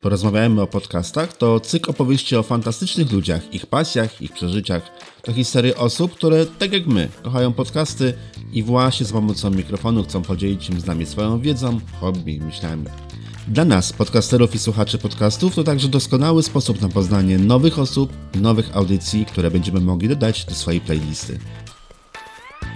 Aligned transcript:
porozmawiamy 0.00 0.62
o 0.62 0.66
podcastach, 0.66 1.36
to 1.36 1.60
cykl 1.60 1.90
opowieści 1.90 2.36
o 2.36 2.42
fantastycznych 2.42 3.12
ludziach, 3.12 3.54
ich 3.54 3.66
pasjach, 3.66 4.22
ich 4.22 4.32
przeżyciach. 4.32 4.82
To 5.22 5.32
historie 5.32 5.76
osób, 5.76 6.14
które, 6.14 6.46
tak 6.46 6.72
jak 6.72 6.86
my, 6.86 7.08
kochają 7.22 7.52
podcasty 7.52 8.14
i 8.52 8.62
właśnie 8.62 9.06
z 9.06 9.12
pomocą 9.12 9.50
mikrofonu 9.50 10.04
chcą 10.04 10.22
podzielić 10.22 10.64
się 10.64 10.80
z 10.80 10.86
nami 10.86 11.06
swoją 11.06 11.40
wiedzą, 11.40 11.80
hobby 12.00 12.40
myślami. 12.40 12.84
Dla 13.48 13.64
nas, 13.64 13.92
podcasterów 13.92 14.54
i 14.54 14.58
słuchaczy 14.58 14.98
podcastów, 14.98 15.54
to 15.54 15.64
także 15.64 15.88
doskonały 15.88 16.42
sposób 16.42 16.80
na 16.80 16.88
poznanie 16.88 17.38
nowych 17.38 17.78
osób, 17.78 18.12
nowych 18.34 18.76
audycji, 18.76 19.26
które 19.26 19.50
będziemy 19.50 19.80
mogli 19.80 20.08
dodać 20.08 20.44
do 20.44 20.54
swojej 20.54 20.80
playlisty. 20.80 21.38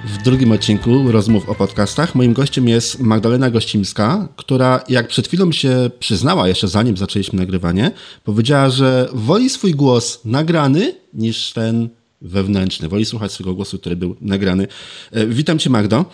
W 0.07 0.23
drugim 0.23 0.52
odcinku 0.52 1.12
rozmów 1.12 1.48
o 1.48 1.55
podcastach 1.55 2.14
moim 2.14 2.32
gościem 2.32 2.68
jest 2.68 3.00
Magdalena 3.00 3.50
Gościmska, 3.50 4.29
która 4.36 4.84
jak 4.89 5.09
przed 5.09 5.29
chwilą 5.29 5.53
się 5.53 5.91
przyznała, 5.98 6.48
jeszcze 6.48 6.68
zanim 6.68 6.96
zaczęliśmy 6.96 7.39
nagrywanie, 7.39 7.91
powiedziała, 8.25 8.71
że 8.71 9.09
woli 9.12 9.50
swój 9.50 9.75
głos 9.75 10.25
nagrany 10.25 10.95
niż 11.14 11.53
ten 11.53 11.89
wewnętrzny. 12.22 12.89
Woli 12.89 13.04
słuchać 13.04 13.32
swojego 13.32 13.54
głosu, 13.54 13.79
który 13.79 13.96
był 13.96 14.17
nagrany. 14.21 14.67
E, 15.12 15.26
witam 15.26 15.59
Cię 15.59 15.71
Magdo. 15.71 16.04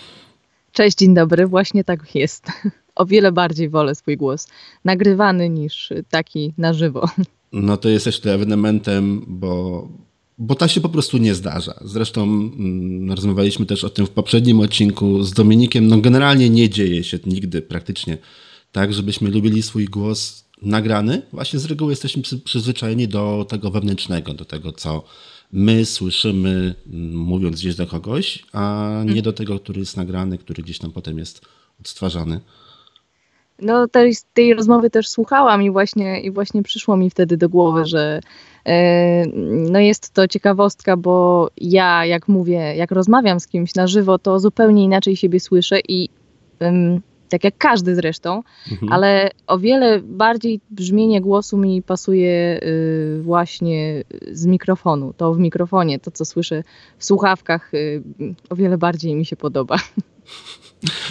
Cześć, 0.72 0.96
dzień 0.96 1.14
dobry. 1.14 1.46
Właśnie 1.46 1.84
tak 1.84 2.14
jest. 2.14 2.46
O 2.94 3.06
wiele 3.06 3.32
bardziej 3.32 3.68
wolę 3.68 3.94
swój 3.94 4.16
głos 4.16 4.48
nagrywany 4.84 5.48
niż 5.48 5.92
taki 6.10 6.54
na 6.58 6.74
żywo. 6.74 7.08
No 7.52 7.76
to 7.76 7.88
jesteś 7.88 8.16
tutaj 8.16 8.34
ewenementem, 8.34 9.24
bo 9.26 9.88
bo 10.40 10.54
ta 10.54 10.68
się 10.68 10.80
po 10.80 10.88
prostu 10.88 11.18
nie 11.18 11.34
zdarza. 11.34 11.74
Zresztą 11.84 12.22
mm, 12.22 13.12
rozmawialiśmy 13.12 13.66
też 13.66 13.84
o 13.84 13.90
tym 13.90 14.06
w 14.06 14.10
poprzednim 14.10 14.60
odcinku 14.60 15.22
z 15.22 15.32
Dominikiem. 15.32 15.88
No 15.88 15.98
generalnie 15.98 16.50
nie 16.50 16.70
dzieje 16.70 17.04
się 17.04 17.18
nigdy 17.26 17.62
praktycznie 17.62 18.18
tak, 18.72 18.92
żebyśmy 18.92 19.30
lubili 19.30 19.62
swój 19.62 19.84
głos 19.84 20.44
nagrany. 20.62 21.22
Właśnie 21.32 21.58
z 21.58 21.64
reguły 21.64 21.92
jesteśmy 21.92 22.22
przy, 22.22 22.38
przyzwyczajeni 22.38 23.08
do 23.08 23.46
tego 23.48 23.70
wewnętrznego, 23.70 24.34
do 24.34 24.44
tego, 24.44 24.72
co 24.72 25.02
my 25.52 25.84
słyszymy, 25.84 26.74
mm, 26.86 27.16
mówiąc 27.16 27.56
gdzieś 27.56 27.74
do 27.74 27.86
kogoś, 27.86 28.44
a 28.52 28.90
nie 29.06 29.22
do 29.22 29.32
tego, 29.32 29.58
który 29.58 29.80
jest 29.80 29.96
nagrany, 29.96 30.38
który 30.38 30.62
gdzieś 30.62 30.78
tam 30.78 30.92
potem 30.92 31.18
jest 31.18 31.40
odtwarzany. 31.80 32.40
No 33.62 33.88
tej, 33.88 34.16
tej 34.34 34.54
rozmowy 34.54 34.90
też 34.90 35.08
słuchałam 35.08 35.62
i 35.62 35.70
właśnie, 35.70 36.20
i 36.20 36.30
właśnie 36.30 36.62
przyszło 36.62 36.96
mi 36.96 37.10
wtedy 37.10 37.36
do 37.36 37.48
głowy, 37.48 37.86
że 37.86 38.20
no 39.70 39.78
jest 39.78 40.10
to 40.10 40.28
ciekawostka, 40.28 40.96
bo 40.96 41.48
ja 41.56 42.06
jak 42.06 42.28
mówię, 42.28 42.76
jak 42.76 42.90
rozmawiam 42.90 43.40
z 43.40 43.46
kimś 43.46 43.74
na 43.74 43.86
żywo, 43.86 44.18
to 44.18 44.40
zupełnie 44.40 44.84
inaczej 44.84 45.16
siebie 45.16 45.40
słyszę 45.40 45.80
i 45.88 46.08
tak 47.30 47.44
jak 47.44 47.58
każdy 47.58 47.94
zresztą, 47.94 48.42
mhm. 48.72 48.92
ale 48.92 49.30
o 49.46 49.58
wiele 49.58 50.00
bardziej 50.00 50.60
brzmienie 50.70 51.20
głosu 51.20 51.58
mi 51.58 51.82
pasuje 51.82 52.60
y, 52.62 53.20
właśnie 53.22 54.04
z 54.32 54.46
mikrofonu. 54.46 55.14
To 55.16 55.34
w 55.34 55.38
mikrofonie, 55.38 55.98
to 55.98 56.10
co 56.10 56.24
słyszę 56.24 56.62
w 56.98 57.04
słuchawkach, 57.04 57.74
y, 57.74 58.02
o 58.50 58.56
wiele 58.56 58.78
bardziej 58.78 59.14
mi 59.14 59.26
się 59.26 59.36
podoba. 59.36 59.76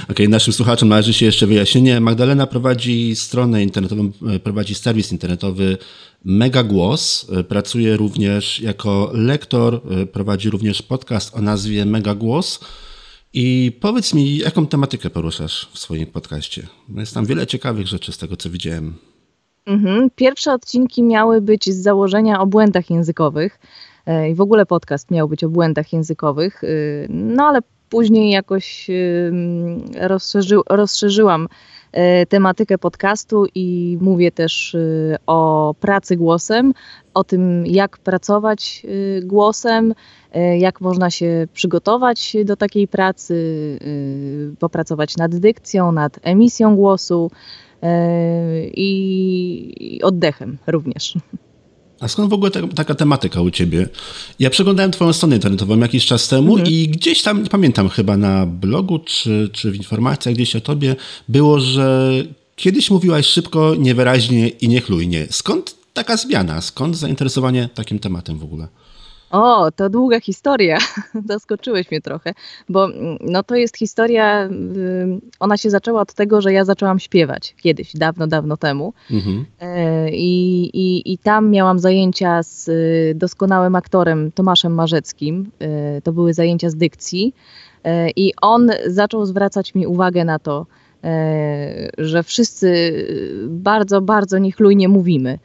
Okej, 0.03 0.11
okay, 0.11 0.27
naszym 0.27 0.53
słuchaczom 0.53 0.89
należy 0.89 1.13
się 1.13 1.25
jeszcze 1.25 1.47
wyjaśnienie. 1.47 1.99
Magdalena 1.99 2.47
prowadzi 2.47 3.15
stronę 3.15 3.63
internetową, 3.63 4.11
e, 4.35 4.39
prowadzi 4.39 4.75
serwis 4.75 5.11
internetowy 5.11 5.77
Mega 6.25 6.63
Głos. 6.63 7.27
E, 7.37 7.43
pracuje 7.43 7.97
również 7.97 8.59
jako 8.59 9.11
lektor, 9.13 9.81
e, 10.01 10.05
prowadzi 10.05 10.49
również 10.49 10.81
podcast 10.81 11.35
o 11.35 11.41
nazwie 11.41 11.85
Mega 11.85 12.15
Głos. 12.15 12.59
I 13.33 13.77
powiedz 13.81 14.13
mi, 14.13 14.37
jaką 14.37 14.67
tematykę 14.67 15.09
poruszasz 15.09 15.69
w 15.73 15.79
swoim 15.79 16.07
podcaście? 16.07 16.67
Jest 16.95 17.13
tam 17.13 17.25
wiele 17.25 17.47
ciekawych 17.47 17.87
rzeczy 17.87 18.11
z 18.11 18.17
tego, 18.17 18.37
co 18.37 18.49
widziałem. 18.49 18.93
Mhm. 19.65 20.09
Pierwsze 20.15 20.53
odcinki 20.53 21.03
miały 21.03 21.41
być 21.41 21.65
z 21.65 21.77
założenia 21.77 22.39
o 22.39 22.45
błędach 22.45 22.89
językowych. 22.89 23.59
I 24.31 24.35
w 24.35 24.41
ogóle 24.41 24.65
podcast 24.65 25.11
miał 25.11 25.29
być 25.29 25.43
o 25.43 25.49
błędach 25.49 25.93
językowych. 25.93 26.61
No 27.09 27.43
ale 27.43 27.61
Później 27.89 28.31
jakoś 28.31 28.87
rozszerzy, 30.01 30.55
rozszerzyłam 30.69 31.43
e, 31.43 31.47
tematykę 32.29 32.77
podcastu 32.77 33.45
i 33.55 33.97
mówię 34.01 34.31
też 34.31 34.75
e, 34.75 34.79
o 35.27 35.73
pracy 35.79 36.15
głosem, 36.17 36.73
o 37.13 37.23
tym, 37.23 37.65
jak 37.65 37.97
pracować 37.97 38.85
e, 38.85 39.21
głosem, 39.21 39.93
jak 40.59 40.81
można 40.81 41.09
się 41.09 41.47
przygotować 41.53 42.37
do 42.45 42.55
takiej 42.55 42.87
pracy, 42.87 43.79
popracować 44.59 45.17
nad 45.17 45.35
dykcją, 45.35 45.91
nad 45.91 46.19
emisją 46.21 46.75
głosu 46.75 47.31
i 48.73 49.99
oddechem 50.03 50.57
również. 50.67 51.13
A 51.99 52.07
skąd 52.07 52.29
w 52.29 52.33
ogóle 52.33 52.51
ta, 52.51 52.67
taka 52.67 52.95
tematyka 52.95 53.41
u 53.41 53.51
ciebie? 53.51 53.89
Ja 54.39 54.49
przeglądałem 54.49 54.91
twoją 54.91 55.13
stronę 55.13 55.35
internetową 55.35 55.79
jakiś 55.79 56.05
czas 56.05 56.27
temu 56.27 56.51
mhm. 56.51 56.73
i 56.73 56.87
gdzieś 56.87 57.21
tam, 57.21 57.47
pamiętam, 57.47 57.89
chyba 57.89 58.17
na 58.17 58.45
blogu 58.45 58.99
czy, 58.99 59.49
czy 59.53 59.71
w 59.71 59.75
informacjach 59.75 60.35
gdzieś 60.35 60.55
o 60.55 60.61
tobie 60.61 60.95
było, 61.29 61.59
że 61.59 62.11
kiedyś 62.55 62.91
mówiłaś 62.91 63.25
szybko, 63.25 63.75
niewyraźnie 63.75 64.47
i 64.47 64.69
niechlujnie. 64.69 65.27
Skąd 65.29 65.75
taka 65.93 66.17
zmiana? 66.17 66.61
Skąd 66.61 66.97
zainteresowanie 66.97 67.69
takim 67.73 67.99
tematem 67.99 68.37
w 68.37 68.43
ogóle? 68.43 68.67
O, 69.31 69.71
to 69.71 69.89
długa 69.89 70.19
historia. 70.19 70.77
Zaskoczyłeś 71.29 71.91
mnie 71.91 72.01
trochę, 72.01 72.33
bo 72.69 72.85
mm, 72.85 73.17
no 73.21 73.43
to 73.43 73.55
jest 73.55 73.77
historia, 73.77 74.49
ona 75.39 75.57
się 75.57 75.69
zaczęła 75.69 76.01
od 76.01 76.13
tego, 76.13 76.41
że 76.41 76.53
ja 76.53 76.65
zaczęłam 76.65 76.99
śpiewać 76.99 77.55
kiedyś, 77.61 77.93
dawno, 77.95 78.27
dawno 78.27 78.57
temu. 78.57 78.93
Mhm. 79.11 79.45
E, 79.59 80.09
I, 80.11 80.63
i, 80.73 81.13
I 81.13 81.17
tam 81.17 81.49
miałam 81.49 81.79
zajęcia 81.79 82.43
z 82.43 82.67
y, 82.67 83.13
doskonałym 83.15 83.75
aktorem 83.75 84.31
Tomaszem 84.31 84.73
Marzeckim. 84.73 85.51
E, 85.59 86.01
to 86.01 86.11
były 86.11 86.33
zajęcia 86.33 86.69
z 86.69 86.75
dykcji. 86.75 87.33
E, 87.83 88.09
I 88.09 88.33
on 88.41 88.71
zaczął 88.87 89.25
zwracać 89.25 89.75
mi 89.75 89.87
uwagę 89.87 90.25
na 90.25 90.39
to, 90.39 90.65
że 91.97 92.23
wszyscy 92.23 92.67
y, 92.67 93.47
bardzo, 93.49 94.01
bardzo 94.01 94.37
niechlujnie 94.37 94.87
mówimy. 94.87 95.39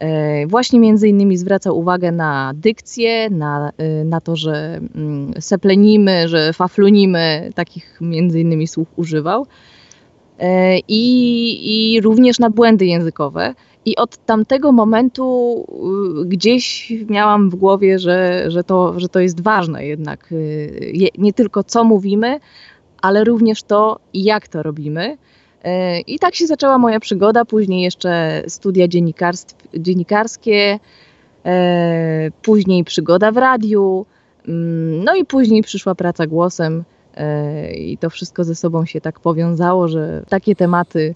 E, 0.00 0.46
właśnie 0.46 0.80
między 0.80 1.08
innymi 1.08 1.36
zwracał 1.36 1.78
uwagę 1.78 2.12
na 2.12 2.52
dykcję, 2.54 3.30
na, 3.30 3.70
e, 3.78 4.04
na 4.04 4.20
to, 4.20 4.36
że 4.36 4.80
mm, 4.94 5.32
seplenimy, 5.40 6.28
że 6.28 6.52
faflunimy, 6.52 7.50
takich 7.54 7.98
między 8.00 8.40
innymi 8.40 8.66
słów 8.66 8.88
używał. 8.96 9.46
E, 10.38 10.78
I, 10.78 11.94
I 11.96 12.00
również 12.00 12.38
na 12.38 12.50
błędy 12.50 12.86
językowe. 12.86 13.54
I 13.84 13.96
od 13.96 14.16
tamtego 14.16 14.72
momentu 14.72 15.66
y, 16.22 16.26
gdzieś 16.26 16.92
miałam 17.08 17.50
w 17.50 17.54
głowie, 17.54 17.98
że, 17.98 18.44
że, 18.50 18.64
to, 18.64 19.00
że 19.00 19.08
to 19.08 19.20
jest 19.20 19.40
ważne 19.40 19.86
jednak. 19.86 20.32
Y, 20.32 21.10
nie 21.18 21.32
tylko 21.32 21.64
co 21.64 21.84
mówimy, 21.84 22.40
ale 23.02 23.24
również 23.24 23.62
to, 23.62 23.98
jak 24.14 24.48
to 24.48 24.62
robimy. 24.62 25.18
I 26.06 26.18
tak 26.18 26.34
się 26.34 26.46
zaczęła 26.46 26.78
moja 26.78 27.00
przygoda, 27.00 27.44
później 27.44 27.82
jeszcze 27.82 28.42
studia 28.48 28.86
dziennikarskie, 29.74 30.78
e, 31.44 32.30
później 32.42 32.84
przygoda 32.84 33.32
w 33.32 33.36
radiu, 33.36 34.06
mm, 34.48 35.04
no 35.04 35.14
i 35.16 35.24
później 35.24 35.62
przyszła 35.62 35.94
praca 35.94 36.26
głosem 36.26 36.84
e, 37.14 37.74
i 37.74 37.98
to 37.98 38.10
wszystko 38.10 38.44
ze 38.44 38.54
sobą 38.54 38.86
się 38.86 39.00
tak 39.00 39.20
powiązało, 39.20 39.88
że 39.88 40.24
takie 40.28 40.56
tematy 40.56 41.14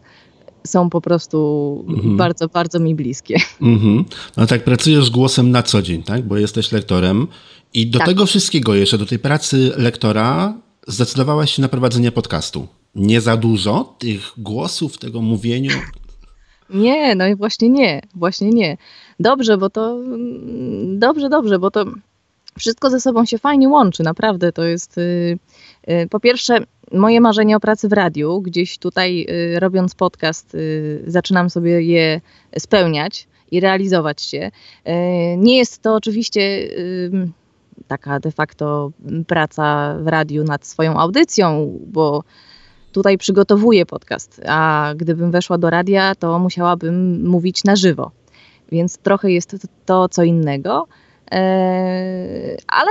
są 0.66 0.90
po 0.90 1.00
prostu 1.00 1.84
mhm. 1.88 2.16
bardzo, 2.16 2.48
bardzo 2.48 2.80
mi 2.80 2.94
bliskie. 2.94 3.36
Mhm. 3.62 4.04
No 4.36 4.46
tak, 4.46 4.64
pracujesz 4.64 5.10
głosem 5.10 5.50
na 5.50 5.62
co 5.62 5.82
dzień, 5.82 6.02
tak? 6.02 6.22
Bo 6.22 6.36
jesteś 6.36 6.72
lektorem 6.72 7.26
i 7.74 7.86
do 7.86 7.98
tak. 7.98 8.08
tego 8.08 8.26
wszystkiego 8.26 8.74
jeszcze, 8.74 8.98
do 8.98 9.06
tej 9.06 9.18
pracy 9.18 9.72
lektora 9.76 10.54
zdecydowałaś 10.86 11.50
się 11.54 11.62
na 11.62 11.68
prowadzenie 11.68 12.12
podcastu 12.12 12.66
nie 12.96 13.20
za 13.20 13.36
dużo 13.36 13.94
tych 13.98 14.32
głosów, 14.38 14.98
tego 14.98 15.22
mówieniu? 15.22 15.70
Nie, 16.70 17.14
no 17.14 17.26
i 17.26 17.34
właśnie 17.34 17.68
nie, 17.68 18.02
właśnie 18.14 18.50
nie. 18.50 18.76
Dobrze, 19.20 19.58
bo 19.58 19.70
to 19.70 19.98
dobrze, 20.86 21.28
dobrze, 21.28 21.58
bo 21.58 21.70
to 21.70 21.84
wszystko 22.58 22.90
ze 22.90 23.00
sobą 23.00 23.24
się 23.24 23.38
fajnie 23.38 23.68
łączy, 23.68 24.02
naprawdę. 24.02 24.52
To 24.52 24.64
jest 24.64 24.96
yy, 24.96 25.38
yy, 25.86 26.08
po 26.08 26.20
pierwsze 26.20 26.58
moje 26.92 27.20
marzenie 27.20 27.56
o 27.56 27.60
pracy 27.60 27.88
w 27.88 27.92
radiu, 27.92 28.40
gdzieś 28.40 28.78
tutaj 28.78 29.26
yy, 29.28 29.60
robiąc 29.60 29.94
podcast 29.94 30.54
y, 30.54 31.04
zaczynam 31.06 31.50
sobie 31.50 31.82
je 31.82 32.20
spełniać 32.58 33.26
i 33.50 33.60
realizować 33.60 34.22
się. 34.22 34.50
Y, 34.88 34.90
nie 35.36 35.56
jest 35.58 35.82
to 35.82 35.94
oczywiście 35.94 36.68
taka 37.86 38.20
de 38.20 38.30
facto 38.30 38.92
praca 39.26 39.96
w 40.00 40.06
radiu 40.06 40.44
nad 40.44 40.66
swoją 40.66 40.98
audycją, 40.98 41.78
bo 41.86 42.24
tutaj 42.94 43.18
przygotowuję 43.18 43.86
podcast, 43.86 44.40
a 44.46 44.92
gdybym 44.96 45.30
weszła 45.30 45.58
do 45.58 45.70
radia, 45.70 46.14
to 46.14 46.38
musiałabym 46.38 47.28
mówić 47.28 47.64
na 47.64 47.76
żywo. 47.76 48.10
Więc 48.72 48.98
trochę 48.98 49.30
jest 49.30 49.56
to, 49.86 50.08
co 50.08 50.22
innego, 50.22 50.86
e, 51.30 52.56
ale, 52.68 52.90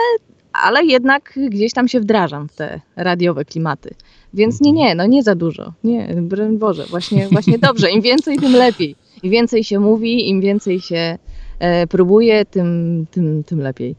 ale 0.54 0.86
jednak 0.86 1.40
gdzieś 1.50 1.74
tam 1.74 1.88
się 1.88 2.00
wdrażam 2.00 2.50
w 2.50 2.56
te 2.56 2.82
radiowe 2.96 3.46
klimaty. 3.46 3.96
Więc 4.34 4.62
nie, 4.62 4.72
nie, 4.72 4.96
no 4.96 5.06
nie 5.06 5.24
za 5.24 5.36
dużo. 5.36 5.74
Nie, 5.84 6.16
broń 6.22 6.58
Boże, 6.58 6.86
właśnie, 6.86 7.28
właśnie 7.32 7.60
dobrze. 7.60 7.92
Im 7.92 8.02
więcej, 8.02 8.38
tym 8.38 8.54
lepiej. 8.54 8.96
Im 9.24 9.32
więcej 9.32 9.64
się 9.64 9.80
mówi, 9.80 10.30
im 10.30 10.42
więcej 10.42 10.80
się 10.80 11.18
e, 11.60 11.88
próbuje, 11.88 12.46
tym, 12.46 13.06
tym, 13.12 13.44
tym 13.44 13.60
lepiej. 13.60 13.96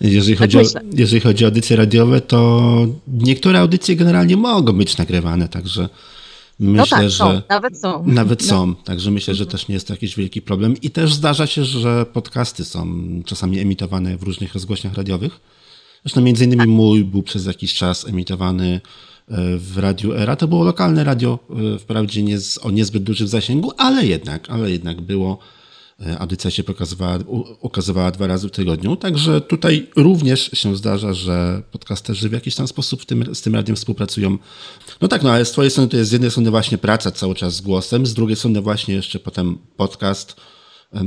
Jeżeli 0.00 0.36
chodzi, 0.36 0.58
tak 0.58 0.82
o, 0.82 0.86
jeżeli 0.92 1.20
chodzi 1.20 1.44
o 1.44 1.48
audycje 1.48 1.76
radiowe, 1.76 2.20
to 2.20 2.72
niektóre 3.08 3.60
audycje 3.60 3.96
generalnie 3.96 4.36
mogą 4.36 4.72
być 4.72 4.96
nagrywane, 4.96 5.48
także 5.48 5.88
myślę, 6.58 6.80
no 6.80 6.86
tak, 6.86 7.10
że. 7.10 7.16
Są, 7.18 7.42
nawet 7.48 7.78
są. 7.78 8.04
Nawet 8.06 8.40
no. 8.42 8.48
są, 8.48 8.74
także 8.74 9.10
myślę, 9.10 9.34
że 9.34 9.46
też 9.46 9.68
nie 9.68 9.74
jest 9.74 9.86
to 9.86 9.92
jakiś 9.92 10.16
wielki 10.16 10.42
problem. 10.42 10.74
I 10.82 10.90
też 10.90 11.14
zdarza 11.14 11.46
się, 11.46 11.64
że 11.64 12.06
podcasty 12.06 12.64
są 12.64 13.04
czasami 13.24 13.58
emitowane 13.58 14.16
w 14.16 14.22
różnych 14.22 14.54
rozgłośniach 14.54 14.94
radiowych. 14.94 15.40
Zresztą 16.04 16.20
między 16.20 16.44
innymi 16.44 16.60
tak. 16.60 16.68
mój 16.68 17.04
był 17.04 17.22
przez 17.22 17.46
jakiś 17.46 17.74
czas 17.74 18.08
emitowany 18.08 18.80
e, 19.28 19.58
w 19.58 19.78
Radiu 19.78 20.12
Era. 20.12 20.36
To 20.36 20.48
było 20.48 20.64
lokalne 20.64 21.04
radio, 21.04 21.38
e, 21.74 21.78
wprawdzie 21.78 22.22
nie 22.22 22.38
z, 22.38 22.58
o 22.58 22.70
niezbyt 22.70 23.02
dużym 23.02 23.28
zasięgu, 23.28 23.72
ale 23.76 24.06
jednak, 24.06 24.50
ale 24.50 24.70
jednak 24.70 25.00
było 25.00 25.38
audycja 26.18 26.50
się 26.50 26.64
pokazywała, 26.64 27.18
ukazywała 27.60 28.10
dwa 28.10 28.26
razy 28.26 28.48
w 28.48 28.50
tygodniu, 28.50 28.96
także 28.96 29.40
tutaj 29.40 29.90
również 29.96 30.50
się 30.52 30.76
zdarza, 30.76 31.12
że 31.12 31.62
podcasterzy 31.70 32.28
w 32.28 32.32
jakiś 32.32 32.54
tam 32.54 32.68
sposób 32.68 33.04
tym, 33.04 33.34
z 33.34 33.42
tym 33.42 33.54
radiem 33.54 33.76
współpracują. 33.76 34.38
No 35.00 35.08
tak, 35.08 35.22
no 35.22 35.32
ale 35.32 35.44
z 35.44 35.50
twojej 35.50 35.70
strony 35.70 35.88
to 35.88 35.96
jest 35.96 36.10
z 36.10 36.12
jednej 36.12 36.30
strony 36.30 36.50
właśnie 36.50 36.78
praca 36.78 37.10
cały 37.10 37.34
czas 37.34 37.56
z 37.56 37.60
głosem, 37.60 38.06
z 38.06 38.14
drugiej 38.14 38.36
strony 38.36 38.60
właśnie 38.60 38.94
jeszcze 38.94 39.18
potem 39.18 39.58
podcast 39.76 40.36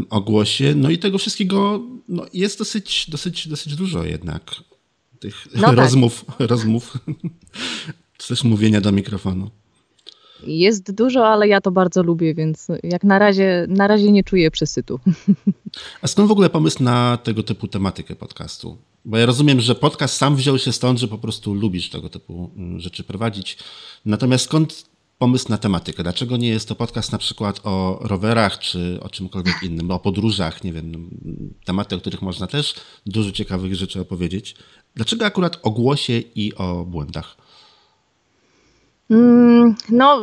o 0.10 0.22
głosie, 0.22 0.74
no 0.76 0.90
i 0.90 0.98
tego 0.98 1.18
wszystkiego 1.18 1.82
no, 2.08 2.26
jest 2.34 2.60
dosyć, 2.60 3.06
dosyć, 3.10 3.48
dosyć 3.48 3.76
dużo 3.76 4.04
jednak 4.04 4.56
tych 5.20 5.48
no 5.56 5.62
tak. 5.62 5.78
rozmów, 5.78 6.26
rozmów, 6.40 6.98
też 8.28 8.44
mówienia 8.44 8.82
do 8.82 8.92
mikrofonu. 8.92 9.52
Jest 10.44 10.92
dużo, 10.92 11.28
ale 11.28 11.48
ja 11.48 11.62
to 11.62 11.72
bardzo 11.72 12.04
lubię, 12.04 12.34
więc 12.34 12.68
jak 12.84 13.04
na 13.04 13.20
razie, 13.20 13.66
na 13.70 13.88
razie 13.88 14.12
nie 14.12 14.24
czuję 14.24 14.52
przesytu. 14.52 15.00
A 16.02 16.08
skąd 16.08 16.28
w 16.28 16.32
ogóle 16.32 16.50
pomysł 16.50 16.84
na 16.84 17.18
tego 17.18 17.44
typu 17.44 17.68
tematykę 17.68 18.16
podcastu? 18.16 18.78
Bo 19.06 19.18
ja 19.18 19.26
rozumiem, 19.26 19.62
że 19.62 19.76
podcast 19.76 20.18
sam 20.18 20.36
wziął 20.36 20.58
się 20.58 20.72
stąd, 20.72 21.00
że 21.00 21.08
po 21.08 21.18
prostu 21.18 21.54
lubisz 21.54 21.90
tego 21.90 22.10
typu 22.10 22.52
mm, 22.56 22.80
rzeczy 22.80 23.04
prowadzić. 23.04 23.58
Natomiast 24.06 24.46
skąd 24.46 24.86
pomysł 25.18 25.50
na 25.50 25.58
tematykę? 25.58 26.04
Dlaczego 26.04 26.38
nie 26.38 26.48
jest 26.48 26.68
to 26.68 26.76
podcast 26.76 27.12
na 27.12 27.18
przykład 27.18 27.60
o 27.64 28.00
rowerach 28.02 28.60
czy 28.60 29.00
o 29.02 29.10
czymkolwiek 29.10 29.56
innym, 29.64 29.92
o 29.92 30.00
podróżach, 30.00 30.64
nie 30.64 30.74
wiem, 30.74 31.10
tematy, 31.66 31.96
o 31.96 32.00
których 32.00 32.22
można 32.22 32.48
też 32.48 32.76
dużo 33.06 33.32
ciekawych 33.32 33.76
rzeczy 33.76 34.02
opowiedzieć. 34.02 34.56
Dlaczego 34.96 35.26
akurat 35.26 35.60
o 35.64 35.72
głosie 35.72 36.20
i 36.36 36.56
o 36.56 36.86
błędach? 36.86 37.38
Mm, 39.10 39.76
no, 39.90 40.22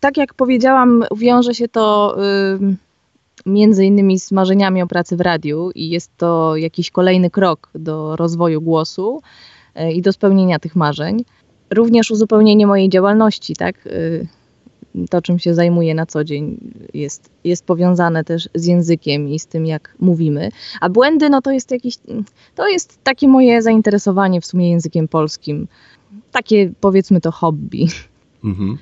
tak 0.00 0.16
jak 0.16 0.34
powiedziałam, 0.34 1.04
wiąże 1.16 1.54
się 1.54 1.68
to 1.68 2.16
między 3.46 3.84
innymi 3.84 4.20
z 4.20 4.32
marzeniami 4.32 4.82
o 4.82 4.86
pracy 4.86 5.16
w 5.16 5.20
radiu 5.20 5.70
i 5.74 5.88
jest 5.88 6.16
to 6.16 6.56
jakiś 6.56 6.90
kolejny 6.90 7.30
krok 7.30 7.70
do 7.74 8.16
rozwoju 8.16 8.60
głosu 8.60 9.22
y, 9.80 9.92
i 9.92 10.02
do 10.02 10.12
spełnienia 10.12 10.58
tych 10.58 10.76
marzeń. 10.76 11.24
Również 11.70 12.10
uzupełnienie 12.10 12.66
mojej 12.66 12.88
działalności, 12.88 13.56
tak? 13.56 13.86
Y, 13.86 14.26
to, 15.10 15.22
czym 15.22 15.38
się 15.38 15.54
zajmuję 15.54 15.94
na 15.94 16.06
co 16.06 16.24
dzień, 16.24 16.72
jest, 16.94 17.30
jest 17.44 17.64
powiązane 17.64 18.24
też 18.24 18.48
z 18.54 18.66
językiem 18.66 19.28
i 19.28 19.38
z 19.38 19.46
tym, 19.46 19.66
jak 19.66 19.94
mówimy. 20.00 20.50
A 20.80 20.88
błędy, 20.88 21.30
no 21.30 21.42
to 21.42 21.50
jest 21.50 21.70
jakiś, 21.70 21.94
to 22.54 22.68
jest 22.68 22.98
takie 23.04 23.28
moje 23.28 23.62
zainteresowanie 23.62 24.40
w 24.40 24.46
sumie 24.46 24.70
językiem 24.70 25.08
polskim. 25.08 25.68
Takie, 26.32 26.72
powiedzmy 26.80 27.20
to, 27.20 27.32
hobby. 27.32 27.86
Mhm. 28.44 28.78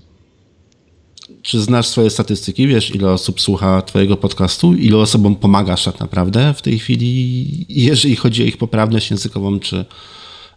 Czy 1.43 1.61
znasz 1.61 1.89
swoje 1.89 2.11
statystyki? 2.11 2.67
Wiesz, 2.67 2.95
ile 2.95 3.11
osób 3.11 3.41
słucha 3.41 3.83
Twojego 3.83 4.17
podcastu? 4.17 4.75
Ile 4.75 4.97
osobom 4.97 5.37
pomagasz 5.37 5.85
tak 5.85 6.01
naprawdę 6.01 6.55
w 6.55 6.63
tej 6.63 6.79
chwili, 6.79 7.67
jeżeli 7.69 8.17
chodzi 8.17 8.43
o 8.43 8.47
ich 8.47 8.57
poprawność 8.57 9.11
językową, 9.11 9.61
czy 9.61 9.85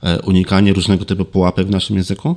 e, 0.04 0.22
unikanie 0.22 0.74
różnego 0.74 1.06
typu 1.06 1.26
pułapek 1.26 1.68
w 1.68 1.70
naszym 1.70 1.96
języku? 1.96 2.36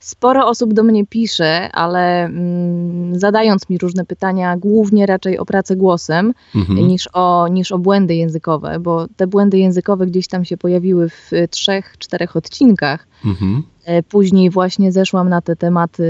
Sporo 0.00 0.46
osób 0.46 0.74
do 0.74 0.82
mnie 0.82 1.06
pisze, 1.06 1.72
ale 1.72 2.24
mm, 2.24 3.18
zadając 3.20 3.70
mi 3.70 3.78
różne 3.78 4.04
pytania, 4.04 4.56
głównie 4.56 5.06
raczej 5.06 5.38
o 5.38 5.44
pracę 5.44 5.76
głosem 5.76 6.34
mhm. 6.54 6.88
niż, 6.88 7.08
o, 7.12 7.48
niż 7.48 7.72
o 7.72 7.78
błędy 7.78 8.14
językowe, 8.14 8.80
bo 8.80 9.06
te 9.16 9.26
błędy 9.26 9.58
językowe 9.58 10.06
gdzieś 10.06 10.28
tam 10.28 10.44
się 10.44 10.56
pojawiły 10.56 11.08
w 11.08 11.30
trzech, 11.50 11.94
czterech 11.98 12.36
odcinkach. 12.36 13.08
Mhm. 13.24 13.62
E, 13.88 14.02
później 14.02 14.50
właśnie 14.50 14.92
zeszłam 14.92 15.28
na 15.28 15.40
te 15.40 15.56
tematy 15.56 16.02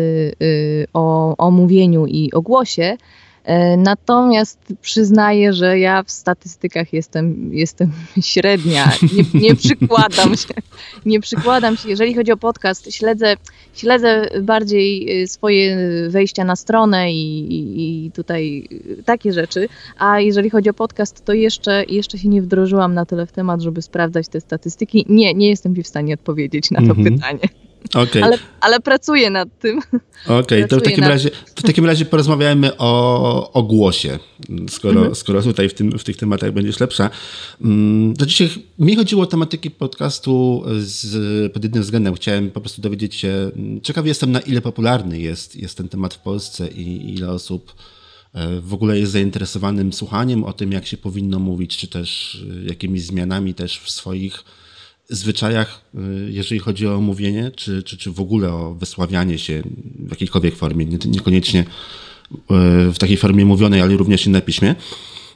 y, 0.42 0.86
o, 0.92 1.36
o 1.36 1.50
mówieniu 1.50 2.06
i 2.06 2.32
o 2.32 2.40
głosie. 2.40 2.96
E, 3.44 3.76
natomiast 3.76 4.58
przyznaję, 4.80 5.52
że 5.52 5.78
ja 5.78 6.02
w 6.02 6.10
statystykach 6.10 6.92
jestem, 6.92 7.54
jestem 7.54 7.92
średnia. 8.20 8.92
Nie, 9.34 9.40
nie, 9.40 9.54
przykładam 9.56 10.36
się. 10.36 10.54
Nie 11.06 11.20
przykładam 11.20 11.76
się. 11.76 11.88
Jeżeli 11.88 12.14
chodzi 12.14 12.32
o 12.32 12.36
podcast, 12.36 12.92
śledzę, 12.94 13.36
śledzę 13.74 14.28
bardziej 14.42 15.22
y, 15.22 15.28
swoje 15.28 15.78
wejścia 16.08 16.44
na 16.44 16.56
stronę 16.56 17.12
i, 17.12 17.52
i, 17.52 18.06
i 18.06 18.10
tutaj 18.10 18.68
takie 19.04 19.32
rzeczy. 19.32 19.68
A 19.98 20.20
jeżeli 20.20 20.50
chodzi 20.50 20.70
o 20.70 20.74
podcast, 20.74 21.24
to 21.24 21.32
jeszcze, 21.32 21.84
jeszcze 21.88 22.18
się 22.18 22.28
nie 22.28 22.42
wdrożyłam 22.42 22.94
na 22.94 23.06
tyle 23.06 23.26
w 23.26 23.32
temat, 23.32 23.60
żeby 23.60 23.82
sprawdzać 23.82 24.28
te 24.28 24.40
statystyki. 24.40 25.06
Nie, 25.08 25.34
nie 25.34 25.48
jestem 25.48 25.74
w 25.74 25.86
stanie 25.86 26.14
odpowiedzieć 26.14 26.70
na 26.70 26.78
to 26.78 26.84
mhm. 26.84 27.04
pytanie. 27.04 27.67
Okay. 27.94 28.24
Ale, 28.24 28.38
ale 28.60 28.80
pracuję 28.80 29.30
nad 29.30 29.58
tym. 29.58 29.78
Okej, 30.24 30.38
okay, 30.38 30.68
to, 30.68 30.78
w 30.78 30.82
takim 30.82 31.04
razie, 31.04 31.30
w 31.56 31.62
takim 31.62 31.86
razie 31.86 32.04
porozmawiajmy 32.04 32.76
o, 32.76 33.52
o 33.52 33.62
głosie, 33.62 34.18
skoro, 34.68 34.98
mhm. 34.98 35.14
skoro 35.14 35.42
tutaj 35.42 35.68
w, 35.68 35.74
tym, 35.74 35.98
w 35.98 36.04
tych 36.04 36.16
tematach 36.16 36.52
będziesz 36.52 36.80
lepsza. 36.80 37.10
Mm, 37.60 38.16
to 38.16 38.26
dzisiaj 38.26 38.48
mi 38.78 38.96
chodziło 38.96 39.22
o 39.22 39.26
tematyki 39.26 39.70
podcastu 39.70 40.64
z, 40.78 41.52
pod 41.52 41.64
jednym 41.64 41.82
względem. 41.82 42.14
Chciałem 42.14 42.50
po 42.50 42.60
prostu 42.60 42.82
dowiedzieć 42.82 43.14
się, 43.14 43.50
ciekawy 43.82 44.08
jestem 44.08 44.32
na 44.32 44.40
ile 44.40 44.60
popularny 44.60 45.20
jest, 45.20 45.56
jest 45.56 45.76
ten 45.76 45.88
temat 45.88 46.14
w 46.14 46.18
Polsce 46.18 46.68
i 46.68 47.14
ile 47.14 47.30
osób 47.30 47.74
e, 48.34 48.60
w 48.60 48.74
ogóle 48.74 48.98
jest 48.98 49.12
zainteresowanym 49.12 49.92
słuchaniem 49.92 50.44
o 50.44 50.52
tym, 50.52 50.72
jak 50.72 50.86
się 50.86 50.96
powinno 50.96 51.38
mówić, 51.38 51.76
czy 51.76 51.88
też 51.88 52.38
e, 52.64 52.68
jakimiś 52.68 53.02
zmianami 53.02 53.54
też 53.54 53.80
w 53.80 53.90
swoich 53.90 54.44
zwyczajach, 55.08 55.82
y, 55.94 55.98
jeżeli 56.32 56.60
chodzi 56.60 56.86
o 56.86 57.00
mówienie, 57.00 57.50
czy, 57.56 57.82
czy, 57.82 57.96
czy 57.96 58.12
w 58.12 58.20
ogóle 58.20 58.52
o 58.52 58.74
wysławianie 58.74 59.38
się 59.38 59.62
w 59.98 60.10
jakiejkolwiek 60.10 60.56
formie, 60.56 60.86
niekoniecznie 60.86 61.60
y, 61.60 61.64
w 62.92 62.98
takiej 62.98 63.16
formie 63.16 63.44
mówionej, 63.44 63.80
ale 63.80 63.96
również 63.96 64.26
i 64.26 64.30
na 64.30 64.40
piśmie. 64.40 64.74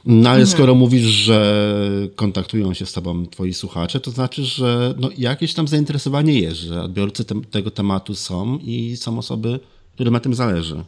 No 0.05 0.29
ale 0.29 0.39
mhm. 0.39 0.47
skoro 0.47 0.75
mówisz, 0.75 1.03
że 1.03 1.69
kontaktują 2.15 2.73
się 2.73 2.85
z 2.85 2.93
tobą 2.93 3.25
twoi 3.27 3.53
słuchacze, 3.53 3.99
to 3.99 4.11
znaczy, 4.11 4.43
że 4.43 4.93
no, 4.97 5.09
jakieś 5.17 5.53
tam 5.53 5.67
zainteresowanie 5.67 6.39
jest, 6.39 6.57
że 6.57 6.81
odbiorcy 6.81 7.25
te, 7.25 7.41
tego 7.51 7.71
tematu 7.71 8.15
są 8.15 8.57
i 8.57 8.97
są 8.97 9.17
osoby, 9.17 9.59
którym 9.93 10.13
na 10.13 10.19
tym 10.19 10.33
zależy. 10.33 10.83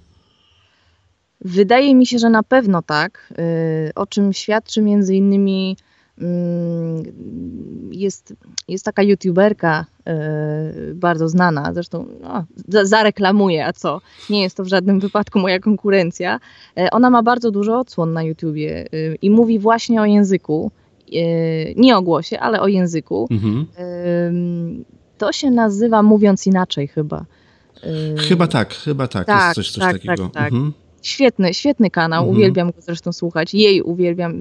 Wydaje 1.42 1.96
mi 1.96 2.06
się, 2.06 2.20
że 2.20 2.30
na 2.30 2.44
pewno 2.44 2.82
tak, 2.82 3.34
y, 3.90 3.94
o 3.96 4.08
czym 4.08 4.34
świadczy 4.34 4.82
między 4.82 5.16
innymi 5.16 5.78
jest, 7.92 8.34
jest 8.68 8.86
taka 8.86 9.04
youtuberka 9.04 9.86
e, 10.06 10.14
bardzo 10.94 11.30
znana, 11.30 11.74
zresztą 11.74 12.06
no, 12.22 12.46
zareklamuję, 12.84 13.66
a 13.66 13.74
co? 13.74 14.02
Nie 14.30 14.42
jest 14.42 14.58
to 14.58 14.64
w 14.64 14.68
żadnym 14.68 15.00
wypadku 15.00 15.40
moja 15.40 15.60
konkurencja. 15.60 16.40
E, 16.78 16.92
ona 16.92 17.10
ma 17.10 17.24
bardzo 17.24 17.52
dużo 17.52 17.80
odsłon 17.80 18.14
na 18.14 18.24
YouTubie 18.24 18.86
e, 18.86 19.16
i 19.22 19.30
mówi 19.30 19.60
właśnie 19.60 20.02
o 20.02 20.06
języku, 20.06 20.72
nie 21.76 21.98
o 21.98 22.02
głosie, 22.02 22.40
ale 22.40 22.62
o 22.62 22.68
języku. 22.68 23.28
Mhm. 23.32 23.66
To 25.18 25.32
się 25.32 25.52
nazywa 25.52 26.04
Mówiąc 26.04 26.48
Inaczej 26.48 26.88
chyba. 26.88 27.26
Chyba 28.18 28.48
tak, 28.48 28.74
chyba 28.74 29.08
tak. 29.08 29.28
tak 29.28 29.44
jest 29.44 29.56
coś, 29.56 29.72
coś 29.72 29.84
tak, 29.84 29.94
takiego. 29.94 30.24
Tak, 30.24 30.34
tak. 30.34 30.54
Mhm. 30.54 30.74
Świetny, 31.06 31.54
świetny 31.54 31.90
kanał, 31.90 32.24
mhm. 32.24 32.38
uwielbiam 32.38 32.72
go 32.72 32.82
zresztą 32.82 33.14
słuchać. 33.14 33.54
Jej 33.54 33.82
uwielbiam 33.82 34.34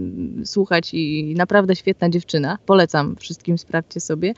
słuchać 0.45 0.95
i 0.95 1.35
naprawdę 1.37 1.77
świetna 1.77 2.09
dziewczyna. 2.09 2.59
Polecam 2.67 3.17
wszystkim, 3.17 3.59
sprawdźcie 3.59 4.01
sobie. 4.01 4.35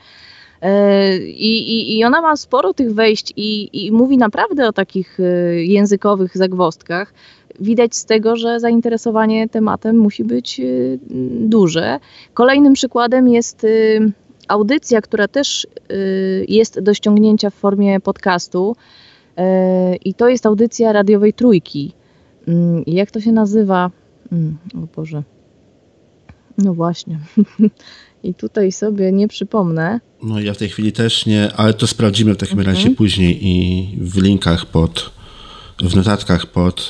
E, 0.61 1.17
I, 1.17 1.71
i, 1.71 1.97
I 1.97 2.03
ona 2.03 2.21
ma 2.21 2.37
sporo 2.37 2.73
tych 2.73 2.93
wejść 2.93 3.33
i, 3.35 3.69
i 3.85 3.91
mówi 3.91 4.17
naprawdę 4.17 4.67
o 4.67 4.73
takich 4.73 5.19
e, 5.19 5.23
językowych 5.63 6.37
zagwostkach. 6.37 7.13
Widać 7.59 7.95
z 7.95 8.05
tego, 8.05 8.35
że 8.35 8.59
zainteresowanie 8.59 9.49
tematem 9.49 9.97
musi 9.97 10.23
być 10.23 10.59
e, 10.59 10.63
duże. 11.31 11.99
Kolejnym 12.33 12.73
przykładem 12.73 13.27
jest 13.27 13.65
audycja, 14.47 15.01
która 15.01 15.27
też 15.27 15.67
jest 16.47 16.79
do 16.79 16.93
ściągnięcia 16.93 17.49
w 17.49 17.53
formie 17.53 17.99
podcastu. 17.99 18.75
I 20.05 20.13
to 20.13 20.29
jest 20.29 20.45
audycja 20.45 20.91
radiowej 20.91 21.33
trójki. 21.33 21.93
Mm, 22.47 22.83
jak 22.87 23.11
to 23.11 23.21
się 23.21 23.31
nazywa? 23.31 23.91
Mm, 24.31 24.57
o 24.75 24.95
Boże. 24.95 25.23
No 26.57 26.73
właśnie. 26.73 27.19
I 28.23 28.33
tutaj 28.33 28.71
sobie 28.71 29.11
nie 29.11 29.27
przypomnę. 29.27 29.99
No 30.23 30.39
ja 30.39 30.53
w 30.53 30.57
tej 30.57 30.69
chwili 30.69 30.91
też 30.91 31.25
nie, 31.25 31.53
ale 31.53 31.73
to 31.73 31.87
sprawdzimy 31.87 32.33
w 32.33 32.37
takim 32.37 32.59
mhm. 32.59 32.75
razie 32.75 32.89
później 32.89 33.47
i 33.47 33.87
w 34.01 34.21
linkach 34.21 34.65
pod, 34.65 35.11
w 35.81 35.95
notatkach 35.95 36.45
pod 36.45 36.89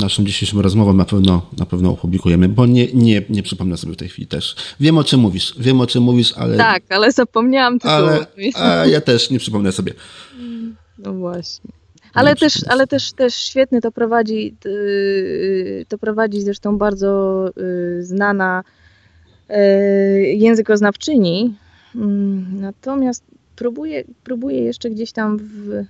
naszą 0.00 0.24
dzisiejszą 0.24 0.62
rozmową 0.62 0.92
na 0.92 1.04
pewno, 1.04 1.50
na 1.58 1.66
pewno 1.66 1.90
opublikujemy, 1.90 2.48
bo 2.48 2.66
nie, 2.66 2.86
nie, 2.94 3.22
nie 3.28 3.42
przypomnę 3.42 3.76
sobie 3.76 3.92
w 3.92 3.96
tej 3.96 4.08
chwili 4.08 4.28
też. 4.28 4.56
Wiem 4.80 4.98
o 4.98 5.04
czym 5.04 5.20
mówisz, 5.20 5.54
wiem 5.58 5.80
o 5.80 5.86
czym 5.86 6.02
mówisz, 6.02 6.32
ale... 6.36 6.56
Tak, 6.56 6.82
ale 6.88 7.12
zapomniałam 7.12 7.78
tytułu. 7.78 7.94
Ale, 7.94 8.26
a 8.54 8.86
ja 8.86 9.00
też 9.00 9.30
nie 9.30 9.38
przypomnę 9.38 9.72
sobie. 9.72 9.94
No 10.98 11.12
właśnie. 11.12 11.77
Ale 12.18 12.36
też, 12.36 12.64
ale 12.68 12.86
też, 12.86 13.12
też 13.12 13.34
świetnie 13.34 13.80
to 13.80 13.92
prowadzi, 13.92 14.56
to 15.88 15.98
prowadzi 15.98 16.42
zresztą 16.42 16.78
bardzo 16.78 17.44
znana 18.00 18.64
językoznawczyni. 20.34 21.56
Mm, 21.94 22.60
natomiast 22.60 23.24
próbuję, 23.56 24.04
próbuję 24.24 24.64
jeszcze 24.64 24.90
gdzieś 24.90 25.12
tam 25.12 25.38
w, 25.38 25.84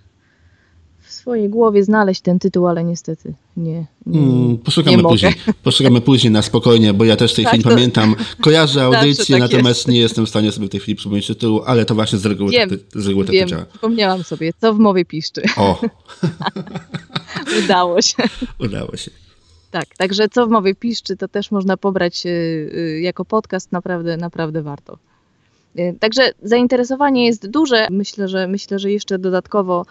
w 1.08 1.12
swojej 1.12 1.48
głowie 1.48 1.84
znaleźć 1.84 2.20
ten 2.20 2.38
tytuł, 2.38 2.66
ale 2.66 2.84
niestety 2.84 3.34
nie. 3.56 3.86
nie, 4.06 4.20
mm, 4.20 4.58
poszukamy 4.58 4.96
nie 4.96 5.02
później. 5.02 5.34
Poszukamy 5.62 6.00
później 6.00 6.30
na 6.30 6.42
spokojnie, 6.42 6.94
bo 6.94 7.04
ja 7.04 7.16
też 7.16 7.32
w 7.32 7.36
tej 7.36 7.44
tak, 7.44 7.52
chwili 7.52 7.64
to... 7.64 7.70
pamiętam, 7.70 8.16
kojarzę 8.40 8.82
audycję, 8.82 9.38
tak 9.38 9.50
natomiast 9.50 9.80
jest. 9.80 9.88
nie 9.88 10.00
jestem 10.00 10.26
w 10.26 10.28
stanie 10.28 10.52
sobie 10.52 10.66
w 10.66 10.70
tej 10.70 10.80
chwili 10.80 10.96
przypomnieć 10.96 11.26
tytułu, 11.26 11.62
ale 11.66 11.84
to 11.84 11.94
właśnie 11.94 12.18
z 12.18 12.26
reguły, 12.26 12.50
wiem, 12.50 12.70
tak, 12.70 12.78
z 12.94 13.06
reguły 13.06 13.26
wiem, 13.26 13.40
tak 13.40 13.48
działa. 13.48 13.64
Przypomniałam 13.64 14.24
sobie, 14.24 14.52
co 14.60 14.74
w 14.74 14.78
mowie 14.78 15.04
piszczy. 15.04 15.42
O! 15.56 15.80
Udało 17.64 18.02
się. 18.02 18.22
Udało 18.60 18.96
się. 18.96 19.10
Tak, 19.70 19.86
także 19.96 20.28
co 20.28 20.46
w 20.46 20.50
mowie 20.50 20.74
piszczy, 20.74 21.16
to 21.16 21.28
też 21.28 21.50
można 21.50 21.76
pobrać 21.76 22.26
y, 22.26 22.28
y, 22.28 23.00
jako 23.00 23.24
podcast, 23.24 23.72
naprawdę, 23.72 24.16
naprawdę 24.16 24.62
warto. 24.62 24.98
Y, 25.78 25.96
także 26.00 26.32
zainteresowanie 26.42 27.26
jest 27.26 27.50
duże. 27.50 27.88
Myślę, 27.90 28.28
że 28.28 28.48
myślę, 28.48 28.78
że 28.78 28.92
jeszcze 28.92 29.18
dodatkowo 29.18 29.86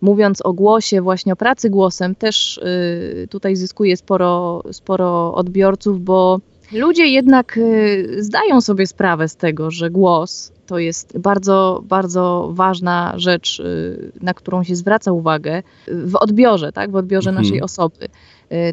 mówiąc 0.00 0.42
o 0.42 0.52
głosie, 0.52 1.02
właśnie 1.02 1.32
o 1.32 1.36
pracy 1.36 1.70
głosem, 1.70 2.14
też 2.14 2.58
y, 2.58 3.28
tutaj 3.30 3.56
zyskuje 3.56 3.96
sporo, 3.96 4.62
sporo 4.72 5.34
odbiorców, 5.34 6.00
bo 6.00 6.40
ludzie 6.72 7.06
jednak 7.06 7.56
y, 7.56 8.16
zdają 8.18 8.60
sobie 8.60 8.86
sprawę 8.86 9.28
z 9.28 9.36
tego, 9.36 9.70
że 9.70 9.90
głos 9.90 10.52
to 10.66 10.78
jest 10.78 11.18
bardzo, 11.18 11.82
bardzo 11.84 12.50
ważna 12.52 13.14
rzecz, 13.16 13.62
na 14.20 14.34
którą 14.34 14.64
się 14.64 14.76
zwraca 14.76 15.12
uwagę 15.12 15.62
w 15.88 16.16
odbiorze, 16.16 16.72
tak? 16.72 16.90
w 16.90 16.96
odbiorze 16.96 17.30
mhm. 17.30 17.46
naszej 17.46 17.62
osoby. 17.62 18.06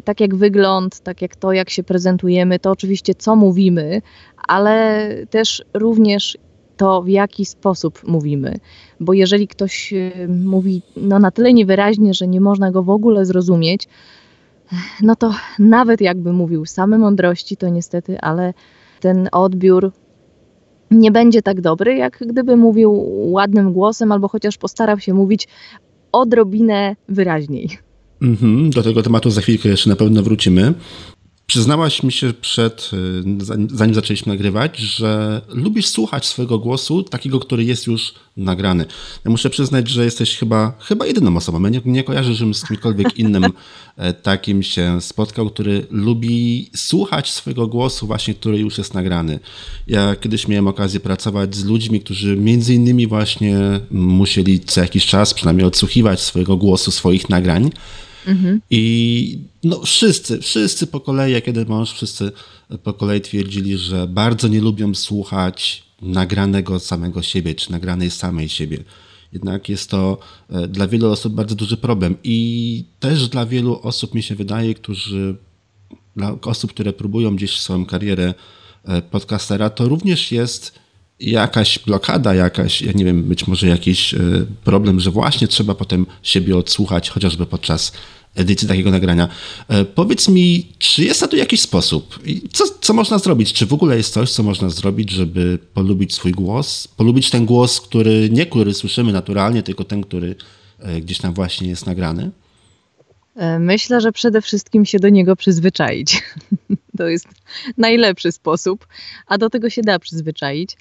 Tak 0.04 0.20
jak 0.20 0.34
wygląd, 0.34 1.00
tak 1.00 1.22
jak 1.22 1.36
to, 1.36 1.52
jak 1.52 1.70
się 1.70 1.82
prezentujemy, 1.82 2.58
to 2.58 2.70
oczywiście 2.70 3.14
co 3.14 3.36
mówimy, 3.36 4.02
ale 4.48 5.08
też 5.30 5.64
również 5.74 6.38
to, 6.76 7.02
w 7.02 7.08
jaki 7.08 7.44
sposób 7.44 8.02
mówimy. 8.08 8.58
Bo 9.00 9.12
jeżeli 9.12 9.48
ktoś 9.48 9.92
e, 9.92 10.28
mówi 10.28 10.82
no, 10.96 11.18
na 11.18 11.30
tyle 11.30 11.52
niewyraźnie, 11.52 12.14
że 12.14 12.28
nie 12.28 12.40
można 12.40 12.70
go 12.70 12.82
w 12.82 12.90
ogóle 12.90 13.26
zrozumieć, 13.26 13.88
no 15.02 15.16
to 15.16 15.34
nawet 15.58 16.00
jakby 16.00 16.32
mówił 16.32 16.66
same 16.66 16.98
mądrości, 16.98 17.56
to 17.56 17.68
niestety, 17.68 18.20
ale 18.20 18.54
ten 19.00 19.28
odbiór 19.32 19.92
nie 20.90 21.10
będzie 21.10 21.42
tak 21.42 21.60
dobry, 21.60 21.96
jak 21.96 22.18
gdyby 22.26 22.56
mówił 22.56 22.92
ładnym 23.32 23.72
głosem, 23.72 24.12
albo 24.12 24.28
chociaż 24.28 24.58
postarał 24.58 25.00
się 25.00 25.14
mówić 25.14 25.48
odrobinę 26.12 26.96
wyraźniej. 27.08 27.68
-hmm, 28.22 28.70
do 28.70 28.82
tego 28.82 29.02
tematu 29.02 29.30
za 29.30 29.40
chwilkę 29.40 29.68
jeszcze 29.68 29.90
na 29.90 29.96
pewno 29.96 30.22
wrócimy. 30.22 30.74
Przyznałaś 31.46 32.02
mi 32.02 32.12
się 32.12 32.32
przed, 32.32 32.90
y, 32.92 33.76
zanim 33.76 33.94
zaczęliśmy 33.94 34.32
nagrywać, 34.32 34.78
że 34.78 35.42
lubisz 35.48 35.86
słuchać 35.86 36.26
swojego 36.26 36.58
głosu, 36.58 37.02
takiego, 37.02 37.40
który 37.40 37.64
jest 37.64 37.86
już 37.86 38.14
nagrany. 38.36 38.84
Ja 39.24 39.30
muszę 39.30 39.50
przyznać, 39.50 39.88
że 39.88 40.04
jesteś 40.04 40.36
chyba, 40.36 40.72
chyba 40.80 41.06
jedyną 41.06 41.36
osobą. 41.36 41.62
Ja 41.62 41.68
nie, 41.68 41.80
nie 41.84 42.04
kojarzę, 42.04 42.34
żebym 42.34 42.54
z 42.54 42.64
kimkolwiek 42.68 43.16
innym 43.18 43.44
e, 43.96 44.12
takim 44.12 44.62
się 44.62 45.00
spotkał, 45.00 45.50
który 45.50 45.86
lubi 45.90 46.70
słuchać 46.76 47.32
swojego 47.32 47.66
głosu 47.66 48.06
właśnie, 48.06 48.34
który 48.34 48.58
już 48.58 48.78
jest 48.78 48.94
nagrany. 48.94 49.40
Ja 49.86 50.16
kiedyś 50.16 50.48
miałem 50.48 50.68
okazję 50.68 51.00
pracować 51.00 51.56
z 51.56 51.64
ludźmi, 51.64 52.00
którzy 52.00 52.36
między 52.36 52.74
innymi 52.74 53.06
właśnie 53.06 53.58
musieli 53.90 54.60
co 54.60 54.80
jakiś 54.80 55.06
czas 55.06 55.34
przynajmniej 55.34 55.66
odsłuchiwać 55.66 56.20
swojego 56.20 56.56
głosu, 56.56 56.90
swoich 56.90 57.28
nagrań. 57.28 57.70
Mhm. 58.26 58.60
I 58.70 59.38
no 59.64 59.80
wszyscy, 59.80 60.38
wszyscy 60.40 60.86
po 60.86 61.00
kolei, 61.00 61.32
jak 61.32 61.46
jeden 61.46 61.68
mąż, 61.68 61.92
wszyscy 61.92 62.32
po 62.82 62.92
kolei 62.92 63.20
twierdzili, 63.20 63.78
że 63.78 64.06
bardzo 64.06 64.48
nie 64.48 64.60
lubią 64.60 64.94
słuchać 64.94 65.82
nagranego 66.02 66.80
samego 66.80 67.22
siebie, 67.22 67.54
czy 67.54 67.72
nagranej 67.72 68.10
samej 68.10 68.48
siebie. 68.48 68.84
Jednak 69.32 69.68
jest 69.68 69.90
to 69.90 70.18
e, 70.50 70.68
dla 70.68 70.88
wielu 70.88 71.10
osób 71.10 71.34
bardzo 71.34 71.54
duży 71.54 71.76
problem 71.76 72.16
i 72.24 72.84
też 73.00 73.28
dla 73.28 73.46
wielu 73.46 73.80
osób 73.82 74.14
mi 74.14 74.22
się 74.22 74.34
wydaje, 74.34 74.74
którzy, 74.74 75.36
dla 76.16 76.36
osób, 76.42 76.70
które 76.70 76.92
próbują 76.92 77.36
gdzieś 77.36 77.60
swoją 77.60 77.86
karierę 77.86 78.34
e, 78.84 79.02
podcastera, 79.02 79.70
to 79.70 79.88
również 79.88 80.32
jest 80.32 80.85
jakaś 81.20 81.78
blokada, 81.78 82.34
jakaś, 82.34 82.82
ja 82.82 82.92
nie 82.92 83.04
wiem, 83.04 83.22
być 83.22 83.46
może 83.46 83.66
jakiś 83.66 84.14
e, 84.14 84.18
problem, 84.64 85.00
że 85.00 85.10
właśnie 85.10 85.48
trzeba 85.48 85.74
potem 85.74 86.06
siebie 86.22 86.56
odsłuchać, 86.56 87.10
chociażby 87.10 87.46
podczas 87.46 87.92
edycji 88.34 88.68
takiego 88.68 88.90
nagrania. 88.90 89.28
E, 89.68 89.84
powiedz 89.84 90.28
mi, 90.28 90.72
czy 90.78 91.04
jest 91.04 91.20
na 91.20 91.28
to 91.28 91.36
jakiś 91.36 91.60
sposób? 91.60 92.18
Co, 92.52 92.64
co 92.80 92.94
można 92.94 93.18
zrobić? 93.18 93.52
Czy 93.52 93.66
w 93.66 93.72
ogóle 93.72 93.96
jest 93.96 94.12
coś, 94.12 94.32
co 94.32 94.42
można 94.42 94.70
zrobić, 94.70 95.10
żeby 95.10 95.58
polubić 95.74 96.14
swój 96.14 96.32
głos? 96.32 96.88
Polubić 96.88 97.30
ten 97.30 97.46
głos, 97.46 97.80
który 97.80 98.28
nie 98.30 98.46
który 98.46 98.74
słyszymy 98.74 99.12
naturalnie, 99.12 99.62
tylko 99.62 99.84
ten, 99.84 100.02
który 100.02 100.34
e, 100.78 101.00
gdzieś 101.00 101.18
tam 101.18 101.34
właśnie 101.34 101.68
jest 101.68 101.86
nagrany? 101.86 102.30
Myślę, 103.58 104.00
że 104.00 104.12
przede 104.12 104.42
wszystkim 104.42 104.84
się 104.84 104.98
do 104.98 105.08
niego 105.08 105.36
przyzwyczaić. 105.36 106.22
To 106.98 107.08
jest 107.08 107.28
najlepszy 107.76 108.32
sposób, 108.32 108.86
a 109.26 109.38
do 109.38 109.50
tego 109.50 109.70
się 109.70 109.82
da 109.82 109.98
przyzwyczaić. 109.98 110.76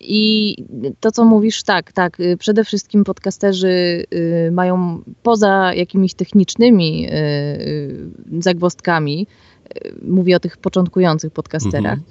I 0.00 0.56
to, 1.00 1.12
co 1.12 1.24
mówisz, 1.24 1.62
tak, 1.62 1.92
tak. 1.92 2.20
Y, 2.20 2.36
przede 2.36 2.64
wszystkim 2.64 3.04
podcasterzy 3.04 4.04
y, 4.14 4.50
mają 4.52 5.02
poza 5.22 5.74
jakimiś 5.74 6.14
technicznymi 6.14 7.08
y, 7.08 8.42
zagwostkami, 8.42 9.26
mówię 10.02 10.36
o 10.36 10.40
tych 10.40 10.56
początkujących 10.56 11.32
podcasterach, 11.32 11.98
mhm. 11.98 12.02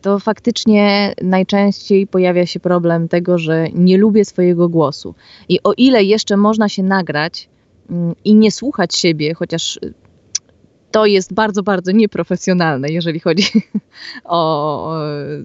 to 0.00 0.18
faktycznie 0.18 1.14
najczęściej 1.22 2.06
pojawia 2.06 2.46
się 2.46 2.60
problem 2.60 3.08
tego, 3.08 3.38
że 3.38 3.66
nie 3.74 3.98
lubię 3.98 4.24
swojego 4.24 4.68
głosu. 4.68 5.14
I 5.48 5.62
o 5.62 5.72
ile 5.76 6.04
jeszcze 6.04 6.36
można 6.36 6.68
się 6.68 6.82
nagrać 6.82 7.48
mm, 7.90 8.14
i 8.24 8.34
nie 8.34 8.50
słuchać 8.50 8.96
siebie, 8.96 9.34
chociaż 9.34 9.78
to 10.94 11.06
jest 11.06 11.34
bardzo, 11.34 11.62
bardzo 11.62 11.92
nieprofesjonalne, 11.92 12.88
jeżeli 12.88 13.20
chodzi 13.20 13.44
o, 14.24 14.96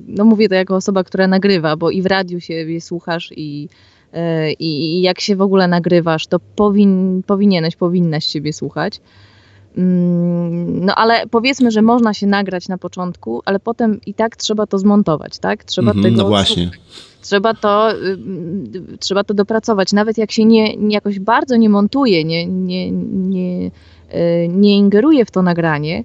no 0.07 0.25
mówię 0.25 0.49
to 0.49 0.55
jako 0.55 0.75
osoba, 0.75 1.03
która 1.03 1.27
nagrywa, 1.27 1.75
bo 1.75 1.91
i 1.91 2.01
w 2.01 2.05
radiu 2.05 2.41
się 2.41 2.65
słuchasz 2.79 3.29
i, 3.35 3.69
e, 4.13 4.51
i, 4.51 4.97
i 4.97 5.01
jak 5.01 5.19
się 5.19 5.35
w 5.35 5.41
ogóle 5.41 5.67
nagrywasz, 5.67 6.27
to 6.27 6.39
powin, 6.39 7.23
powinieneś, 7.27 7.75
powinnaś 7.75 8.25
siebie 8.25 8.53
słuchać. 8.53 9.01
Mm, 9.77 10.85
no 10.85 10.95
ale 10.95 11.27
powiedzmy, 11.27 11.71
że 11.71 11.81
można 11.81 12.13
się 12.13 12.27
nagrać 12.27 12.67
na 12.67 12.77
początku, 12.77 13.41
ale 13.45 13.59
potem 13.59 14.01
i 14.05 14.13
tak 14.13 14.35
trzeba 14.35 14.67
to 14.67 14.79
zmontować, 14.79 15.39
tak? 15.39 15.63
Trzeba 15.63 15.91
mm 15.91 16.03
-hmm, 16.03 16.05
tego. 16.05 16.17
No 16.17 16.27
właśnie. 16.27 16.71
Trzeba 17.21 17.53
to, 17.53 17.91
y, 17.93 18.97
trzeba 18.99 19.23
to 19.23 19.33
dopracować. 19.33 19.93
Nawet 19.93 20.17
jak 20.17 20.31
się 20.31 20.45
nie, 20.45 20.73
jakoś 20.73 21.19
bardzo 21.19 21.55
nie 21.55 21.69
montuje, 21.69 22.23
nie, 22.23 22.47
nie, 22.47 22.91
nie, 22.91 23.71
nie 24.49 24.77
ingeruje 24.77 25.25
w 25.25 25.31
to 25.31 25.41
nagranie, 25.41 26.03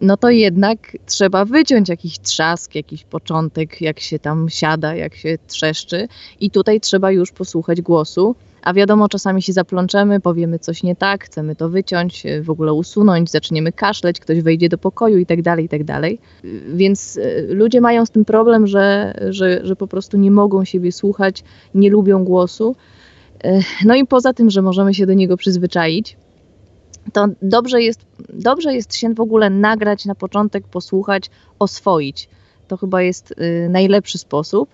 no 0.00 0.16
to 0.16 0.30
jednak 0.30 0.96
trzeba 1.06 1.44
wyciąć 1.44 1.88
jakiś 1.88 2.18
trzask, 2.18 2.74
jakiś 2.74 3.04
początek, 3.04 3.80
jak 3.80 4.00
się 4.00 4.18
tam 4.18 4.48
siada, 4.48 4.94
jak 4.94 5.14
się 5.14 5.38
trzeszczy 5.46 6.08
i 6.40 6.50
tutaj 6.50 6.80
trzeba 6.80 7.10
już 7.10 7.32
posłuchać 7.32 7.80
głosu. 7.80 8.34
A 8.62 8.74
wiadomo, 8.74 9.08
czasami 9.08 9.42
się 9.42 9.52
zaplączemy, 9.52 10.20
powiemy 10.20 10.58
coś 10.58 10.82
nie 10.82 10.96
tak, 10.96 11.24
chcemy 11.24 11.56
to 11.56 11.68
wyciąć, 11.68 12.26
y, 12.26 12.42
w 12.42 12.50
ogóle 12.50 12.72
usunąć, 12.72 13.30
zaczniemy 13.30 13.72
kaszleć, 13.72 14.20
ktoś 14.20 14.40
wejdzie 14.40 14.68
do 14.68 14.78
pokoju 14.78 15.18
i 15.18 15.26
tak 15.26 15.42
dalej, 15.42 15.64
i 15.64 15.68
tak 15.68 15.84
dalej. 15.84 16.18
Więc 16.74 17.16
y, 17.16 17.46
ludzie 17.50 17.80
mają 17.80 18.06
z 18.06 18.10
tym 18.10 18.24
problem, 18.24 18.66
że, 18.66 19.14
że, 19.28 19.60
że 19.66 19.76
po 19.76 19.86
prostu 19.86 20.16
nie 20.16 20.30
mogą 20.30 20.64
siebie 20.64 20.92
słuchać, 20.92 21.44
nie 21.74 21.90
lubią 21.90 22.24
głosu. 22.24 22.76
No 23.84 23.94
i 23.94 24.06
poza 24.06 24.32
tym, 24.32 24.50
że 24.50 24.62
możemy 24.62 24.94
się 24.94 25.06
do 25.06 25.14
niego 25.14 25.36
przyzwyczaić, 25.36 26.16
to 27.12 27.26
dobrze 27.42 27.82
jest, 27.82 28.06
dobrze 28.32 28.74
jest 28.74 28.94
się 28.94 29.14
w 29.14 29.20
ogóle 29.20 29.50
nagrać 29.50 30.04
na 30.04 30.14
początek, 30.14 30.66
posłuchać, 30.66 31.30
oswoić. 31.58 32.28
To 32.68 32.76
chyba 32.76 33.02
jest 33.02 33.30
y, 33.30 33.68
najlepszy 33.70 34.18
sposób. 34.18 34.70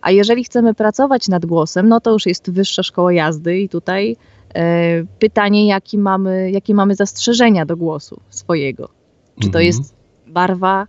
A 0.00 0.10
jeżeli 0.10 0.44
chcemy 0.44 0.74
pracować 0.74 1.28
nad 1.28 1.46
głosem, 1.46 1.88
no 1.88 2.00
to 2.00 2.10
już 2.10 2.26
jest 2.26 2.50
wyższa 2.50 2.82
szkoła 2.82 3.12
jazdy 3.12 3.58
i 3.58 3.68
tutaj 3.68 4.16
y, 4.56 5.06
pytanie, 5.18 5.66
jaki 5.66 5.98
mamy, 5.98 6.50
jakie 6.50 6.74
mamy 6.74 6.94
zastrzeżenia 6.94 7.66
do 7.66 7.76
głosu 7.76 8.20
swojego. 8.30 8.88
Czy 9.34 9.50
to 9.50 9.58
mhm. 9.58 9.64
jest 9.64 9.94
barwa, 10.26 10.86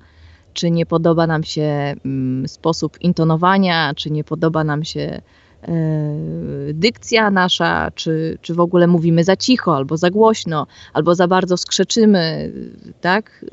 czy 0.53 0.71
nie 0.71 0.85
podoba 0.85 1.27
nam 1.27 1.43
się 1.43 1.93
mm, 2.05 2.47
sposób 2.47 3.01
intonowania, 3.01 3.93
czy 3.95 4.11
nie 4.11 4.23
podoba 4.23 4.63
nam 4.63 4.83
się 4.83 5.21
dykcja 6.73 7.31
nasza, 7.31 7.91
czy, 7.95 8.37
czy 8.41 8.53
w 8.53 8.59
ogóle 8.59 8.87
mówimy 8.87 9.23
za 9.23 9.35
cicho, 9.35 9.75
albo 9.75 9.97
za 9.97 10.09
głośno, 10.09 10.67
albo 10.93 11.15
za 11.15 11.27
bardzo 11.27 11.57
skrzeczymy, 11.57 12.51
tak? 13.01 13.45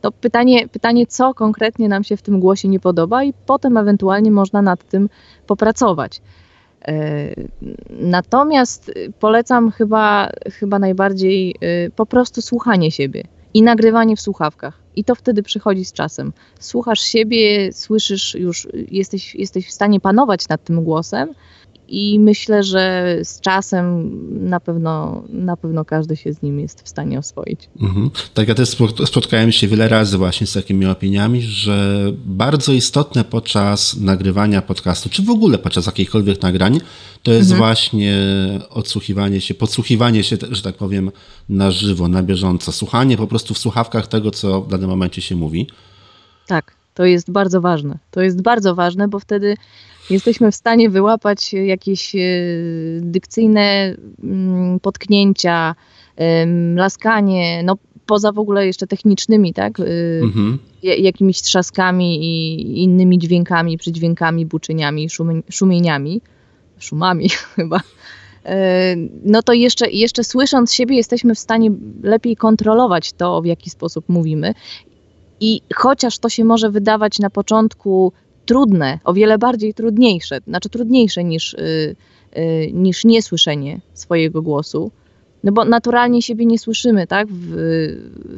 To 0.00 0.12
pytanie, 0.12 0.68
pytanie, 0.68 1.06
co 1.06 1.34
konkretnie 1.34 1.88
nam 1.88 2.04
się 2.04 2.16
w 2.16 2.22
tym 2.22 2.40
głosie 2.40 2.68
nie 2.68 2.80
podoba, 2.80 3.24
i 3.24 3.34
potem 3.46 3.76
ewentualnie 3.76 4.30
można 4.30 4.62
nad 4.62 4.88
tym 4.88 5.08
popracować. 5.46 6.20
E, 6.88 7.34
natomiast 7.90 8.92
polecam 9.20 9.70
chyba, 9.70 10.30
chyba 10.52 10.78
najbardziej 10.78 11.54
e, 11.60 11.90
po 11.90 12.06
prostu 12.06 12.42
słuchanie 12.42 12.90
siebie 12.90 13.22
i 13.54 13.62
nagrywanie 13.62 14.16
w 14.16 14.20
słuchawkach. 14.20 14.87
I 14.98 15.04
to 15.04 15.14
wtedy 15.14 15.42
przychodzi 15.42 15.84
z 15.84 15.92
czasem. 15.92 16.32
Słuchasz 16.60 17.00
siebie, 17.00 17.72
słyszysz 17.72 18.34
już, 18.34 18.68
jesteś, 18.90 19.34
jesteś 19.34 19.66
w 19.68 19.72
stanie 19.72 20.00
panować 20.00 20.48
nad 20.48 20.64
tym 20.64 20.84
głosem 20.84 21.34
i 21.88 22.18
myślę, 22.18 22.62
że 22.62 23.16
z 23.22 23.40
czasem 23.40 24.10
na 24.48 24.60
pewno, 24.60 25.22
na 25.28 25.56
pewno 25.56 25.84
każdy 25.84 26.16
się 26.16 26.32
z 26.32 26.42
nim 26.42 26.60
jest 26.60 26.82
w 26.82 26.88
stanie 26.88 27.18
oswoić. 27.18 27.68
Mhm. 27.80 28.10
Tak, 28.34 28.48
ja 28.48 28.54
też 28.54 28.76
spotkałem 29.04 29.52
się 29.52 29.68
wiele 29.68 29.88
razy 29.88 30.18
właśnie 30.18 30.46
z 30.46 30.52
takimi 30.52 30.86
opiniami, 30.86 31.42
że 31.42 32.04
bardzo 32.26 32.72
istotne 32.72 33.24
podczas 33.24 33.96
nagrywania 33.96 34.62
podcastu, 34.62 35.08
czy 35.08 35.22
w 35.22 35.30
ogóle 35.30 35.58
podczas 35.58 35.86
jakichkolwiek 35.86 36.42
nagrań, 36.42 36.80
to 37.22 37.32
jest 37.32 37.50
mhm. 37.50 37.58
właśnie 37.58 38.16
odsłuchiwanie 38.70 39.40
się, 39.40 39.54
podsłuchiwanie 39.54 40.24
się, 40.24 40.36
że 40.50 40.62
tak 40.62 40.76
powiem, 40.76 41.10
na 41.48 41.70
żywo, 41.70 42.08
na 42.08 42.22
bieżąco. 42.22 42.72
Słuchanie 42.72 43.16
po 43.16 43.26
prostu 43.26 43.54
w 43.54 43.58
słuchawkach 43.58 44.06
tego, 44.06 44.30
co 44.30 44.62
w 44.62 44.68
danym 44.68 44.90
momencie 44.90 45.22
się 45.22 45.36
mówi. 45.36 45.66
Tak, 46.46 46.74
to 46.94 47.04
jest 47.04 47.30
bardzo 47.30 47.60
ważne. 47.60 47.98
To 48.10 48.20
jest 48.20 48.42
bardzo 48.42 48.74
ważne, 48.74 49.08
bo 49.08 49.18
wtedy 49.18 49.56
jesteśmy 50.10 50.52
w 50.52 50.54
stanie 50.54 50.90
wyłapać 50.90 51.52
jakieś 51.52 52.14
e, 52.14 52.18
dykcyjne 53.00 53.94
mm, 54.22 54.80
potknięcia, 54.80 55.74
laskanie, 56.74 57.62
no 57.64 57.76
poza 58.08 58.32
w 58.32 58.38
ogóle 58.38 58.66
jeszcze 58.66 58.86
technicznymi, 58.86 59.54
tak? 59.54 59.80
E, 59.80 59.84
mhm. 60.22 60.58
Jakimiś 60.82 61.42
trzaskami 61.42 62.24
i 62.24 62.82
innymi 62.82 63.18
dźwiękami, 63.18 63.78
przydźwiękami, 63.78 64.46
buczeniami, 64.46 65.08
szumieniami, 65.50 66.20
szumami 66.78 67.28
chyba. 67.56 67.80
E, 68.44 68.96
no 69.24 69.42
to 69.42 69.52
jeszcze, 69.52 69.90
jeszcze 69.90 70.24
słysząc 70.24 70.72
siebie, 70.72 70.96
jesteśmy 70.96 71.34
w 71.34 71.38
stanie 71.38 71.70
lepiej 72.02 72.36
kontrolować 72.36 73.12
to, 73.12 73.42
w 73.42 73.46
jaki 73.46 73.70
sposób 73.70 74.08
mówimy. 74.08 74.54
I 75.40 75.60
chociaż 75.74 76.18
to 76.18 76.28
się 76.28 76.44
może 76.44 76.70
wydawać 76.70 77.18
na 77.18 77.30
początku 77.30 78.12
trudne, 78.48 78.98
o 79.04 79.14
wiele 79.14 79.38
bardziej 79.38 79.74
trudniejsze, 79.74 80.38
znaczy 80.46 80.68
trudniejsze 80.68 81.24
niż, 81.24 81.56
yy, 81.58 81.96
yy, 82.42 82.72
niż 82.72 83.04
niesłyszenie 83.04 83.80
swojego 83.94 84.42
głosu. 84.42 84.90
No 85.44 85.52
bo 85.52 85.64
naturalnie 85.64 86.22
siebie 86.22 86.46
nie 86.46 86.58
słyszymy, 86.58 87.06
tak? 87.06 87.28
W, 87.30 87.56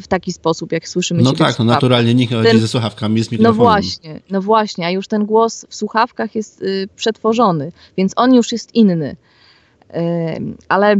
w 0.02 0.08
taki 0.08 0.32
sposób, 0.32 0.72
jak 0.72 0.88
słyszymy 0.88 1.22
no. 1.22 1.30
No 1.30 1.38
tak, 1.38 1.58
no 1.58 1.64
naturalnie 1.64 2.14
nikt 2.14 2.32
chodzi 2.32 2.58
ze 2.58 2.68
słuchawkami, 2.68 3.24
z 3.24 3.32
mikrofonem. 3.32 3.58
No 3.58 3.64
właśnie, 3.64 4.20
no 4.30 4.42
właśnie, 4.42 4.86
a 4.86 4.90
już 4.90 5.08
ten 5.08 5.26
głos 5.26 5.66
w 5.68 5.74
słuchawkach 5.74 6.34
jest 6.34 6.62
y, 6.62 6.88
przetworzony, 6.96 7.72
więc 7.96 8.12
on 8.16 8.34
już 8.34 8.52
jest 8.52 8.74
inny. 8.74 9.16
Y, 9.90 9.96
ale, 10.68 10.96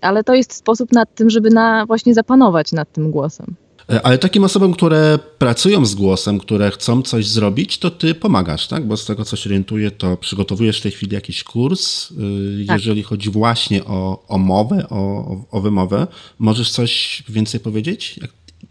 ale 0.00 0.24
to 0.24 0.34
jest 0.34 0.54
sposób 0.54 0.92
nad 0.92 1.14
tym, 1.14 1.30
żeby 1.30 1.50
na, 1.50 1.86
właśnie 1.86 2.14
zapanować 2.14 2.72
nad 2.72 2.92
tym 2.92 3.10
głosem. 3.10 3.54
E, 3.90 4.02
ale 4.06 4.18
takim 4.18 4.44
osobom, 4.44 4.72
które 4.72 5.18
pracują 5.38 5.86
z 5.86 5.94
głosem, 5.94 6.38
które 6.38 6.70
chcą 6.70 7.02
coś 7.02 7.26
zrobić, 7.26 7.78
to 7.78 7.90
ty 7.90 8.14
pomagasz, 8.14 8.66
tak? 8.66 8.86
Bo 8.86 8.96
z 8.96 9.04
tego, 9.06 9.24
co 9.24 9.36
się 9.36 9.50
orientuję, 9.50 9.90
to 9.90 10.16
przygotowujesz 10.16 10.78
w 10.78 10.82
tej 10.82 10.92
chwili 10.92 11.14
jakiś 11.14 11.44
kurs, 11.44 12.10
y, 12.10 12.64
tak. 12.66 12.76
jeżeli 12.76 13.02
chodzi 13.02 13.30
właśnie 13.30 13.84
o, 13.84 14.24
o 14.28 14.38
mowę, 14.38 14.86
o, 14.90 15.36
o 15.50 15.60
wymowę. 15.60 16.06
Możesz 16.38 16.70
coś 16.70 17.22
więcej 17.28 17.60
powiedzieć? 17.60 18.20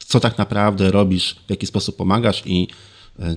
Co 0.08 0.20
tak 0.20 0.38
naprawdę 0.38 0.92
robisz, 0.92 1.36
w 1.48 1.50
jaki 1.50 1.66
sposób 1.68 1.96
pomagasz 1.96 2.44
i 2.46 2.68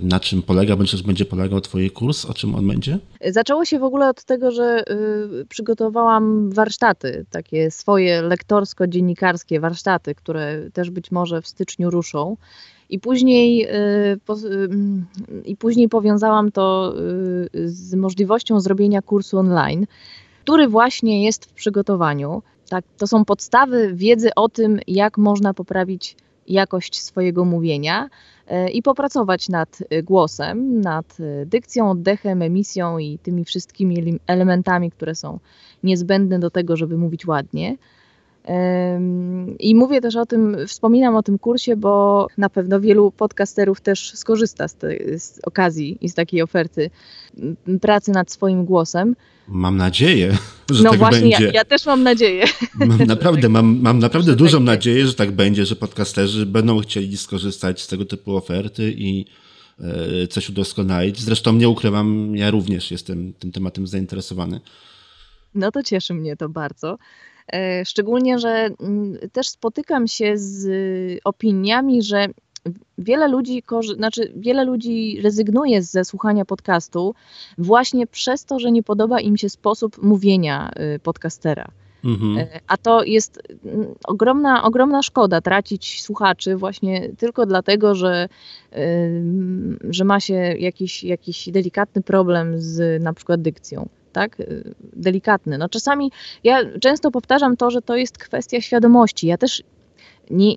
na 0.03 0.21
czym 0.21 0.43
polega, 0.43 0.77
bądź 0.77 1.03
będzie 1.03 1.25
polegał 1.25 1.61
Twój 1.61 1.91
kurs? 1.91 2.25
O 2.25 2.35
czym 2.35 2.55
on 2.55 2.69
będzie? 2.69 2.99
Zaczęło 3.31 3.65
się 3.65 3.79
w 3.79 3.85
ogóle 3.85 4.09
od 4.09 4.25
tego, 4.25 4.51
że 4.51 4.85
y, 5.41 5.47
przygotowałam 5.47 6.51
warsztaty, 6.51 7.25
takie 7.31 7.71
swoje 7.71 8.23
lektorsko-dziennikarskie 8.23 9.61
warsztaty, 9.61 10.15
które 10.15 10.71
też 10.73 10.91
być 10.91 11.11
może 11.11 11.43
w 11.43 11.49
styczniu 11.49 11.91
ruszą. 11.91 12.37
I 12.91 12.99
później, 12.99 13.67
y, 13.67 14.19
y, 14.47 14.69
I 15.45 15.57
później 15.57 15.89
powiązałam 15.89 16.53
to 16.53 16.95
y, 17.55 17.69
z 17.69 17.95
możliwością 17.95 18.61
zrobienia 18.61 19.03
kursu 19.03 19.39
online, 19.39 19.87
który 20.45 20.69
właśnie 20.69 21.25
jest 21.25 21.45
w 21.45 21.53
przygotowaniu. 21.53 22.43
Tak, 22.69 22.85
to 22.99 23.07
są 23.07 23.25
podstawy 23.25 23.95
wiedzy 23.95 24.31
o 24.37 24.49
tym, 24.49 24.81
jak 24.87 25.19
można 25.19 25.55
poprawić 25.55 26.17
jakość 26.53 27.01
swojego 27.01 27.45
mówienia 27.45 28.09
e, 28.47 28.71
i 28.71 28.83
popracować 28.83 29.49
nad 29.49 29.79
e, 29.91 30.03
głosem, 30.03 30.81
nad 30.81 31.17
e, 31.21 31.47
dykcją, 31.47 31.91
oddechem, 31.91 32.43
emisją 32.43 32.99
i 32.99 33.19
tymi 33.19 33.45
wszystkimi 33.45 34.19
elementami, 34.27 34.91
które 34.91 35.15
są 35.15 35.39
niezbędne 35.83 36.39
do 36.39 36.51
tego, 36.51 36.77
żeby 36.77 36.99
mówić 36.99 37.27
ładnie. 37.27 37.77
I 39.59 39.75
mówię 39.75 40.01
też 40.01 40.17
o 40.17 40.27
tym, 40.27 40.57
wspominam 40.67 41.17
o 41.17 41.23
tym 41.23 41.39
kursie, 41.39 41.77
bo 41.77 42.27
na 42.39 42.51
pewno 42.51 42.81
wielu 42.81 43.11
podcasterów 43.11 43.81
też 43.81 44.13
skorzysta 44.15 44.69
z, 44.69 44.75
tej, 44.75 45.21
z 45.21 45.41
okazji 45.45 45.99
i 46.01 46.09
z 46.09 46.15
takiej 46.15 46.43
oferty 46.43 46.91
pracy 47.81 48.11
nad 48.11 48.33
swoim 48.33 48.65
głosem. 48.65 49.17
Mam 49.49 49.77
nadzieję, 49.77 50.39
że 50.71 50.83
no 50.83 50.91
tak 50.91 50.99
właśnie, 50.99 51.21
będzie. 51.21 51.45
Ja, 51.45 51.51
ja 51.53 51.65
też 51.65 51.87
mam 51.87 52.03
nadzieję. 52.03 52.45
Mam 52.75 52.99
naprawdę, 53.15 53.49
mam, 53.49 53.81
mam 53.81 53.99
naprawdę 53.99 54.37
dużą 54.37 54.59
tak 54.59 54.67
nadzieję, 54.67 55.07
że 55.07 55.15
tak 55.15 55.31
będzie, 55.31 55.67
że 55.67 55.77
podcasterzy 55.77 56.47
będą 56.47 56.81
chcieli 56.81 57.17
skorzystać 57.17 57.83
z 57.83 57.89
tego 57.89 58.05
typu 58.05 58.37
oferty 58.37 58.95
i 58.97 59.25
e, 59.81 60.27
coś 60.27 60.49
udoskonalić. 60.49 61.21
Zresztą 61.21 61.53
nie 61.53 61.69
ukrywam, 61.69 62.37
ja 62.37 62.51
również 62.51 62.91
jestem 62.91 63.33
tym 63.33 63.53
tematem 63.53 63.87
zainteresowany. 63.87 64.61
No 65.55 65.71
to 65.71 65.83
cieszy 65.83 66.15
mnie 66.15 66.37
to 66.37 66.49
bardzo. 66.49 66.99
E, 67.49 67.85
szczególnie, 67.85 68.39
że 68.39 68.69
mm, 68.81 69.19
też 69.33 69.49
spotykam 69.49 70.09
się 70.09 70.33
z 70.37 70.69
opiniami, 71.25 72.03
że 72.03 72.29
wiele 72.99 73.29
ludzi, 73.29 73.63
znaczy 73.97 74.33
wiele 74.37 74.65
ludzi 74.65 75.21
rezygnuje 75.23 75.83
ze 75.83 76.05
słuchania 76.05 76.45
podcastu 76.45 77.15
właśnie 77.59 78.07
przez 78.07 78.45
to, 78.45 78.59
że 78.59 78.73
nie 78.73 78.83
podoba 78.83 79.21
im 79.21 79.37
się 79.37 79.49
sposób 79.49 80.03
mówienia 80.03 80.71
y, 80.97 80.99
podcastera. 80.99 81.69
Mhm. 82.05 82.39
E, 82.39 82.61
a 82.67 82.77
to 82.77 83.05
jest 83.05 83.43
mm, 83.65 83.95
ogromna, 84.05 84.63
ogromna 84.63 85.03
szkoda 85.03 85.41
tracić 85.41 86.03
słuchaczy 86.03 86.57
właśnie 86.57 87.09
tylko 87.19 87.47
dlatego, 87.47 87.95
że, 87.95 88.29
że 89.91 90.05
ma 90.05 90.21
się 90.21 90.35
jakiś, 90.35 91.05
jakiś 91.05 91.49
delikatny 91.51 92.03
problem 92.03 92.55
z 92.59 93.03
na 93.03 93.13
przykład 93.13 93.43
dykcją 93.43 93.89
tak, 94.13 94.41
y, 94.41 94.75
delikatny. 94.83 95.59
No 95.59 95.69
czasami 95.69 96.13
ja 96.45 96.59
często 96.81 97.11
powtarzam 97.11 97.57
to, 97.57 97.71
że 97.71 97.83
to 97.83 97.97
jest 97.97 98.19
kwestia 98.19 98.61
świadomości. 98.61 99.27
Ja 99.27 99.39
też 99.39 99.63
nie, 100.31 100.55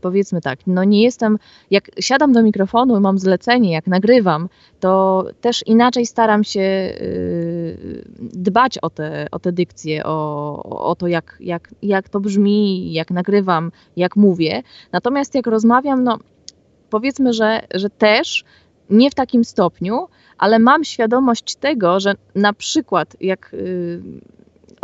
powiedzmy 0.00 0.40
tak, 0.40 0.58
no 0.66 0.84
nie 0.84 1.02
jestem, 1.02 1.38
jak 1.70 1.90
siadam 2.00 2.32
do 2.32 2.42
mikrofonu 2.42 2.96
i 2.96 3.00
mam 3.00 3.18
zlecenie, 3.18 3.72
jak 3.72 3.86
nagrywam, 3.86 4.48
to 4.80 5.24
też 5.40 5.62
inaczej 5.66 6.06
staram 6.06 6.44
się 6.44 6.60
y, 6.60 8.04
dbać 8.18 8.78
o 8.78 8.90
te, 8.90 9.26
o 9.30 9.38
te 9.38 9.52
dykcje, 9.52 10.04
o, 10.04 10.62
o 10.88 10.94
to, 10.94 11.06
jak, 11.06 11.36
jak, 11.40 11.74
jak 11.82 12.08
to 12.08 12.20
brzmi, 12.20 12.92
jak 12.92 13.10
nagrywam, 13.10 13.72
jak 13.96 14.16
mówię. 14.16 14.62
Natomiast 14.92 15.34
jak 15.34 15.46
rozmawiam, 15.46 16.04
no 16.04 16.18
powiedzmy, 16.90 17.32
że, 17.32 17.60
że 17.74 17.90
też 17.90 18.44
nie 18.90 19.10
w 19.10 19.14
takim 19.14 19.44
stopniu, 19.44 20.08
ale 20.38 20.58
mam 20.58 20.84
świadomość 20.84 21.56
tego, 21.56 22.00
że 22.00 22.14
na 22.34 22.52
przykład 22.52 23.16
jak 23.20 23.54
y, 23.54 24.02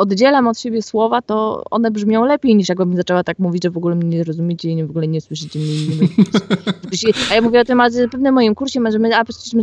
oddzielam 0.00 0.48
od 0.48 0.58
siebie 0.58 0.82
słowa, 0.82 1.22
to 1.22 1.64
one 1.70 1.90
brzmią 1.90 2.24
lepiej 2.24 2.56
niż 2.56 2.68
jakbym 2.68 2.96
zaczęła 2.96 3.24
tak 3.24 3.38
mówić, 3.38 3.62
że 3.62 3.70
w 3.70 3.76
ogóle 3.76 3.94
mnie 3.94 4.18
nie 4.18 4.24
rozumiecie 4.24 4.70
i 4.70 4.84
w 4.84 4.90
ogóle 4.90 5.08
nie 5.08 5.20
słyszycie 5.20 5.58
mnie. 5.58 6.08
Nie 6.92 7.12
a 7.30 7.34
ja 7.34 7.42
mówię 7.42 7.60
o 7.60 7.64
tym, 7.64 7.80
a 7.80 7.90
zapewne 7.90 8.32
moim 8.32 8.54
kursie 8.54 8.80
możemy, 8.80 9.16
a 9.16 9.24
przecież 9.24 9.52
my, 9.52 9.62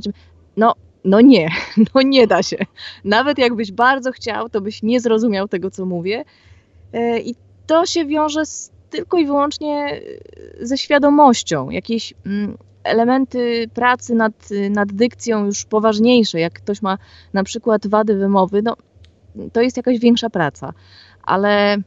no, 0.58 0.74
no 1.04 1.22
nie, 1.22 1.50
no 1.96 2.02
nie 2.02 2.28
da 2.28 2.44
się. 2.44 2.58
Nawet 3.04 3.38
jakbyś 3.38 3.72
bardzo 3.72 4.12
chciał, 4.12 4.50
to 4.50 4.62
byś 4.62 4.84
nie 4.84 5.00
zrozumiał 5.00 5.48
tego, 5.48 5.72
co 5.72 5.86
mówię. 5.86 6.26
E, 6.94 7.20
I 7.20 7.36
to 7.68 7.86
się 7.86 8.06
wiąże 8.06 8.46
z, 8.46 8.72
tylko 8.90 9.18
i 9.18 9.26
wyłącznie 9.26 10.02
ze 10.62 10.78
świadomością, 10.78 11.70
jakiejś 11.70 12.14
mm, 12.26 12.58
elementy 12.88 13.70
pracy 13.74 14.16
nad, 14.16 14.50
nad 14.70 14.94
dykcją 14.94 15.46
już 15.46 15.66
poważniejsze, 15.66 16.40
jak 16.40 16.54
ktoś 16.54 16.82
ma 16.82 16.98
na 17.34 17.44
przykład 17.44 17.88
wady 17.88 18.16
wymowy, 18.16 18.62
no 18.62 18.76
to 19.54 19.62
jest 19.62 19.78
jakaś 19.78 20.00
większa 20.00 20.30
praca, 20.30 20.74
ale 21.24 21.78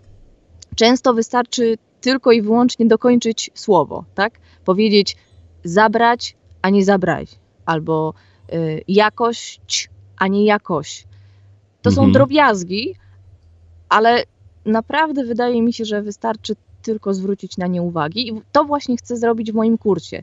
często 0.77 1.15
wystarczy 1.15 1.79
tylko 2.01 2.33
i 2.33 2.43
wyłącznie 2.43 2.87
dokończyć 2.87 3.51
słowo, 3.55 4.05
tak? 4.15 4.39
Powiedzieć 4.65 5.17
zabrać, 5.65 6.37
a 6.63 6.71
nie 6.71 6.85
zabrać, 6.85 7.39
albo 7.67 8.15
y, 8.55 8.85
jakość, 8.89 9.91
a 10.17 10.29
nie 10.29 10.45
jakość. 10.45 11.07
To 11.83 11.91
są 11.91 12.01
mhm. 12.01 12.13
drobiazgi, 12.13 12.95
ale 13.89 14.23
naprawdę 14.67 15.25
wydaje 15.25 15.63
mi 15.63 15.73
się, 15.73 15.85
że 15.85 16.03
wystarczy 16.03 16.57
tylko 16.83 17.15
zwrócić 17.15 17.57
na 17.57 17.67
nie 17.67 17.83
uwagi. 17.83 18.29
I 18.29 18.43
to 18.53 18.65
właśnie 18.65 18.97
chcę 18.97 19.17
zrobić 19.17 19.53
w 19.53 19.55
moim 19.55 19.79
kursie. 19.79 20.23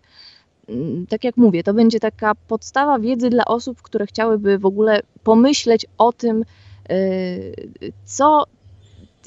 Mm, 0.69 1.07
tak 1.07 1.23
jak 1.23 1.37
mówię, 1.37 1.63
to 1.63 1.73
będzie 1.73 1.99
taka 1.99 2.35
podstawa 2.35 2.99
wiedzy 2.99 3.29
dla 3.29 3.45
osób, 3.45 3.81
które 3.81 4.05
chciałyby 4.05 4.57
w 4.57 4.65
ogóle 4.65 5.01
pomyśleć 5.23 5.85
o 5.97 6.13
tym, 6.13 6.45
y, 6.91 7.53
co, 8.05 8.43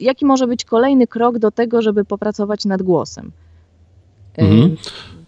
jaki 0.00 0.26
może 0.26 0.46
być 0.46 0.64
kolejny 0.64 1.07
krok 1.07 1.38
do 1.38 1.50
tego, 1.50 1.83
żeby 1.83 2.05
popracować 2.05 2.64
nad 2.64 2.83
głosem. 2.83 3.33
Y, 4.38 4.42
mhm. 4.42 4.76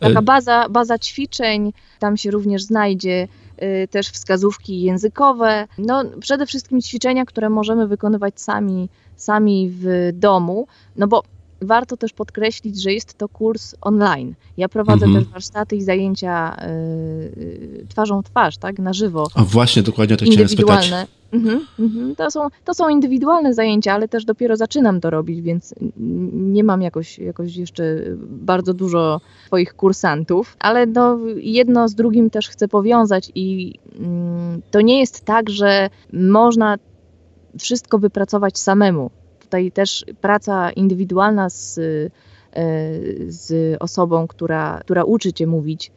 Taka 0.01 0.19
e- 0.19 0.23
baza, 0.23 0.69
baza 0.69 0.99
ćwiczeń, 0.99 1.73
tam 1.99 2.17
się 2.17 2.31
również 2.31 2.63
znajdzie 2.63 3.29
y, 3.63 3.89
też 3.89 4.09
wskazówki 4.09 4.83
językowe. 4.83 5.67
No, 5.79 6.05
przede 6.21 6.47
wszystkim 6.47 6.81
ćwiczenia, 6.83 7.25
które 7.25 7.51
możemy 7.51 7.87
wykonywać 7.89 8.41
sami, 8.41 8.89
sami 9.17 9.71
w 9.71 10.11
domu, 10.13 10.67
no 10.97 11.07
bo 11.07 11.23
warto 11.65 11.97
też 11.97 12.13
podkreślić, 12.13 12.83
że 12.83 12.93
jest 12.93 13.19
to 13.19 13.29
kurs 13.29 13.75
online. 13.81 14.35
Ja 14.57 14.69
prowadzę 14.69 15.07
mhm. 15.07 15.25
też 15.25 15.33
warsztaty 15.33 15.77
i 15.77 15.83
zajęcia 15.83 16.57
y, 16.67 17.87
twarzą 17.89 18.23
w 18.23 18.25
twarz, 18.25 18.57
tak, 18.57 18.79
na 18.79 18.93
żywo. 18.93 19.27
A 19.35 19.45
właśnie, 19.45 19.83
dokładnie 19.83 20.17
to 20.17 20.25
chciałem 20.25 20.49
spytać. 20.49 20.93
Mhm, 21.33 21.67
mhm. 21.79 22.17
To, 22.17 22.31
są, 22.31 22.49
to 22.65 22.75
są 22.75 22.89
indywidualne 22.89 23.55
zajęcia, 23.55 23.93
ale 23.93 24.09
też 24.09 24.25
dopiero 24.25 24.57
zaczynam 24.57 25.01
to 25.01 25.11
robić, 25.11 25.41
więc 25.41 25.75
nie 26.33 26.65
mam 26.65 26.83
jakoś, 26.83 27.19
jakoś 27.19 27.57
jeszcze 27.57 27.97
bardzo 28.29 28.75
dużo 28.75 29.21
swoich 29.47 29.75
kursantów, 29.75 30.57
ale 30.59 30.87
no, 30.87 31.19
jedno 31.37 31.89
z 31.89 31.95
drugim 31.95 32.31
też 32.31 32.49
chcę 32.49 32.69
powiązać 32.69 33.33
i 33.35 33.75
mm, 33.99 34.63
to 34.71 34.81
nie 34.81 35.01
jest 35.01 35.25
tak, 35.25 35.51
że 35.51 35.91
można 36.13 36.77
wszystko 37.59 37.99
wypracować 37.99 38.59
samemu 38.59 39.11
tutaj 39.53 39.73
też 39.73 40.05
praca 40.21 40.71
indywidualna 40.71 41.51
z, 41.51 41.79
e, 41.79 41.83
z 43.29 43.77
osobą, 43.83 44.27
która, 44.27 44.81
która 44.81 45.05
uczy 45.05 45.33
cię 45.33 45.47
mówić, 45.47 45.91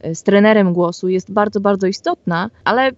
e, 0.00 0.14
z 0.14 0.22
trenerem 0.22 0.72
głosu 0.72 1.08
jest 1.08 1.32
bardzo, 1.32 1.60
bardzo 1.60 1.86
istotna, 1.86 2.50
ale 2.64 2.90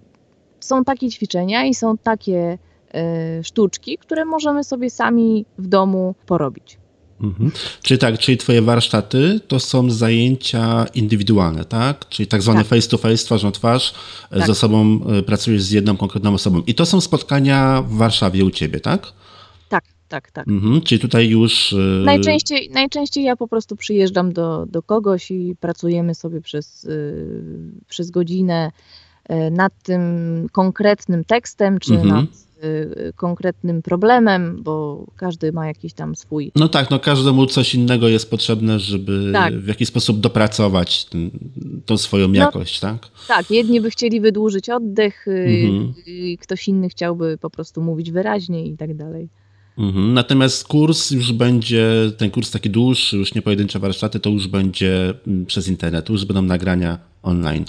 są 0.61 0.85
takie 0.85 1.09
ćwiczenia 1.09 1.64
i 1.64 1.74
są 1.74 1.98
takie 1.98 2.59
e, 2.94 3.44
sztuczki, 3.44 3.98
które 3.98 4.24
możemy 4.24 4.64
sobie 4.64 4.90
sami 4.90 5.44
w 5.59 5.66
domu 5.66 6.14
porobić. 6.27 6.79
Mhm. 7.20 7.50
Czyli 7.83 7.98
tak, 7.98 8.18
czyli 8.18 8.38
twoje 8.38 8.62
warsztaty 8.62 9.40
to 9.48 9.61
są 9.61 9.90
zajęcia 9.90 10.87
indywidualne, 10.94 11.64
tak? 11.64 12.09
Czyli 12.09 12.27
tak 12.27 12.42
zwane 12.42 12.61
tak. 12.61 12.68
face 12.68 12.88
to 12.88 12.98
face, 12.98 13.24
twarzą 13.24 13.53
twarz, 13.53 13.94
tak. 14.31 14.46
z 14.46 14.50
osobą 14.50 15.00
pracujesz 15.27 15.62
z 15.62 15.70
jedną 15.70 15.96
konkretną 15.96 16.35
osobą. 16.35 16.62
I 16.66 16.74
to 16.74 16.87
są 16.87 17.00
spotkania 17.00 17.83
w 17.83 17.92
Warszawie 17.92 18.44
u 18.44 18.50
ciebie, 18.50 18.81
tak? 18.81 19.12
Tak, 20.14 20.31
tak. 20.31 20.48
Mhm, 20.48 20.81
czyli 20.83 21.00
tutaj 21.00 21.29
już. 21.29 21.72
Yy... 21.72 22.03
Najczęściej, 22.05 22.70
najczęściej 22.70 23.24
ja 23.24 23.37
po 23.37 23.48
prostu 23.48 23.77
przyjeżdżam 23.77 24.33
do, 24.33 24.66
do 24.66 24.83
kogoś 24.83 25.31
i 25.31 25.57
pracujemy 25.61 26.14
sobie 26.14 26.40
przez, 26.40 26.83
yy, 26.83 27.72
przez 27.88 28.11
godzinę 28.11 28.72
yy, 29.29 29.50
nad 29.50 29.83
tym 29.83 30.03
konkretnym 30.53 31.24
tekstem, 31.24 31.79
czy 31.79 31.94
mhm. 31.94 32.09
nad 32.09 32.44
konkretnym 33.16 33.83
problemem, 33.83 34.62
bo 34.62 35.07
każdy 35.16 35.53
ma 35.53 35.66
jakiś 35.66 35.92
tam 35.92 36.16
swój. 36.16 36.53
No 36.57 36.68
tak, 36.68 36.90
no 36.90 36.98
każdemu 36.98 37.46
coś 37.46 37.74
innego 37.74 38.09
jest 38.09 38.31
potrzebne, 38.31 38.81
żeby 38.81 39.31
tak. 39.33 39.55
w 39.55 39.66
jakiś 39.68 39.88
sposób 39.88 40.20
dopracować 40.20 41.05
ten, 41.05 41.31
tą 41.87 41.96
swoją 41.96 42.29
no, 42.29 42.35
jakość, 42.35 42.81
tak? 42.81 43.09
Tak, 43.29 43.50
jedni 43.50 43.81
by 43.81 43.90
chcieli 43.90 44.20
wydłużyć 44.20 44.70
oddech, 44.70 45.27
mhm. 45.29 45.94
ktoś 46.40 46.68
inny 46.68 46.88
chciałby 46.88 47.38
po 47.40 47.50
prostu 47.50 47.83
mówić 47.83 48.11
wyraźnie 48.11 48.66
i 48.66 48.77
tak 48.77 48.96
dalej. 48.96 49.29
Mhm. 49.79 50.15
Natomiast 50.15 50.69
kurs 50.69 51.11
już 51.11 51.33
będzie, 51.33 52.13
ten 52.19 52.31
kurs 52.31 52.51
taki 52.51 52.71
dłuższy, 52.71 53.17
już 53.17 53.35
nie 53.35 53.43
pojedyncze 53.43 53.79
warsztaty, 53.79 54.21
to 54.21 54.31
już 54.31 54.49
będzie 54.49 55.15
mm, 55.27 55.47
przez 55.47 55.69
internet, 55.69 56.09
już 56.09 56.25
będą 56.25 56.43
nagrania 56.43 56.99
online. 57.23 57.65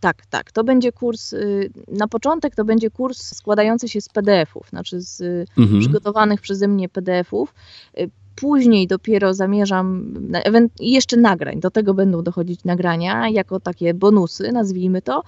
Tak, 0.00 0.26
tak. 0.26 0.52
To 0.52 0.64
będzie 0.64 0.92
kurs, 0.92 1.32
y, 1.32 1.70
na 1.88 2.08
początek 2.08 2.54
to 2.54 2.64
będzie 2.64 2.90
kurs 2.90 3.36
składający 3.36 3.88
się 3.88 4.00
z 4.00 4.08
PDF-ów, 4.08 4.68
znaczy 4.68 5.00
z 5.00 5.20
y, 5.20 5.46
mhm. 5.58 5.80
przygotowanych 5.80 6.40
przeze 6.40 6.68
mnie 6.68 6.88
PDF-ów. 6.88 7.54
Później 8.36 8.86
dopiero 8.86 9.34
zamierzam, 9.34 10.14
jeszcze 10.80 11.16
nagrań, 11.16 11.60
do 11.60 11.70
tego 11.70 11.94
będą 11.94 12.22
dochodzić 12.22 12.64
nagrania 12.64 13.28
jako 13.28 13.60
takie 13.60 13.94
bonusy, 13.94 14.52
nazwijmy 14.52 15.02
to. 15.02 15.22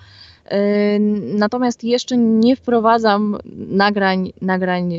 Natomiast 1.35 1.85
jeszcze 1.85 2.17
nie 2.17 2.57
wprowadzam 2.57 3.39
nagrań, 3.69 4.33
nagrań 4.41 4.95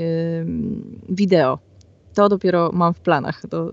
wideo. 1.10 1.60
To 2.14 2.30
dopiero 2.30 2.72
mam 2.74 2.94
w 2.94 3.00
planach. 3.00 3.42
To 3.50 3.72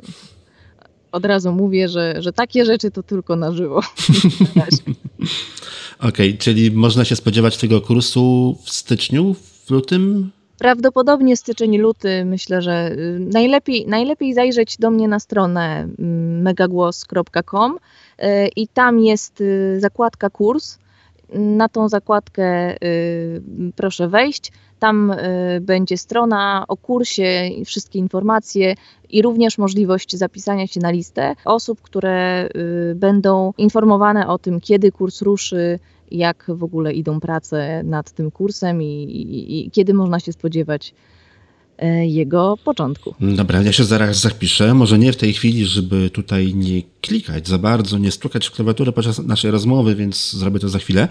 od 1.13 1.25
razu 1.25 1.53
mówię, 1.53 1.89
że, 1.89 2.23
że 2.23 2.33
takie 2.33 2.65
rzeczy 2.65 2.91
to 2.91 3.03
tylko 3.03 3.37
na 3.37 3.53
żywo. 3.53 3.81
Okej, 5.99 6.09
okay, 6.09 6.39
czyli 6.39 6.71
można 6.71 7.05
się 7.05 7.17
spodziewać 7.17 7.57
tego 7.57 7.81
kursu 7.81 8.57
w 8.65 8.71
styczniu, 8.71 9.35
w 9.65 9.71
lutym? 9.71 10.31
Prawdopodobnie 10.61 11.37
styczeń, 11.37 11.79
luty. 11.79 12.25
Myślę, 12.25 12.63
że 12.63 12.93
y, 12.93 13.21
najlepiej, 13.33 13.87
najlepiej 13.87 14.35
zajrzeć 14.35 14.77
do 14.77 14.91
mnie 14.91 15.09
na 15.09 15.21
stronę 15.21 15.89
mm, 15.99 16.43
megagłos.com 16.43 17.77
y, 17.77 18.49
i 18.57 18.69
tam 18.69 18.99
jest 18.99 19.41
y, 19.41 19.81
zakładka 19.81 20.31
kurs 20.31 20.79
na 21.35 21.69
tą 21.69 21.89
zakładkę 21.89 22.77
proszę 23.77 24.09
wejść. 24.09 24.53
Tam 24.79 25.15
będzie 25.61 25.99
strona 25.99 26.65
o 26.69 26.77
kursie 26.77 27.51
wszystkie 27.65 27.99
informacje 27.99 28.75
i 29.11 29.23
również 29.23 29.59
możliwość 29.59 30.17
zapisania 30.17 30.67
się 30.67 30.81
na 30.81 30.91
listę 30.91 31.35
osób, 31.45 31.83
które 31.83 32.49
będą 32.95 33.53
informowane 33.59 34.29
o 34.29 34.39
tym, 34.39 34.61
kiedy 34.61 34.93
kurs 34.93 35.23
ruszy, 35.23 35.79
jak 36.11 36.47
w 36.49 36.65
ogóle 36.65 36.93
idą 36.93 37.21
prace 37.21 37.83
nad 37.85 38.13
tym 38.13 38.31
kursem 38.31 38.83
i, 38.83 38.87
i, 38.87 39.67
i 39.67 39.71
kiedy 39.71 39.95
można 39.95 40.21
się 40.21 40.33
spodziewać 40.33 40.95
E, 41.81 42.07
jego 42.07 42.57
początku. 42.65 43.15
Dobra, 43.21 43.63
ja 43.63 43.73
się 43.73 43.85
zaraz 43.85 44.21
zapiszę. 44.21 44.75
Może 44.75 44.99
nie 44.99 45.13
w 45.13 45.17
tej 45.17 45.33
chwili, 45.33 45.67
żeby 45.67 46.11
tutaj 46.11 46.55
nie 46.55 46.83
klikać 47.01 47.49
za 47.49 47.59
bardzo, 47.59 47.99
nie 47.99 48.11
stukać 48.11 48.47
w 48.47 48.51
klawiaturę 48.51 48.93
podczas 48.93 49.19
naszej 49.19 49.51
rozmowy, 49.51 49.95
więc 49.95 50.33
zrobię 50.33 50.61
to 50.61 50.69
za 50.69 50.79
chwilę. 50.79 51.09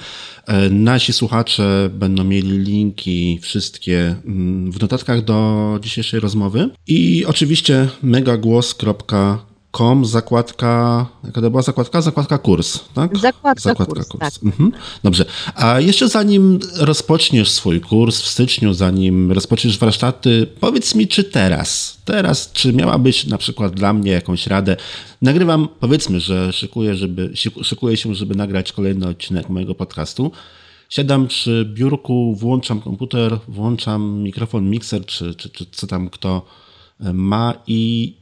E, 0.48 0.70
nasi 0.70 1.14
słuchacze 1.14 1.90
będą 1.94 2.24
mieli 2.24 2.58
linki 2.58 3.40
wszystkie 3.42 4.16
mm, 4.26 4.72
w 4.72 4.82
notatkach 4.82 5.24
do 5.24 5.80
dzisiejszej 5.82 6.20
rozmowy 6.20 6.70
i 6.88 7.26
oczywiście 7.26 7.88
megagłos.com 8.04 9.49
com, 9.72 10.06
zakładka, 10.06 11.06
jaka 11.24 11.42
to 11.42 11.50
była 11.50 11.62
zakładka? 11.62 12.02
Zakładka 12.02 12.38
kurs, 12.38 12.80
tak? 12.94 13.18
Zakładka, 13.18 13.62
zakładka 13.62 13.94
kurs, 13.96 14.08
kurs. 14.08 14.20
Tak. 14.20 14.44
Mhm. 14.44 14.72
Dobrze. 15.04 15.26
A 15.56 15.80
jeszcze 15.80 16.10
zanim 16.10 16.60
rozpoczniesz 16.78 17.52
swój 17.52 17.82
kurs 17.82 18.22
w 18.22 18.28
styczniu, 18.28 18.74
zanim 18.74 19.32
rozpoczniesz 19.32 19.78
warsztaty, 19.78 20.48
powiedz 20.60 20.96
mi, 20.96 21.08
czy 21.08 21.24
teraz, 21.24 21.98
teraz, 22.06 22.52
czy 22.52 22.74
miałabyś 22.74 23.26
na 23.26 23.38
przykład 23.38 23.74
dla 23.74 23.94
mnie 23.94 24.12
jakąś 24.12 24.48
radę? 24.48 24.78
Nagrywam, 25.22 25.68
powiedzmy, 25.80 26.20
że 26.20 26.54
szykuję, 26.54 26.96
żeby, 26.96 27.32
szykuję 27.64 27.98
się, 27.98 28.16
żeby 28.16 28.36
nagrać 28.36 28.72
kolejny 28.72 29.08
odcinek 29.08 29.50
mojego 29.50 29.76
podcastu. 29.76 30.32
Siadam 30.90 31.28
przy 31.28 31.72
biurku, 31.74 32.36
włączam 32.36 32.82
komputer, 32.82 33.40
włączam 33.48 34.20
mikrofon, 34.20 34.70
mikser, 34.70 35.06
czy, 35.06 35.36
czy, 35.36 35.50
czy 35.50 35.66
co 35.72 35.88
tam 35.88 36.10
kto 36.10 36.46
ma 37.14 37.54
i 37.68 38.14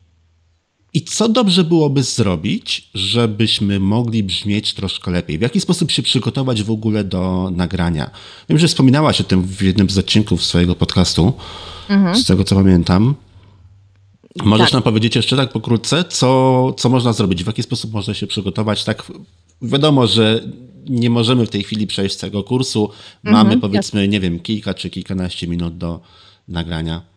i 0.97 1.01
co 1.01 1.29
dobrze 1.29 1.63
byłoby 1.63 2.03
zrobić, 2.03 2.89
żebyśmy 2.93 3.79
mogli 3.79 4.23
brzmieć 4.23 4.73
troszkę 4.73 5.11
lepiej? 5.11 5.37
W 5.37 5.41
jaki 5.41 5.61
sposób 5.61 5.91
się 5.91 6.01
przygotować 6.01 6.63
w 6.63 6.71
ogóle 6.71 7.03
do 7.03 7.51
nagrania? 7.55 8.09
Wiem, 8.49 8.59
że 8.59 8.67
wspominałaś 8.67 9.21
o 9.21 9.23
tym 9.23 9.43
w 9.43 9.61
jednym 9.61 9.89
z 9.89 9.97
odcinków 9.97 10.43
swojego 10.43 10.75
podcastu, 10.75 11.33
mhm. 11.89 12.15
z 12.15 12.25
tego 12.25 12.43
co 12.43 12.55
pamiętam. 12.55 13.15
Możesz 14.43 14.65
tak. 14.65 14.73
nam 14.73 14.83
powiedzieć 14.83 15.15
jeszcze 15.15 15.37
tak 15.37 15.51
pokrótce, 15.51 16.03
co, 16.03 16.73
co 16.77 16.89
można 16.89 17.13
zrobić, 17.13 17.43
w 17.43 17.47
jaki 17.47 17.63
sposób 17.63 17.93
można 17.93 18.13
się 18.13 18.27
przygotować? 18.27 18.83
Tak, 18.83 19.11
wiadomo, 19.61 20.07
że 20.07 20.41
nie 20.89 21.09
możemy 21.09 21.45
w 21.45 21.49
tej 21.49 21.63
chwili 21.63 21.87
przejść 21.87 22.15
całego 22.15 22.43
kursu. 22.43 22.89
Mamy 23.23 23.39
mhm, 23.39 23.61
powiedzmy, 23.61 23.99
jasne. 23.99 24.07
nie 24.07 24.19
wiem, 24.19 24.39
kilka 24.39 24.73
czy 24.73 24.89
kilkanaście 24.89 25.47
minut 25.47 25.77
do 25.77 26.01
nagrania. 26.47 27.16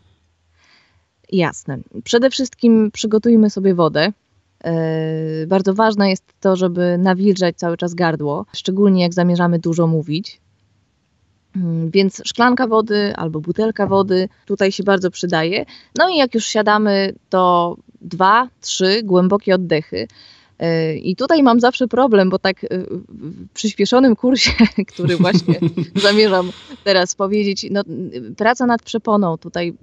Jasne. 1.33 1.79
Przede 2.05 2.31
wszystkim 2.31 2.90
przygotujmy 2.90 3.51
sobie 3.51 3.75
wodę. 3.75 4.12
E, 4.64 5.47
bardzo 5.47 5.75
ważne 5.75 6.11
jest 6.11 6.25
to, 6.40 6.57
żeby 6.57 6.99
nawilżać 6.99 7.57
cały 7.57 7.77
czas 7.77 7.95
gardło, 7.95 8.47
szczególnie 8.53 9.03
jak 9.03 9.14
zamierzamy 9.14 9.59
dużo 9.59 9.87
mówić. 9.87 10.40
Mm, 11.57 11.90
więc 11.90 12.23
szklanka 12.25 12.66
wody 12.66 13.12
albo 13.16 13.40
butelka 13.40 13.87
wody 13.87 14.29
tutaj 14.47 14.73
się 14.73 14.83
bardzo 14.83 15.11
przydaje. 15.11 15.64
No 15.99 16.09
i 16.09 16.16
jak 16.16 16.35
już 16.35 16.47
siadamy, 16.47 17.14
to 17.29 17.77
dwa, 18.01 18.49
trzy 18.61 19.03
głębokie 19.03 19.55
oddechy. 19.55 20.09
E, 20.61 20.96
I 20.96 21.16
tutaj 21.16 21.42
mam 21.42 21.61
zawsze 21.61 21.88
problem, 21.88 22.31
bo 22.31 22.38
tak 22.38 22.64
e, 22.64 22.68
w 23.09 23.49
przyspieszonym 23.55 24.16
kursie, 24.16 24.53
który 24.92 25.16
właśnie 25.16 25.55
zamierzam 26.03 26.51
teraz 26.85 27.14
powiedzieć, 27.14 27.66
no, 27.70 27.83
praca 28.37 28.66
nad 28.66 28.83
przeponą. 28.83 29.38
Tutaj, 29.38 29.75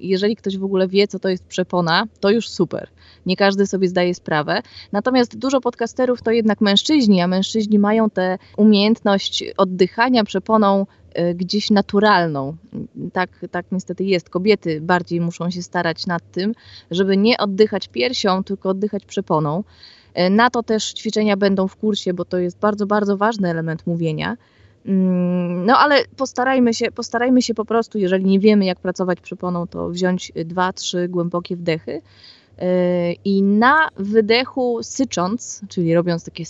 jeżeli 0.00 0.36
ktoś 0.36 0.58
w 0.58 0.64
ogóle 0.64 0.88
wie, 0.88 1.08
co 1.08 1.18
to 1.18 1.28
jest 1.28 1.44
przepona, 1.44 2.04
to 2.20 2.30
już 2.30 2.48
super. 2.48 2.88
Nie 3.26 3.36
każdy 3.36 3.66
sobie 3.66 3.88
zdaje 3.88 4.14
sprawę. 4.14 4.62
Natomiast 4.92 5.38
dużo 5.38 5.60
podcasterów 5.60 6.22
to 6.22 6.30
jednak 6.30 6.60
mężczyźni, 6.60 7.20
a 7.20 7.26
mężczyźni 7.26 7.78
mają 7.78 8.10
tę 8.10 8.38
umiejętność 8.56 9.44
oddychania 9.56 10.24
przeponą 10.24 10.86
e, 11.14 11.34
gdzieś 11.34 11.70
naturalną. 11.70 12.56
Tak, 13.12 13.30
tak 13.50 13.66
niestety 13.72 14.04
jest. 14.04 14.30
Kobiety 14.30 14.80
bardziej 14.80 15.20
muszą 15.20 15.50
się 15.50 15.62
starać 15.62 16.06
nad 16.06 16.30
tym, 16.30 16.54
żeby 16.90 17.16
nie 17.16 17.38
oddychać 17.38 17.88
piersią, 17.88 18.44
tylko 18.44 18.68
oddychać 18.68 19.04
przeponą. 19.04 19.64
E, 20.16 20.30
na 20.30 20.50
to 20.50 20.62
też 20.62 20.92
ćwiczenia 20.92 21.36
będą 21.36 21.68
w 21.68 21.76
kursie, 21.76 22.14
bo 22.14 22.24
to 22.24 22.38
jest 22.38 22.58
bardzo, 22.58 22.86
bardzo 22.86 23.16
ważny 23.16 23.50
element 23.50 23.86
mówienia. 23.86 24.36
Mm, 24.86 25.66
no 25.66 25.78
ale 25.78 26.04
postarajmy 26.16 26.74
się, 26.74 26.90
postarajmy 26.90 27.42
się 27.42 27.54
po 27.54 27.64
prostu, 27.64 27.98
jeżeli 27.98 28.24
nie 28.24 28.40
wiemy 28.40 28.64
jak 28.64 28.80
pracować 28.80 29.20
przeponą, 29.20 29.66
to 29.66 29.88
wziąć 29.88 30.32
dwa, 30.44 30.72
trzy 30.72 31.08
głębokie 31.08 31.56
wdechy 31.56 32.02
e, 32.58 33.12
i 33.12 33.42
na 33.42 33.88
wydechu 33.96 34.78
sycząc, 34.82 35.60
czyli 35.68 35.94
robiąc 35.94 36.24
takie 36.24 36.44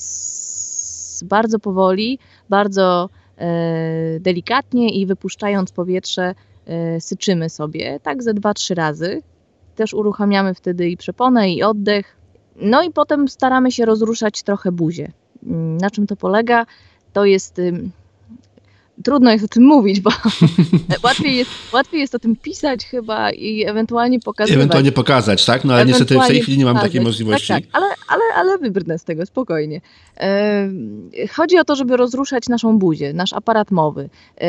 bardzo 1.25 1.59
powoli, 1.59 2.19
bardzo 2.49 3.09
e, 3.39 4.21
delikatnie 4.21 4.91
i 4.91 5.07
wypuszczając 5.07 5.73
powietrze 5.73 6.35
syczymy 7.01 7.51
sobie, 7.51 8.01
tak 8.03 8.23
ze 8.23 8.35
dwa, 8.35 8.55
trzy 8.55 8.75
razy. 8.75 9.23
Też 9.77 9.95
uruchamiamy 9.95 10.55
wtedy 10.55 10.89
i 10.89 10.97
przeponę, 10.97 11.51
i 11.51 11.63
oddech, 11.63 12.16
no 12.61 12.83
i 12.83 12.91
potem 12.91 13.29
staramy 13.29 13.73
się 13.73 13.85
rozruszać 13.85 14.43
trochę 14.43 14.73
buzię. 14.73 15.13
Mm, 15.47 15.77
na 15.77 15.91
czym 15.91 16.07
to 16.07 16.17
polega? 16.17 16.67
To 17.13 17.25
jest 17.25 17.61
trudno 19.05 19.31
jest 19.31 19.45
o 19.45 19.49
tym 19.49 19.63
mówić, 19.63 20.01
bo 20.01 20.11
łatwiej, 21.05 21.37
jest, 21.37 21.51
łatwiej 21.73 22.01
jest 22.01 22.15
o 22.15 22.19
tym 22.19 22.37
pisać 22.37 22.85
chyba 22.85 23.31
i 23.31 23.65
ewentualnie 23.67 24.21
pokazać. 24.21 24.55
Ewentualnie 24.55 24.93
pokazać, 24.93 25.45
tak? 25.45 25.65
No 25.65 25.75
ale 25.75 25.87
niestety 25.87 26.19
w 26.19 26.27
tej 26.27 26.41
chwili 26.41 26.59
nie 26.59 26.65
mam 26.65 26.75
pokazać. 26.75 26.91
takiej 26.91 27.05
możliwości. 27.05 27.49
Tak, 27.49 27.63
tak, 27.63 27.71
ale, 27.73 27.87
ale, 28.09 28.23
ale 28.35 28.59
wybrnę 28.59 28.99
z 28.99 29.05
tego, 29.05 29.27
spokojnie. 29.27 29.81
chodzi 31.31 31.59
o 31.59 31.65
to, 31.65 31.77
żeby 31.77 31.97
rozruszać 31.97 32.49
naszą 32.49 32.79
buzię, 32.79 33.13
nasz 33.13 33.33
aparat 33.33 33.71
mowy. 33.71 34.09
E, 34.41 34.49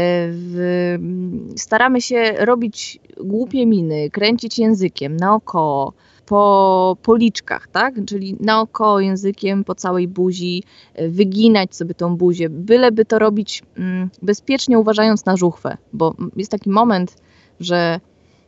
staramy 1.56 2.02
się 2.02 2.34
robić 2.38 3.00
głupie 3.22 3.66
miny, 3.66 4.10
kręcić 4.10 4.60
językiem 4.60 5.18
naokoło, 5.18 5.94
po 6.28 6.98
policzkach, 7.04 7.68
tak? 7.68 7.96
Czyli 8.06 8.38
naokoło 8.40 9.00
językiem, 9.00 9.64
po 9.64 9.76
całej 9.76 10.08
buzi, 10.08 10.64
e, 10.94 11.10
wyginać 11.10 11.76
sobie 11.76 11.94
tą 11.94 12.18
buzię, 12.18 12.50
byleby 12.50 13.06
to 13.06 13.20
robić 13.20 13.64
mm, 13.78 14.10
bezpiecznie, 14.22 14.80
uważając 14.80 15.26
na 15.26 15.38
żuchwę, 15.38 15.78
bo 15.94 16.14
jest 16.36 16.52
taki 16.52 16.70
moment, 16.70 17.16
że 17.60 18.00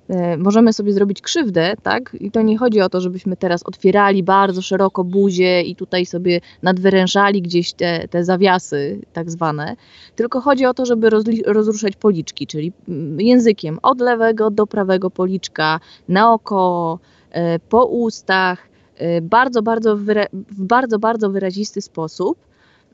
e, 0.10 0.38
możemy 0.38 0.74
sobie 0.74 0.94
zrobić 0.94 1.22
krzywdę, 1.22 1.74
tak? 1.84 2.16
I 2.20 2.32
to 2.32 2.42
nie 2.42 2.58
chodzi 2.58 2.82
o 2.82 2.90
to, 2.90 3.02
żebyśmy 3.02 3.38
teraz 3.38 3.64
otwierali 3.64 4.24
bardzo 4.24 4.62
szeroko 4.62 5.04
buzię 5.04 5.62
i 5.62 5.76
tutaj 5.76 6.06
sobie 6.06 6.42
nadwyrężali 6.64 7.42
gdzieś 7.42 7.74
te, 7.74 8.08
te 8.08 8.24
zawiasy 8.24 9.02
tak 9.14 9.32
zwane, 9.32 9.76
tylko 10.16 10.42
chodzi 10.42 10.66
o 10.66 10.74
to, 10.74 10.86
żeby 10.86 11.10
rozruszać 11.46 11.96
policzki, 11.96 12.48
czyli 12.48 12.72
mm, 12.88 13.22
językiem 13.22 13.80
od 13.82 14.02
lewego 14.02 14.52
do 14.52 14.68
prawego 14.68 15.10
policzka, 15.10 15.80
naokoło, 16.08 17.00
po 17.70 17.86
ustach, 17.86 18.70
e, 18.96 19.22
bardzo, 19.22 19.62
bardzo 19.62 19.98
w 19.98 20.06
bardzo, 20.58 21.00
bardzo 21.00 21.30
wyrazisty 21.30 21.82
sposób. 21.82 22.38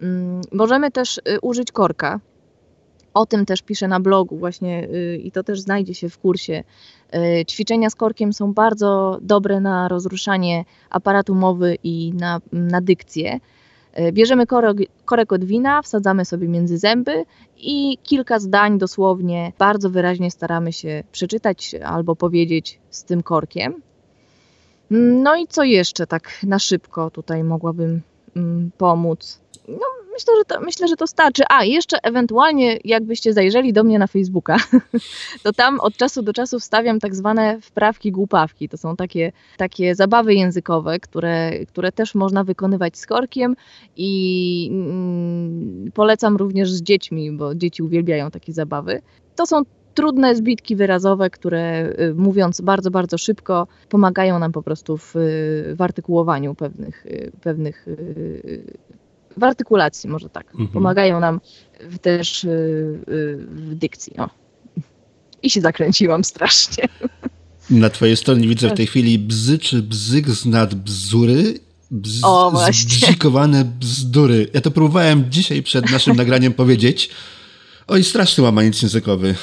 Mm, 0.02 0.42
możemy 0.52 0.92
też 0.92 1.18
e, 1.18 1.40
użyć 1.40 1.72
korka. 1.72 2.20
O 3.14 3.26
tym 3.26 3.46
też 3.46 3.62
piszę 3.62 3.88
na 3.88 4.00
blogu 4.00 4.38
właśnie 4.38 4.88
i 5.24 5.32
to 5.32 5.44
też 5.44 5.60
znajdzie 5.60 5.94
się 5.94 6.10
w 6.10 6.18
kursie. 6.18 6.64
Ćwiczenia 7.48 7.90
z 7.90 7.96
korkiem 7.96 8.34
są 8.34 8.54
bardzo 8.54 9.18
dobre 9.22 9.60
na 9.60 9.88
rozruszanie 9.88 10.66
aparatu 10.90 11.36
mowy 11.36 11.78
i 11.84 12.14
na, 12.14 12.42
na 12.52 12.82
dykcję. 12.82 13.40
Bierzemy 14.12 14.48
korek, 14.48 14.78
korek 15.06 15.34
od 15.34 15.44
wina, 15.44 15.82
wsadzamy 15.82 16.26
sobie 16.26 16.48
między 16.48 16.78
zęby 16.78 17.26
i 17.58 17.98
kilka 18.04 18.40
zdań 18.40 18.78
dosłownie 18.78 19.54
bardzo 19.60 19.90
wyraźnie 19.90 20.32
staramy 20.32 20.74
się 20.74 21.04
przeczytać 21.12 21.76
albo 21.86 22.16
powiedzieć 22.16 22.80
z 22.90 23.04
tym 23.04 23.24
korkiem. 23.24 23.82
No 24.90 25.36
i 25.36 25.48
co 25.48 25.64
jeszcze 25.64 26.08
tak 26.08 26.30
na 26.44 26.60
szybko 26.60 27.12
tutaj 27.12 27.44
mogłabym 27.44 28.02
mm, 28.36 28.72
pomóc? 28.78 29.40
No, 29.68 29.86
myślę, 30.14 30.34
że 30.38 30.46
to, 30.46 30.62
myślę, 30.62 30.88
że 30.88 30.96
to 30.96 31.08
starczy. 31.08 31.44
A, 31.50 31.64
jeszcze 31.64 31.98
ewentualnie, 32.04 32.80
jakbyście 32.84 33.34
zajrzeli 33.34 33.74
do 33.74 33.84
mnie 33.84 34.00
na 34.00 34.08
Facebooka, 34.08 34.58
to 35.44 35.54
tam 35.54 35.80
od 35.80 35.98
czasu 35.98 36.22
do 36.22 36.34
czasu 36.34 36.60
wstawiam 36.60 37.00
tak 37.00 37.16
zwane 37.16 37.62
wprawki 37.62 38.12
głupawki. 38.12 38.70
To 38.70 38.78
są 38.78 38.96
takie, 38.96 39.32
takie 39.58 39.96
zabawy 39.96 40.34
językowe, 40.34 41.00
które, 41.00 41.66
które 41.66 41.92
też 41.92 42.16
można 42.16 42.44
wykonywać 42.44 42.98
z 42.98 43.06
korkiem 43.06 43.56
i 43.96 44.70
mm, 44.72 45.92
polecam 45.94 46.38
również 46.38 46.72
z 46.72 46.82
dziećmi, 46.82 47.32
bo 47.32 47.56
dzieci 47.56 47.84
uwielbiają 47.84 48.32
takie 48.32 48.54
zabawy. 48.54 49.02
To 49.36 49.46
są 49.46 49.62
trudne 49.96 50.36
zbitki 50.36 50.76
wyrazowe, 50.76 51.30
które 51.30 51.94
y, 52.00 52.14
mówiąc 52.14 52.62
bardzo, 52.62 52.92
bardzo 52.92 53.18
szybko, 53.18 53.68
pomagają 53.90 54.40
nam 54.40 54.52
po 54.52 54.64
prostu 54.64 54.98
w, 54.98 55.14
w 55.76 55.82
artykułowaniu 55.82 56.56
pewnych, 56.56 57.06
y, 57.06 57.32
pewnych 57.42 57.88
y, 57.88 58.74
w 59.38 59.44
artykulacji 59.44 60.10
może 60.10 60.30
tak. 60.30 60.46
Mhm. 60.46 60.68
Pomagają 60.68 61.20
nam 61.20 61.42
w, 61.80 61.98
też 61.98 62.46
w 63.48 63.76
dykcji. 63.76 64.18
O. 64.18 64.30
I 65.44 65.50
się 65.50 65.62
zakręciłam 65.62 66.24
strasznie. 66.24 66.88
Na 67.70 67.90
twojej 67.90 68.18
stronie 68.18 68.48
widzę 68.48 68.70
w 68.70 68.74
tej 68.74 68.88
chwili 68.88 69.20
bzy 69.20 69.60
czy 69.60 69.82
bzyk 69.82 70.30
z 70.30 70.46
nad 70.46 70.76
bzury. 70.76 71.60
Bz, 71.92 72.20
o. 72.24 72.54
Zbzikowane 72.72 73.66
bzdury. 73.66 74.48
Ja 74.54 74.62
to 74.62 74.72
próbowałem 74.72 75.26
dzisiaj 75.30 75.64
przed 75.64 75.92
naszym 75.92 76.16
nagraniem 76.16 76.54
powiedzieć. 76.54 77.10
Oj, 77.88 78.04
straszny 78.04 78.44
łamaniec 78.44 78.82
językowy. 78.82 79.36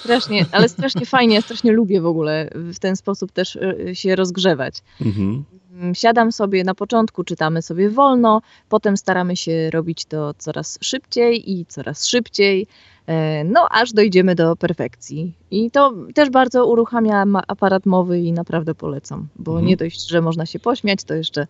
Strasznie, 0.00 0.46
ale 0.52 0.68
strasznie 0.68 1.06
fajnie, 1.06 1.34
ja 1.34 1.40
strasznie 1.40 1.72
lubię 1.72 2.00
w 2.00 2.06
ogóle 2.06 2.50
w 2.54 2.78
ten 2.78 2.96
sposób 2.96 3.32
też 3.32 3.56
e, 3.56 3.94
się 3.94 4.16
rozgrzewać. 4.16 4.74
Mhm. 5.00 5.44
Mm, 5.72 5.94
siadam 5.94 6.32
sobie 6.32 6.64
na 6.64 6.74
początku, 6.74 7.24
czytamy 7.24 7.62
sobie 7.62 7.90
wolno, 7.90 8.42
potem 8.68 8.96
staramy 8.96 9.36
się 9.36 9.70
robić 9.70 10.04
to 10.04 10.34
coraz 10.38 10.78
szybciej 10.80 11.50
i 11.50 11.66
coraz 11.66 12.06
szybciej, 12.06 12.66
e, 13.06 13.44
no 13.44 13.68
aż 13.70 13.92
dojdziemy 13.92 14.34
do 14.34 14.56
perfekcji. 14.56 15.34
I 15.50 15.70
to 15.70 15.92
też 16.14 16.30
bardzo 16.30 16.66
uruchamia 16.66 17.24
aparat 17.48 17.86
mowy 17.86 18.20
i 18.20 18.32
naprawdę 18.32 18.74
polecam, 18.74 19.28
bo 19.36 19.52
mhm. 19.52 19.68
nie 19.68 19.76
dość, 19.76 20.08
że 20.08 20.20
można 20.20 20.46
się 20.46 20.58
pośmiać, 20.58 21.04
to 21.04 21.14
jeszcze 21.14 21.46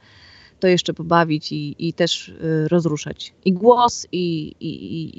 to 0.61 0.69
jeszcze 0.69 0.95
pobawić 0.95 1.53
i, 1.53 1.77
i 1.79 1.93
też 1.93 2.29
y, 2.29 2.69
rozruszać 2.69 3.33
i 3.45 3.53
głos, 3.53 4.07
i, 4.13 4.55
i, 4.61 4.71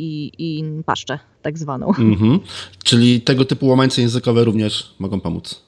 i, 0.03 0.31
i 0.37 0.63
paszczę 0.83 1.19
tak 1.41 1.57
zwaną. 1.57 1.87
Mhm. 1.87 2.39
Czyli 2.83 3.21
tego 3.21 3.45
typu 3.45 3.67
łamańce 3.67 4.01
językowe 4.01 4.43
również 4.43 4.95
mogą 4.99 5.19
pomóc. 5.19 5.61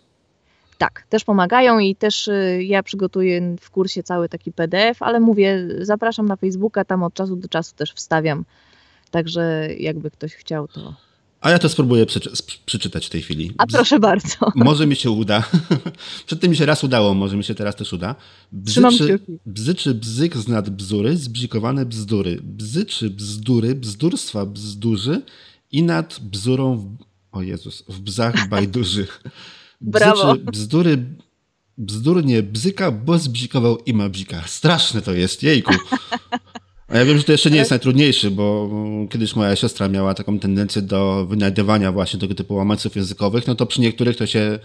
Tak, 0.77 1.05
też 1.09 1.23
pomagają 1.23 1.79
i 1.79 1.95
też 1.95 2.27
y, 2.27 2.63
ja 2.63 2.83
przygotuję 2.83 3.55
w 3.59 3.69
kursie 3.69 4.03
cały 4.03 4.29
taki 4.29 4.51
PDF, 4.51 5.01
ale 5.01 5.19
mówię, 5.19 5.67
zapraszam 5.81 6.25
na 6.25 6.35
Facebooka, 6.35 6.85
tam 6.85 7.03
od 7.03 7.13
czasu 7.13 7.35
do 7.35 7.47
czasu 7.47 7.75
też 7.75 7.93
wstawiam. 7.93 8.45
Także 9.11 9.69
jakby 9.77 10.11
ktoś 10.11 10.33
chciał, 10.33 10.67
to, 10.67 10.95
a 11.43 11.49
ja 11.49 11.59
to 11.59 11.69
spróbuję 11.69 12.05
przeczytać 12.65 13.05
w 13.05 13.09
tej 13.09 13.21
chwili. 13.21 13.51
A 13.57 13.67
proszę 13.67 13.99
bardzo. 13.99 14.37
Może 14.55 14.87
mi 14.87 14.95
się 14.95 15.11
uda. 15.11 15.43
Przedtem 16.27 16.49
mi 16.49 16.57
się 16.57 16.65
raz 16.65 16.83
udało, 16.83 17.13
może 17.13 17.37
mi 17.37 17.43
się 17.43 17.55
teraz 17.55 17.75
też 17.75 17.93
uda. 17.93 18.15
Bzyczy, 19.45 19.93
bzyk 19.93 20.37
z 20.37 20.47
nad 20.47 20.69
bzury, 20.69 21.17
zbzikowane 21.17 21.85
bzdury. 21.85 22.39
Bzyczy 22.43 23.09
bzdury, 23.09 23.75
bzdurstwa 23.75 24.45
bzdurzy 24.45 25.21
i 25.71 25.83
nad 25.83 26.19
bzurą, 26.19 26.77
w... 26.77 26.97
o 27.31 27.41
Jezus, 27.41 27.83
w 27.87 27.99
bzach 27.99 28.47
bajduży. 28.49 29.07
Brawo. 29.81 30.35
bzdury, 30.35 31.05
bzdurnie 31.77 32.43
bzyka, 32.43 32.91
bo 32.91 33.19
zbzikował 33.19 33.77
i 33.77 33.93
ma 33.93 34.09
bzika. 34.09 34.43
Straszne 34.47 35.01
to 35.01 35.13
jest, 35.13 35.43
jejku. 35.43 35.73
A 36.93 36.97
ja 36.97 37.05
wiem, 37.05 37.17
że 37.17 37.23
to 37.23 37.31
jeszcze 37.31 37.51
nie 37.51 37.57
jest 37.57 37.71
najtrudniejszy, 37.71 38.31
bo 38.31 38.69
kiedyś 39.09 39.35
moja 39.35 39.55
siostra 39.55 39.87
miała 39.87 40.13
taką 40.13 40.39
tendencję 40.39 40.81
do 40.81 41.25
wynajdywania 41.25 41.91
właśnie 41.91 42.19
tego 42.19 42.35
typu 42.35 42.55
łamańców 42.55 42.95
językowych, 42.95 43.47
no 43.47 43.55
to 43.55 43.65
przy 43.65 43.81
niektórych 43.81 44.17
to 44.17 44.25
się 44.25 44.59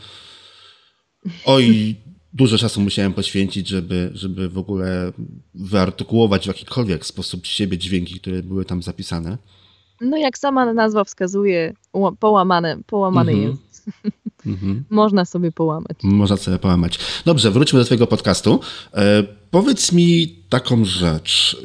oj, 1.45 1.97
dużo 2.33 2.59
czasu 2.59 2.81
musiałem 2.81 3.13
poświęcić, 3.13 3.69
żeby, 3.69 4.11
żeby 4.15 4.49
w 4.49 4.59
ogóle 4.59 5.13
wyartykułować 5.55 6.45
w 6.45 6.49
jakikolwiek 6.49 7.07
sposób 7.07 7.47
siebie 7.47 7.79
dźwięki, 7.79 8.21
które 8.21 8.43
były 8.43 8.65
tam 8.65 8.83
zapisane. 8.83 9.39
No 10.01 10.17
jak 10.17 10.39
sama 10.39 10.73
nazwa 10.73 11.05
wskazuje, 11.05 11.75
połamane, 12.19 12.79
połamany 12.87 13.33
mhm. 13.33 13.51
jest. 13.51 13.63
Mhm. 14.47 14.85
Można 14.91 15.25
sobie 15.25 15.53
połamać. 15.53 15.99
Można 16.03 16.37
sobie 16.37 16.59
połamać. 16.59 16.99
Dobrze, 17.25 17.51
wróćmy 17.51 17.79
do 17.79 17.85
Twojego 17.85 18.07
podcastu. 18.07 18.61
E, 18.95 19.25
powiedz 19.51 19.93
mi 19.93 20.37
taką 20.49 20.85
rzecz. 20.85 21.57
E, 21.61 21.65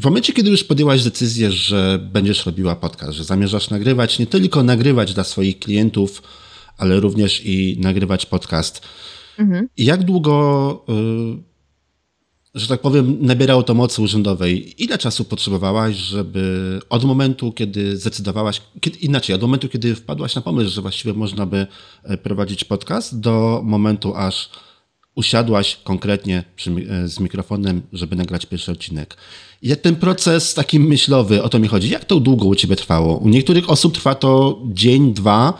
w 0.00 0.04
momencie, 0.04 0.32
kiedy 0.32 0.50
już 0.50 0.64
podjęłaś 0.64 1.04
decyzję, 1.04 1.52
że 1.52 2.08
będziesz 2.12 2.46
robiła 2.46 2.76
podcast, 2.76 3.12
że 3.12 3.24
zamierzasz 3.24 3.70
nagrywać, 3.70 4.18
nie 4.18 4.26
tylko 4.26 4.62
nagrywać 4.62 5.14
dla 5.14 5.24
swoich 5.24 5.58
klientów, 5.58 6.22
ale 6.78 7.00
również 7.00 7.44
i 7.44 7.76
nagrywać 7.80 8.26
podcast. 8.26 8.80
Mhm. 9.38 9.68
Jak 9.76 10.02
długo 10.02 10.84
e, 10.88 11.51
że 12.54 12.66
tak 12.66 12.80
powiem, 12.80 13.16
nabierało 13.20 13.62
to 13.62 13.74
mocy 13.74 14.02
urzędowej. 14.02 14.82
Ile 14.82 14.98
czasu 14.98 15.24
potrzebowałaś, 15.24 15.96
żeby 15.96 16.80
od 16.90 17.04
momentu, 17.04 17.52
kiedy 17.52 17.96
zdecydowałaś, 17.96 18.62
kiedy, 18.80 18.98
inaczej, 18.98 19.34
od 19.34 19.42
momentu, 19.42 19.68
kiedy 19.68 19.94
wpadłaś 19.94 20.34
na 20.34 20.42
pomysł, 20.42 20.70
że 20.70 20.82
właściwie 20.82 21.14
można 21.14 21.46
by 21.46 21.66
e, 22.04 22.18
prowadzić 22.18 22.64
podcast, 22.64 23.20
do 23.20 23.60
momentu, 23.64 24.14
aż 24.14 24.50
usiadłaś 25.14 25.78
konkretnie 25.84 26.44
przy, 26.56 26.70
e, 26.70 27.08
z 27.08 27.20
mikrofonem, 27.20 27.82
żeby 27.92 28.16
nagrać 28.16 28.46
pierwszy 28.46 28.72
odcinek. 28.72 29.16
Jak 29.62 29.80
ten 29.80 29.96
proces 29.96 30.54
taki 30.54 30.80
myślowy, 30.80 31.42
o 31.42 31.48
to 31.48 31.58
mi 31.58 31.68
chodzi, 31.68 31.90
jak 31.90 32.04
to 32.04 32.20
długo 32.20 32.46
u 32.46 32.54
ciebie 32.54 32.76
trwało? 32.76 33.16
U 33.16 33.28
niektórych 33.28 33.70
osób 33.70 33.94
trwa 33.94 34.14
to 34.14 34.62
dzień, 34.66 35.14
dwa. 35.14 35.58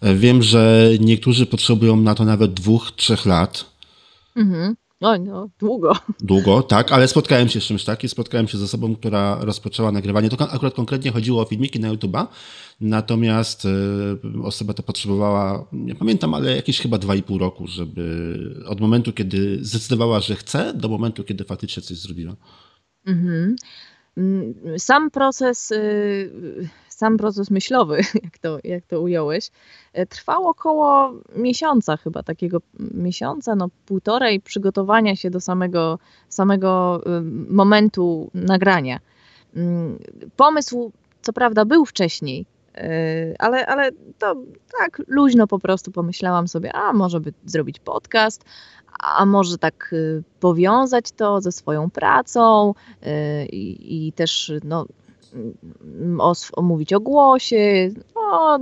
E, 0.00 0.14
wiem, 0.14 0.42
że 0.42 0.90
niektórzy 1.00 1.46
potrzebują 1.46 1.96
na 1.96 2.14
to 2.14 2.24
nawet 2.24 2.54
dwóch, 2.54 2.92
trzech 2.96 3.26
lat. 3.26 3.64
Mhm. 4.36 4.74
No, 5.02 5.18
no, 5.18 5.48
długo. 5.58 5.92
Długo, 6.20 6.62
tak, 6.62 6.92
ale 6.92 7.08
spotkałem 7.08 7.48
się 7.48 7.60
z 7.60 7.64
czymś 7.64 7.84
takim. 7.84 8.08
Spotkałem 8.08 8.48
się 8.48 8.58
z 8.58 8.62
osobą, 8.62 8.96
która 8.96 9.38
rozpoczęła 9.40 9.92
nagrywanie. 9.92 10.28
To 10.28 10.50
akurat 10.50 10.74
konkretnie 10.74 11.10
chodziło 11.10 11.42
o 11.42 11.44
filmiki 11.44 11.80
na 11.80 11.88
YouTube'a, 11.88 12.26
natomiast 12.80 13.64
y, 13.64 13.68
osoba 14.42 14.74
to 14.74 14.82
potrzebowała, 14.82 15.66
nie 15.72 15.94
pamiętam, 15.94 16.34
ale 16.34 16.56
jakieś 16.56 16.80
chyba 16.80 16.96
2,5 16.96 17.38
roku, 17.38 17.66
żeby 17.66 18.64
od 18.66 18.80
momentu, 18.80 19.12
kiedy 19.12 19.58
zdecydowała, 19.62 20.20
że 20.20 20.36
chce, 20.36 20.74
do 20.74 20.88
momentu, 20.88 21.24
kiedy 21.24 21.44
faktycznie 21.44 21.82
coś 21.82 21.98
zrobiła. 21.98 22.36
Mhm. 23.06 23.56
Mm, 24.16 24.54
sam 24.78 25.10
proces 25.10 25.70
y, 25.70 26.68
sam 27.02 27.16
proces 27.16 27.50
myślowy, 27.50 27.96
jak 28.24 28.38
to, 28.38 28.58
jak 28.64 28.86
to 28.86 29.00
ująłeś, 29.00 29.50
e, 29.92 30.06
trwał 30.06 30.48
około 30.48 31.12
miesiąca 31.36 31.96
chyba, 31.96 32.22
takiego 32.22 32.58
miesiąca, 32.94 33.54
no 33.54 33.68
półtorej 33.86 34.40
przygotowania 34.40 35.16
się 35.16 35.30
do 35.30 35.40
samego, 35.40 35.98
samego 36.28 37.02
momentu 37.48 38.30
nagrania. 38.34 39.00
Mm, 39.56 39.98
pomysł, 40.36 40.92
co 41.22 41.32
prawda, 41.32 41.64
był 41.64 41.84
wcześniej, 41.84 42.46
e, 42.74 43.34
ale, 43.38 43.66
ale 43.66 43.90
to 44.18 44.34
tak 44.78 45.02
luźno 45.06 45.46
po 45.46 45.58
prostu 45.58 45.90
pomyślałam 45.90 46.48
sobie, 46.48 46.72
a 46.72 46.92
może 46.92 47.20
by 47.20 47.32
zrobić 47.46 47.78
podcast, 47.78 48.44
a 48.98 49.26
może 49.26 49.58
tak 49.58 49.90
y, 49.92 50.22
powiązać 50.40 51.12
to 51.12 51.40
ze 51.40 51.52
swoją 51.52 51.90
pracą 51.90 52.74
i, 53.52 54.06
i 54.06 54.12
też 54.12 54.52
no, 54.64 54.86
o, 56.18 56.62
mówić 56.62 56.92
o 56.92 57.00
głosie, 57.00 57.90
no, 58.14 58.58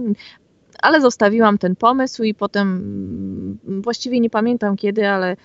ale 0.83 1.01
zostawiłam 1.01 1.59
ten 1.59 1.77
pomysł 1.77 2.23
i 2.23 2.35
potem 2.35 3.59
właściwie 3.65 4.21
nie 4.21 4.31
pamiętam 4.31 4.77
kiedy, 4.77 5.09
ale 5.09 5.37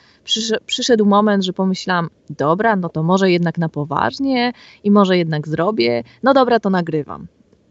przyszedł 0.66 1.06
moment, 1.06 1.44
że 1.44 1.54
pomyślałam, 1.54 2.10
dobra, 2.30 2.76
no 2.76 2.90
to 2.90 3.04
może 3.04 3.32
jednak 3.32 3.58
na 3.58 3.70
poważnie 3.70 4.54
i 4.84 4.92
może 4.92 5.18
jednak 5.18 5.48
zrobię, 5.48 6.04
no 6.24 6.34
dobra, 6.34 6.60
to 6.60 6.70
nagrywam. 6.70 7.28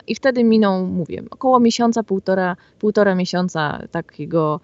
I 0.06 0.14
wtedy 0.14 0.44
minął, 0.44 0.86
mówię, 0.86 1.22
około 1.30 1.60
miesiąca, 1.60 2.02
półtora, 2.02 2.56
półtora 2.78 3.14
miesiąca 3.14 3.82
takiego 3.90 4.60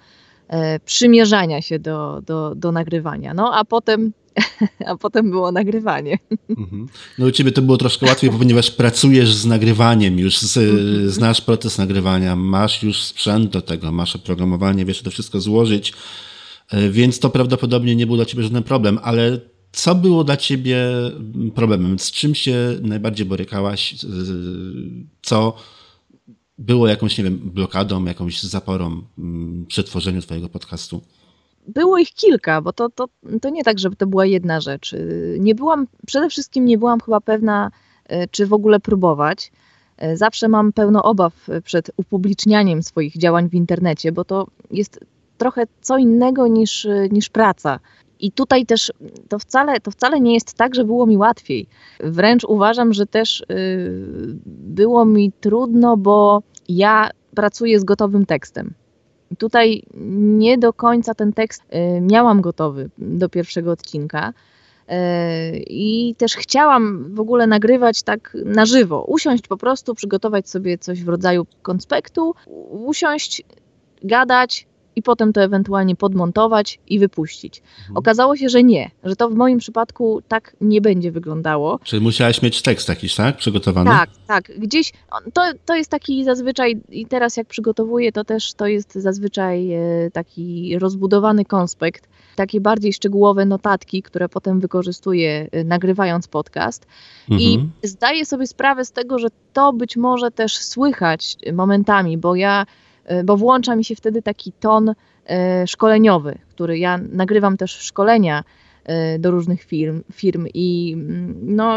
e, 0.48 0.80
przymierzania 0.80 1.62
się 1.62 1.78
do, 1.78 2.22
do, 2.26 2.54
do 2.54 2.72
nagrywania. 2.72 3.34
No 3.34 3.54
a 3.54 3.64
potem 3.64 4.12
a 4.86 4.96
potem 4.96 5.30
było 5.30 5.52
nagrywanie. 5.52 6.18
Mhm. 6.48 6.88
No 7.18 7.26
u 7.26 7.30
ciebie 7.30 7.52
to 7.52 7.62
było 7.62 7.76
troszkę 7.76 8.06
łatwiej, 8.06 8.30
ponieważ 8.30 8.70
pracujesz 8.70 9.34
z 9.34 9.46
nagrywaniem, 9.46 10.18
już 10.18 10.38
z, 10.38 10.56
mhm. 10.56 11.10
znasz 11.10 11.40
proces 11.40 11.78
nagrywania, 11.78 12.36
masz 12.36 12.82
już 12.82 13.02
sprzęt 13.02 13.50
do 13.50 13.62
tego, 13.62 13.92
masz 13.92 14.16
oprogramowanie, 14.16 14.84
wiesz 14.84 15.02
to 15.02 15.10
wszystko 15.10 15.40
złożyć, 15.40 15.92
e, 16.70 16.90
więc 16.90 17.18
to 17.18 17.30
prawdopodobnie 17.30 17.96
nie 17.96 18.06
był 18.06 18.16
dla 18.16 18.24
ciebie 18.24 18.42
żaden 18.42 18.62
problem, 18.62 18.98
ale 19.02 19.40
co 19.72 19.94
było 19.94 20.24
dla 20.24 20.36
ciebie 20.36 20.86
problemem? 21.54 21.98
Z 21.98 22.10
czym 22.10 22.34
się 22.34 22.56
najbardziej 22.82 23.26
borykałaś? 23.26 23.94
Co 25.22 25.56
było 26.58 26.88
jakąś, 26.88 27.18
nie 27.18 27.24
wiem, 27.24 27.38
blokadą, 27.38 28.04
jakąś 28.04 28.42
zaporą 28.42 29.02
przy 29.68 29.84
tworzeniu 29.84 30.22
twojego 30.22 30.48
podcastu? 30.48 31.02
Było 31.68 31.98
ich 31.98 32.10
kilka, 32.10 32.62
bo 32.62 32.72
to, 32.72 32.88
to, 32.88 33.08
to 33.42 33.50
nie 33.50 33.64
tak, 33.64 33.78
żeby 33.78 33.96
to 33.96 34.06
była 34.06 34.26
jedna 34.26 34.60
rzecz. 34.60 34.94
Nie 35.38 35.54
byłam, 35.54 35.86
przede 36.06 36.28
wszystkim 36.30 36.64
nie 36.64 36.78
byłam 36.78 37.00
chyba 37.00 37.20
pewna, 37.20 37.70
e, 38.06 38.28
czy 38.28 38.46
w 38.46 38.52
ogóle 38.52 38.80
próbować. 38.80 39.52
E, 39.96 40.16
zawsze 40.16 40.48
mam 40.48 40.72
pełno 40.72 41.02
obaw 41.02 41.46
przed 41.64 41.90
upublicznianiem 41.96 42.82
swoich 42.82 43.18
działań 43.18 43.48
w 43.48 43.54
internecie, 43.54 44.12
bo 44.12 44.24
to 44.24 44.46
jest 44.70 45.00
trochę 45.38 45.62
co 45.80 45.98
innego 45.98 46.46
niż, 46.46 46.86
niż 47.10 47.28
praca. 47.28 47.80
I 48.20 48.32
tutaj 48.32 48.66
też 48.66 48.92
to 49.28 49.38
wcale, 49.38 49.80
to 49.80 49.90
wcale 49.90 50.20
nie 50.20 50.34
jest 50.34 50.54
tak, 50.54 50.74
że 50.74 50.84
było 50.84 51.06
mi 51.06 51.16
łatwiej. 51.16 51.66
Wręcz 52.00 52.44
uważam, 52.44 52.92
że 52.92 53.06
też 53.06 53.44
yy, 53.48 54.36
było 54.46 55.04
mi 55.04 55.32
trudno, 55.40 55.96
bo 55.96 56.42
ja 56.68 57.10
pracuję 57.34 57.80
z 57.80 57.84
gotowym 57.84 58.26
tekstem. 58.26 58.74
Tutaj 59.38 59.82
nie 60.36 60.58
do 60.58 60.72
końca 60.72 61.14
ten 61.14 61.32
tekst 61.32 61.62
y, 61.62 62.00
miałam 62.00 62.40
gotowy 62.40 62.90
do 62.98 63.28
pierwszego 63.28 63.70
odcinka. 63.70 64.32
Y, 64.88 64.92
I 65.66 66.14
też 66.18 66.36
chciałam 66.36 67.14
w 67.14 67.20
ogóle 67.20 67.46
nagrywać 67.46 68.02
tak 68.02 68.36
na 68.44 68.66
żywo, 68.66 69.04
usiąść 69.04 69.46
po 69.48 69.56
prostu, 69.56 69.94
przygotować 69.94 70.48
sobie 70.48 70.78
coś 70.78 71.04
w 71.04 71.08
rodzaju 71.08 71.46
konspektu, 71.62 72.34
usiąść, 72.70 73.42
gadać, 74.02 74.66
i 74.96 75.02
potem 75.02 75.32
to 75.32 75.42
ewentualnie 75.42 75.96
podmontować 75.96 76.78
i 76.88 76.98
wypuścić. 76.98 77.62
Mhm. 77.78 77.96
Okazało 77.96 78.36
się, 78.36 78.48
że 78.48 78.62
nie, 78.62 78.90
że 79.04 79.16
to 79.16 79.28
w 79.28 79.34
moim 79.34 79.58
przypadku 79.58 80.22
tak 80.28 80.56
nie 80.60 80.80
będzie 80.80 81.12
wyglądało. 81.12 81.78
Czyli 81.84 82.02
musiałaś 82.02 82.42
mieć 82.42 82.62
tekst 82.62 82.88
jakiś, 82.88 83.14
tak? 83.14 83.36
Przygotowany? 83.36 83.90
Tak, 83.90 84.10
tak. 84.26 84.58
Gdzieś, 84.58 84.92
to, 85.32 85.42
to 85.66 85.76
jest 85.76 85.90
taki 85.90 86.24
zazwyczaj, 86.24 86.80
i 86.88 87.06
teraz 87.06 87.36
jak 87.36 87.46
przygotowuję, 87.46 88.12
to 88.12 88.24
też 88.24 88.54
to 88.54 88.66
jest 88.66 88.94
zazwyczaj 88.94 89.72
e, 89.72 90.10
taki 90.12 90.78
rozbudowany 90.78 91.44
konspekt, 91.44 92.08
takie 92.36 92.60
bardziej 92.60 92.92
szczegółowe 92.92 93.44
notatki, 93.44 94.02
które 94.02 94.28
potem 94.28 94.60
wykorzystuję 94.60 95.48
e, 95.52 95.64
nagrywając 95.64 96.28
podcast. 96.28 96.86
Mhm. 97.30 97.40
I 97.40 97.68
zdaję 97.88 98.24
sobie 98.24 98.46
sprawę 98.46 98.84
z 98.84 98.92
tego, 98.92 99.18
że 99.18 99.28
to 99.52 99.72
być 99.72 99.96
może 99.96 100.30
też 100.30 100.56
słychać 100.56 101.36
momentami, 101.52 102.18
bo 102.18 102.36
ja 102.36 102.66
bo 103.24 103.36
włącza 103.36 103.76
mi 103.76 103.84
się 103.84 103.94
wtedy 103.94 104.22
taki 104.22 104.52
ton 104.52 104.94
e, 105.26 105.66
szkoleniowy, 105.66 106.38
który 106.50 106.78
ja 106.78 106.98
nagrywam 107.12 107.56
też 107.56 107.70
szkolenia 107.70 108.44
e, 108.84 109.18
do 109.18 109.30
różnych 109.30 109.62
firm, 109.62 110.02
firm 110.12 110.46
i 110.54 110.92
mm, 110.94 111.34
no, 111.42 111.76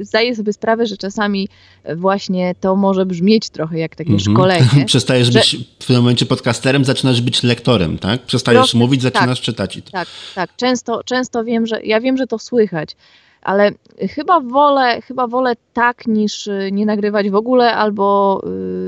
zdaję 0.00 0.36
sobie 0.36 0.52
sprawę, 0.52 0.86
że 0.86 0.96
czasami 0.96 1.48
właśnie 1.96 2.54
to 2.60 2.76
może 2.76 3.06
brzmieć 3.06 3.50
trochę 3.50 3.78
jak 3.78 3.96
takie 3.96 4.12
mhm. 4.12 4.34
szkolenie. 4.34 4.84
Przestajesz 4.86 5.32
że... 5.32 5.38
być 5.38 5.56
w 5.78 5.86
tym 5.86 5.96
momencie 5.96 6.26
podcasterem, 6.26 6.84
zaczynasz 6.84 7.20
być 7.20 7.42
lektorem, 7.42 7.98
tak? 7.98 8.22
Przestajesz 8.22 8.74
mówić, 8.74 9.02
zaczynasz 9.02 9.38
tak, 9.38 9.44
czytać. 9.44 9.78
Tak, 9.92 10.08
tak. 10.34 10.56
Często, 10.56 11.04
często 11.04 11.44
wiem, 11.44 11.66
że 11.66 11.82
ja 11.82 12.00
wiem, 12.00 12.16
że 12.16 12.26
to 12.26 12.38
słychać, 12.38 12.96
ale 13.44 13.70
chyba 14.10 14.40
wolę, 14.40 15.02
chyba 15.02 15.26
wolę 15.26 15.54
tak 15.72 16.06
niż 16.06 16.46
y, 16.46 16.70
nie 16.72 16.86
nagrywać 16.86 17.30
w 17.30 17.34
ogóle, 17.34 17.74
albo 17.74 18.40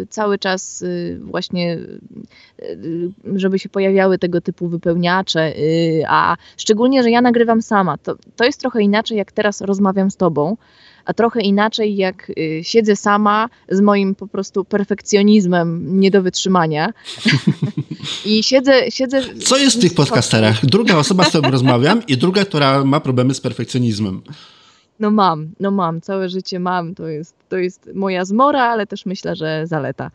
y, 0.02 0.06
cały 0.10 0.38
czas 0.38 0.82
y, 0.82 1.20
właśnie, 1.22 1.78
żeby 3.34 3.58
się 3.58 3.68
pojawiały 3.68 4.18
tego 4.18 4.40
typu 4.40 4.68
wypełniacze, 4.68 5.52
a 6.08 6.36
szczególnie, 6.56 7.02
że 7.02 7.10
ja 7.10 7.20
nagrywam 7.20 7.62
sama. 7.62 7.98
To, 7.98 8.16
to 8.36 8.44
jest 8.44 8.60
trochę 8.60 8.82
inaczej, 8.82 9.18
jak 9.18 9.32
teraz 9.32 9.60
rozmawiam 9.60 10.10
z 10.10 10.16
tobą, 10.16 10.56
a 11.04 11.14
trochę 11.14 11.40
inaczej, 11.40 11.96
jak 11.96 12.32
siedzę 12.62 12.96
sama 12.96 13.48
z 13.68 13.80
moim 13.80 14.14
po 14.14 14.26
prostu 14.26 14.64
perfekcjonizmem 14.64 16.00
nie 16.00 16.10
do 16.10 16.22
wytrzymania. 16.22 16.92
I 18.24 18.42
siedzę, 18.42 18.90
siedzę. 18.90 19.22
Co 19.44 19.56
jest 19.56 19.76
w 19.76 19.80
tych 19.80 19.94
podcasterach? 19.94 20.66
Druga 20.66 20.96
osoba, 20.96 21.24
z 21.24 21.28
którą 21.28 21.50
rozmawiam, 21.50 22.06
i 22.06 22.16
druga, 22.16 22.44
która 22.44 22.84
ma 22.84 23.00
problemy 23.00 23.34
z 23.34 23.40
perfekcjonizmem. 23.40 24.22
No 25.00 25.10
mam, 25.10 25.48
no 25.60 25.70
mam, 25.70 26.00
całe 26.00 26.28
życie 26.28 26.60
mam. 26.60 26.94
To 26.94 27.08
jest, 27.08 27.34
to 27.48 27.56
jest 27.56 27.90
moja 27.94 28.24
zmora, 28.24 28.62
ale 28.62 28.86
też 28.86 29.06
myślę, 29.06 29.36
że 29.36 29.66
zaleta. 29.66 30.10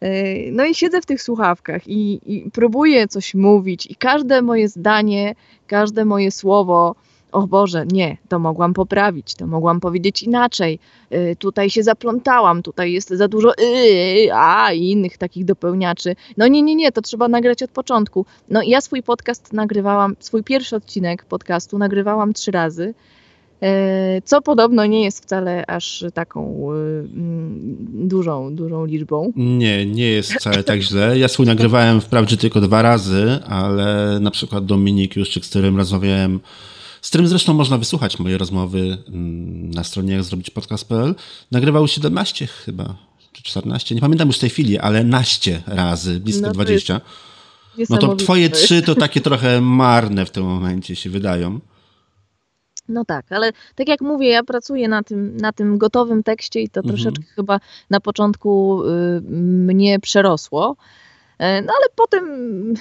E, 0.00 0.10
no 0.52 0.64
i 0.64 0.74
siedzę 0.74 1.00
w 1.00 1.06
tych 1.06 1.22
słuchawkach 1.22 1.88
i, 1.88 2.20
i 2.26 2.50
próbuję 2.50 3.08
coś 3.08 3.34
mówić, 3.34 3.86
i 3.86 3.96
każde 3.96 4.42
moje 4.42 4.68
zdanie, 4.68 5.34
każde 5.66 6.04
moje 6.04 6.30
słowo 6.30 6.94
o 7.32 7.46
Boże, 7.46 7.86
nie, 7.92 8.16
to 8.28 8.38
mogłam 8.38 8.74
poprawić, 8.74 9.34
to 9.34 9.46
mogłam 9.46 9.80
powiedzieć 9.80 10.22
inaczej, 10.22 10.78
y, 11.12 11.36
tutaj 11.38 11.70
się 11.70 11.82
zaplątałam, 11.82 12.62
tutaj 12.62 12.92
jest 12.92 13.08
za 13.08 13.28
dużo 13.28 13.52
y, 13.58 14.28
a 14.34 14.72
i 14.72 14.90
innych 14.90 15.18
takich 15.18 15.44
dopełniaczy. 15.44 16.16
No 16.36 16.48
nie, 16.48 16.62
nie, 16.62 16.74
nie, 16.74 16.92
to 16.92 17.02
trzeba 17.02 17.28
nagrać 17.28 17.62
od 17.62 17.70
początku. 17.70 18.26
No 18.48 18.62
ja 18.62 18.80
swój 18.80 19.02
podcast 19.02 19.52
nagrywałam, 19.52 20.16
swój 20.20 20.44
pierwszy 20.44 20.76
odcinek 20.76 21.24
podcastu 21.24 21.78
nagrywałam 21.78 22.32
trzy 22.32 22.50
razy. 22.50 22.94
E, 23.62 24.22
co 24.24 24.42
podobno 24.42 24.86
nie 24.86 25.04
jest 25.04 25.22
wcale 25.22 25.66
aż 25.66 26.04
taką 26.14 26.72
y, 26.72 26.76
mm, 26.76 27.76
dużą, 28.08 28.54
dużą 28.54 28.84
liczbą. 28.84 29.32
Nie, 29.36 29.86
nie 29.86 30.06
jest 30.06 30.32
wcale 30.32 30.64
tak 30.64 30.80
źle. 30.80 31.18
Ja 31.18 31.28
swój 31.28 31.46
nagrywałem 31.46 32.00
wprawdzie 32.00 32.36
tylko 32.36 32.60
dwa 32.60 32.82
razy, 32.82 33.38
ale 33.46 34.18
na 34.20 34.30
przykład 34.30 34.66
Dominik 34.66 35.16
Juszczyk, 35.16 35.44
z 35.44 35.48
którym 35.48 35.76
rozmawiałem, 35.76 36.40
z 37.02 37.08
którym 37.08 37.28
zresztą 37.28 37.54
można 37.54 37.78
wysłuchać 37.78 38.18
moje 38.18 38.38
rozmowy 38.38 38.98
mm, 39.08 39.70
na 39.70 39.84
stronie 39.84 40.12
jak 40.12 40.22
zrobić 40.22 40.50
podcast.pl, 40.50 41.14
nagrywał 41.50 41.88
17 41.88 42.46
chyba, 42.46 42.94
czy 43.32 43.42
14, 43.42 43.94
nie 43.94 44.00
pamiętam 44.00 44.28
już 44.28 44.36
w 44.36 44.40
tej 44.40 44.50
chwili, 44.50 44.78
ale 44.78 45.04
naście 45.04 45.62
razy, 45.66 46.20
blisko 46.20 46.46
no 46.46 46.52
20. 46.52 47.00
No 47.90 47.98
to 47.98 48.16
twoje 48.16 48.50
trzy 48.50 48.82
to 48.82 48.94
takie 48.94 49.20
trochę 49.20 49.60
marne 49.60 50.26
w 50.26 50.30
tym 50.30 50.44
momencie 50.44 50.96
się 50.96 51.10
wydają. 51.10 51.60
No 52.88 53.04
tak, 53.04 53.32
ale 53.32 53.52
tak 53.74 53.88
jak 53.88 54.00
mówię, 54.00 54.28
ja 54.28 54.42
pracuję 54.42 54.88
na 54.88 55.02
tym, 55.02 55.36
na 55.36 55.52
tym 55.52 55.78
gotowym 55.78 56.22
tekście 56.22 56.60
i 56.60 56.68
to 56.68 56.80
mhm. 56.80 56.94
troszeczkę 56.94 57.24
chyba 57.34 57.60
na 57.90 58.00
początku 58.00 58.82
y, 58.84 59.20
mnie 59.30 60.00
przerosło. 60.00 60.76
E, 61.38 61.62
no 61.62 61.72
ale 61.78 61.86
potem 61.96 62.24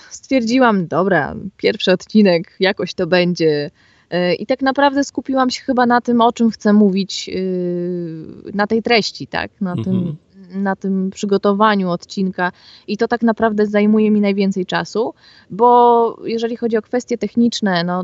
stwierdziłam, 0.10 0.88
dobra, 0.88 1.36
pierwszy 1.58 1.92
odcinek, 1.92 2.56
jakoś 2.60 2.94
to 2.94 3.08
będzie. 3.08 3.72
E, 4.10 4.36
I 4.36 4.46
tak 4.46 4.62
naprawdę 4.62 5.04
skupiłam 5.04 5.50
się 5.50 5.62
chyba 5.62 5.86
na 5.86 6.02
tym, 6.02 6.22
o 6.22 6.34
czym 6.34 6.52
chcę 6.52 6.74
mówić, 6.74 7.30
y, 7.34 8.26
na 8.54 8.68
tej 8.68 8.84
treści, 8.84 9.28
tak? 9.28 9.52
Na 9.62 9.72
mhm. 9.72 9.86
tym 9.86 10.16
na 10.50 10.76
tym 10.76 11.10
przygotowaniu 11.10 11.90
odcinka 11.90 12.52
i 12.88 12.98
to 12.98 13.08
tak 13.08 13.22
naprawdę 13.22 13.66
zajmuje 13.66 14.12
mi 14.12 14.22
najwięcej 14.22 14.66
czasu, 14.66 15.14
bo 15.50 16.20
jeżeli 16.24 16.56
chodzi 16.56 16.78
o 16.78 16.82
kwestie 16.82 17.18
techniczne, 17.18 17.84
no 17.84 18.04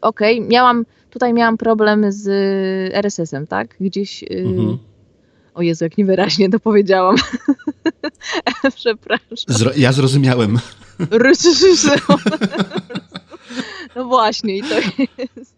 okej, 0.00 0.38
okay, 0.38 0.48
miałam, 0.48 0.84
tutaj 1.10 1.32
miałam 1.32 1.56
problem 1.56 2.12
z 2.12 2.28
RSS-em, 2.94 3.46
tak? 3.46 3.76
Gdzieś... 3.80 4.22
Y, 4.22 4.26
mhm. 4.30 4.78
O 5.54 5.62
Jezu, 5.62 5.84
jak 5.84 5.98
niewyraźnie 5.98 6.50
to 6.50 6.60
powiedziałam. 6.60 7.16
Przepraszam. 8.76 9.36
Zro 9.48 9.70
ja 9.76 9.92
zrozumiałem. 9.92 10.58
no 13.96 14.04
właśnie, 14.04 14.56
i 14.56 14.62
to 14.62 14.74
jest 15.36 15.55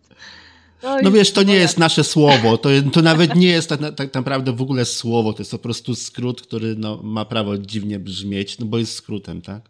no, 0.83 0.97
no 1.03 1.11
wiesz, 1.11 1.33
to 1.33 1.43
nie 1.43 1.55
jest 1.55 1.79
nasze 1.79 2.05
słowo, 2.05 2.59
to, 2.59 2.69
to 2.93 3.03
nawet 3.03 3.35
nie 3.35 3.49
jest 3.49 3.69
tak, 3.69 3.81
tak, 3.97 4.15
naprawdę 4.15 4.53
w 4.53 4.63
ogóle 4.63 4.85
słowo, 4.85 5.33
to 5.33 5.39
jest 5.39 5.51
po 5.51 5.59
prostu 5.59 5.95
skrót, 5.95 6.43
który 6.43 6.75
no, 6.77 7.01
ma 7.03 7.25
prawo 7.25 7.59
dziwnie 7.59 7.99
brzmieć, 7.99 8.59
no 8.59 8.67
bo 8.67 8.79
jest 8.79 8.95
skrótem, 8.95 9.43
tak? 9.43 9.63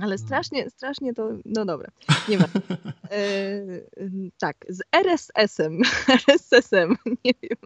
Ale 0.00 0.18
strasznie, 0.18 0.70
strasznie 0.70 1.14
to, 1.14 1.30
no 1.44 1.64
dobra, 1.64 1.90
nie 2.28 2.38
ma. 2.38 2.44
E, 3.10 4.30
tak, 4.38 4.56
z 4.68 4.80
RSS-em, 4.92 5.80
RSS-em, 6.28 6.96
nie 7.24 7.32
wiem. 7.42 7.58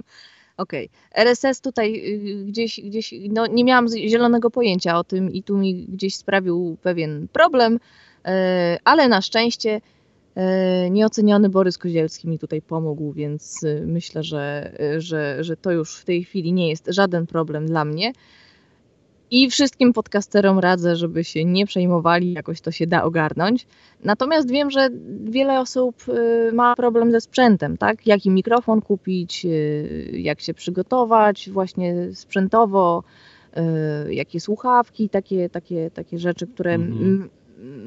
Okej, 0.57 0.91
okay. 1.11 1.25
RSS 1.25 1.61
tutaj 1.61 1.95
y, 1.95 2.45
gdzieś, 2.45 2.81
gdzieś, 2.81 3.15
no 3.31 3.47
nie 3.47 3.65
miałam 3.65 3.89
zielonego 3.89 4.51
pojęcia 4.51 4.99
o 4.99 5.05
tym 5.05 5.33
i 5.33 5.43
tu 5.43 5.57
mi 5.57 5.87
gdzieś 5.87 6.17
sprawił 6.17 6.77
pewien 6.83 7.29
problem, 7.33 7.81
e, 8.25 8.79
ale 8.85 9.09
na 9.09 9.23
szczęście 9.23 9.81
nieoceniony 10.91 11.49
Borys 11.49 11.79
Kozielski 11.79 12.29
mi 12.29 12.39
tutaj 12.39 12.63
pomógł, 12.63 13.13
więc 13.13 13.63
y, 13.63 13.83
myślę, 13.87 14.23
że, 14.23 14.73
y, 14.97 15.01
że, 15.01 15.45
że 15.45 15.57
to 15.57 15.71
już 15.71 15.97
w 15.97 16.05
tej 16.05 16.25
chwili 16.25 16.53
nie 16.53 16.69
jest 16.69 16.87
żaden 16.89 17.27
problem 17.27 17.67
dla 17.67 17.85
mnie. 17.85 18.13
I 19.31 19.51
wszystkim 19.51 19.93
podcasterom 19.93 20.59
radzę, 20.59 20.97
żeby 20.97 21.25
się 21.25 21.45
nie 21.45 21.67
przejmowali, 21.67 22.33
jakoś 22.33 22.61
to 22.61 22.71
się 22.71 22.87
da 22.87 23.05
ogarnąć. 23.05 23.67
Natomiast 24.05 24.51
wiem, 24.51 24.71
że 24.71 24.89
wiele 25.25 25.61
osób 25.61 25.97
y, 26.09 26.53
ma 26.53 26.75
problem 26.75 27.13
ze 27.13 27.21
sprzętem, 27.21 27.77
tak? 27.77 28.07
Jaki 28.07 28.31
mikrofon 28.31 28.81
kupić, 28.81 29.47
jak 30.13 30.41
się 30.41 30.55
przygotować 30.55 31.51
właśnie 31.51 31.95
sprzętowo, 32.15 33.03
jakie 34.11 34.41
słuchawki, 34.41 35.09
takie, 35.09 35.49
takie, 35.49 35.91
takie 35.91 36.19
rzeczy, 36.19 36.47
które 36.47 36.75
mhm 36.75 37.29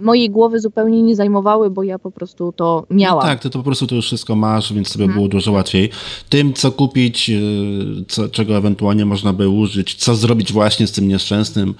mojej 0.01 0.29
głowy 0.29 0.59
zupełnie 0.59 1.01
nie 1.01 1.15
zajmowały, 1.15 1.69
bo 1.69 1.83
ja 1.83 1.99
po 1.99 2.11
prostu 2.11 2.51
to 2.51 2.85
miałam. 2.89 3.25
No 3.25 3.29
tak, 3.29 3.39
ty 3.39 3.49
to 3.49 3.59
po 3.59 3.63
prostu 3.63 3.87
to 3.87 3.95
już 3.95 4.05
wszystko 4.05 4.35
masz, 4.35 4.73
więc 4.73 4.89
sobie 4.89 5.05
hmm. 5.05 5.15
było 5.15 5.27
dużo 5.27 5.51
łatwiej. 5.51 5.89
Tym, 6.29 6.53
co 6.53 6.71
kupić, 6.71 7.29
y, 7.29 8.05
co, 8.07 8.29
czego 8.29 8.57
ewentualnie 8.57 9.05
można 9.05 9.33
by 9.33 9.49
użyć, 9.49 9.95
co 9.95 10.15
zrobić 10.15 10.53
właśnie 10.53 10.87
z 10.87 10.91
tym 10.91 11.07
nieszczęsnym 11.07 11.73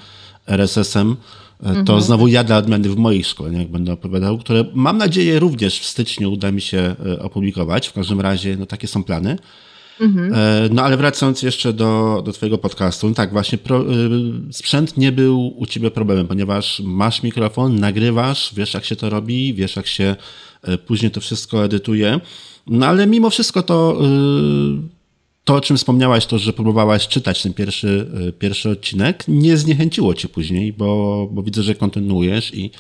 RSS-em, 0.48 1.12
y, 1.12 1.64
to 1.64 1.70
mhm. 1.70 2.02
znowu 2.02 2.28
ja 2.28 2.44
dla 2.44 2.58
odmiany 2.58 2.90
w 2.90 2.98
moich 2.98 3.28
szkoleniach 3.28 3.68
będę 3.68 3.94
opowiadał, 3.94 4.38
które 4.38 4.66
mam 4.74 4.98
nadzieję 4.98 5.40
również 5.40 5.80
w 5.80 5.86
styczniu 5.86 6.32
uda 6.32 6.52
mi 6.52 6.62
się 6.62 6.96
y, 7.06 7.22
opublikować. 7.22 7.88
W 7.88 7.94
każdym 7.94 8.22
razie, 8.22 8.58
no 8.58 8.66
takie 8.66 8.88
są 8.88 9.04
plany. 9.04 9.38
Mhm. 10.00 10.34
E, 10.34 10.70
no 10.72 10.82
ale 10.82 10.98
wracając 10.98 11.42
jeszcze 11.42 11.74
do, 11.74 12.22
do 12.26 12.34
twojego 12.34 12.58
podcastu, 12.58 13.10
no 13.10 13.14
tak 13.16 13.32
właśnie 13.32 13.58
pro, 13.58 13.82
y, 13.82 14.54
sprzęt 14.54 14.98
nie 14.98 15.12
był 15.12 15.54
u 15.58 15.66
ciebie 15.66 15.92
problemem, 15.92 16.28
ponieważ 16.28 16.82
masz 16.86 17.24
mikrofon, 17.24 17.80
nagrywasz, 17.80 18.54
wiesz 18.54 18.74
jak 18.74 18.86
się 18.86 18.96
to 18.96 19.10
robi, 19.10 19.54
wiesz 19.54 19.76
jak 19.76 19.88
się 19.88 20.16
e, 20.64 20.78
później 20.78 21.12
to 21.12 21.22
wszystko 21.22 21.66
edytuje, 21.66 22.20
no 22.68 22.86
ale 22.86 23.08
mimo 23.08 23.30
wszystko 23.30 23.64
to 23.64 24.02
y, 24.06 25.02
to, 25.44 25.56
o 25.56 25.62
czym 25.62 25.78
wspomniałaś, 25.78 26.26
to, 26.26 26.40
że 26.40 26.54
próbowałaś 26.54 27.08
czytać 27.08 27.44
ten 27.44 27.54
pierwszy, 27.54 28.08
y, 28.28 28.32
pierwszy 28.32 28.70
odcinek, 28.70 29.24
nie 29.28 29.58
zniechęciło 29.58 30.14
cię 30.14 30.30
później, 30.30 30.74
bo, 30.74 31.28
bo 31.32 31.44
widzę, 31.44 31.64
że 31.64 31.76
kontynuujesz 31.76 32.54
i 32.56 32.72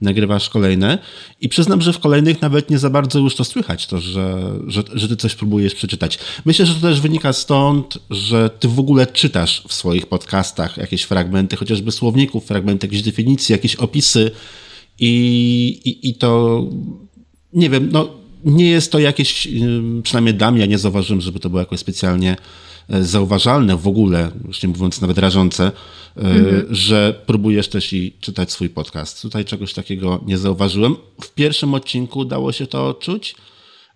nagrywasz 0.00 0.50
kolejne 0.50 0.98
i 1.40 1.48
przyznam, 1.48 1.82
że 1.82 1.92
w 1.92 1.98
kolejnych 1.98 2.42
nawet 2.42 2.70
nie 2.70 2.78
za 2.78 2.90
bardzo 2.90 3.18
już 3.18 3.36
to 3.36 3.44
słychać, 3.44 3.86
to, 3.86 4.00
że, 4.00 4.52
że, 4.66 4.82
że 4.92 5.08
ty 5.08 5.16
coś 5.16 5.34
próbujesz 5.34 5.74
przeczytać. 5.74 6.18
Myślę, 6.44 6.66
że 6.66 6.74
to 6.74 6.80
też 6.80 7.00
wynika 7.00 7.32
stąd, 7.32 7.98
że 8.10 8.50
ty 8.50 8.68
w 8.68 8.78
ogóle 8.78 9.06
czytasz 9.06 9.62
w 9.68 9.72
swoich 9.72 10.06
podcastach 10.06 10.76
jakieś 10.76 11.02
fragmenty, 11.02 11.56
chociażby 11.56 11.92
słowników, 11.92 12.46
fragmenty 12.46 12.86
jakichś 12.86 13.02
definicji, 13.02 13.52
jakieś 13.52 13.76
opisy 13.76 14.30
i, 14.98 15.80
i, 15.84 16.08
i 16.08 16.14
to, 16.14 16.62
nie 17.52 17.70
wiem, 17.70 17.88
no 17.92 18.08
nie 18.44 18.70
jest 18.70 18.92
to 18.92 18.98
jakieś, 18.98 19.48
przynajmniej 20.02 20.34
dla 20.34 20.50
mnie, 20.50 20.60
ja 20.60 20.66
nie 20.66 20.78
zauważyłem, 20.78 21.20
żeby 21.20 21.40
to 21.40 21.50
było 21.50 21.60
jakoś 21.60 21.80
specjalnie 21.80 22.36
zauważalne 22.88 23.76
w 23.76 23.88
ogóle, 23.88 24.30
już 24.46 24.62
nie 24.62 24.68
mówiąc 24.68 25.00
nawet 25.00 25.18
rażące, 25.18 25.72
mhm. 26.16 26.66
że 26.70 27.22
próbujesz 27.26 27.68
też 27.68 27.92
i 27.92 28.12
czytać 28.20 28.52
swój 28.52 28.68
podcast. 28.68 29.22
Tutaj 29.22 29.44
czegoś 29.44 29.74
takiego 29.74 30.20
nie 30.26 30.38
zauważyłem. 30.38 30.96
W 31.22 31.30
pierwszym 31.30 31.74
odcinku 31.74 32.24
dało 32.24 32.52
się 32.52 32.66
to 32.66 32.88
odczuć, 32.88 33.34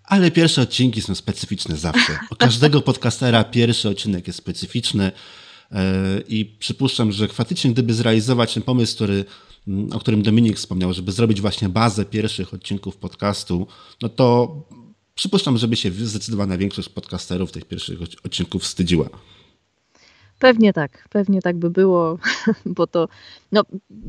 ale 0.05 0.30
pierwsze 0.30 0.62
odcinki 0.62 1.03
są 1.03 1.14
specyficzne 1.14 1.76
zawsze. 1.76 2.18
U 2.30 2.36
każdego 2.36 2.80
podcastera 2.91 3.45
pierwszy 3.45 3.88
odcinek 3.88 4.26
jest 4.26 4.38
specyficzny 4.38 5.12
e, 5.72 6.20
i 6.28 6.45
przypuszczam, 6.59 7.12
że 7.12 7.28
faktycznie 7.28 7.72
gdyby 7.72 7.95
zrealizować 7.95 8.55
ten 8.55 8.62
pomysł, 8.62 8.95
który, 8.95 9.24
mm, 9.68 9.93
o 9.93 9.99
którym 10.01 10.22
Dominik 10.22 10.57
wspomniał, 10.57 10.93
żeby 10.93 11.12
zrobić 11.12 11.41
właśnie 11.41 11.68
bazę 11.68 12.05
pierwszych 12.05 12.55
odcinków 12.55 12.97
podcastu, 12.97 13.66
no 14.03 14.09
to 14.09 14.57
przypuszczam, 15.21 15.59
żeby 15.59 15.77
się 15.77 15.91
zdecydowana 15.91 16.59
większość 16.59 16.89
podcasterów 16.89 17.53
tych 17.53 17.64
pierwszych 17.64 17.99
odcinków 18.25 18.62
wstydziła. 18.62 19.09
Pewnie 20.39 20.73
tak, 20.73 21.09
pewnie 21.11 21.43
tak 21.43 21.57
by 21.57 21.71
było, 21.71 22.18
bo 22.77 22.87
to 22.87 23.09
no, 23.53 23.62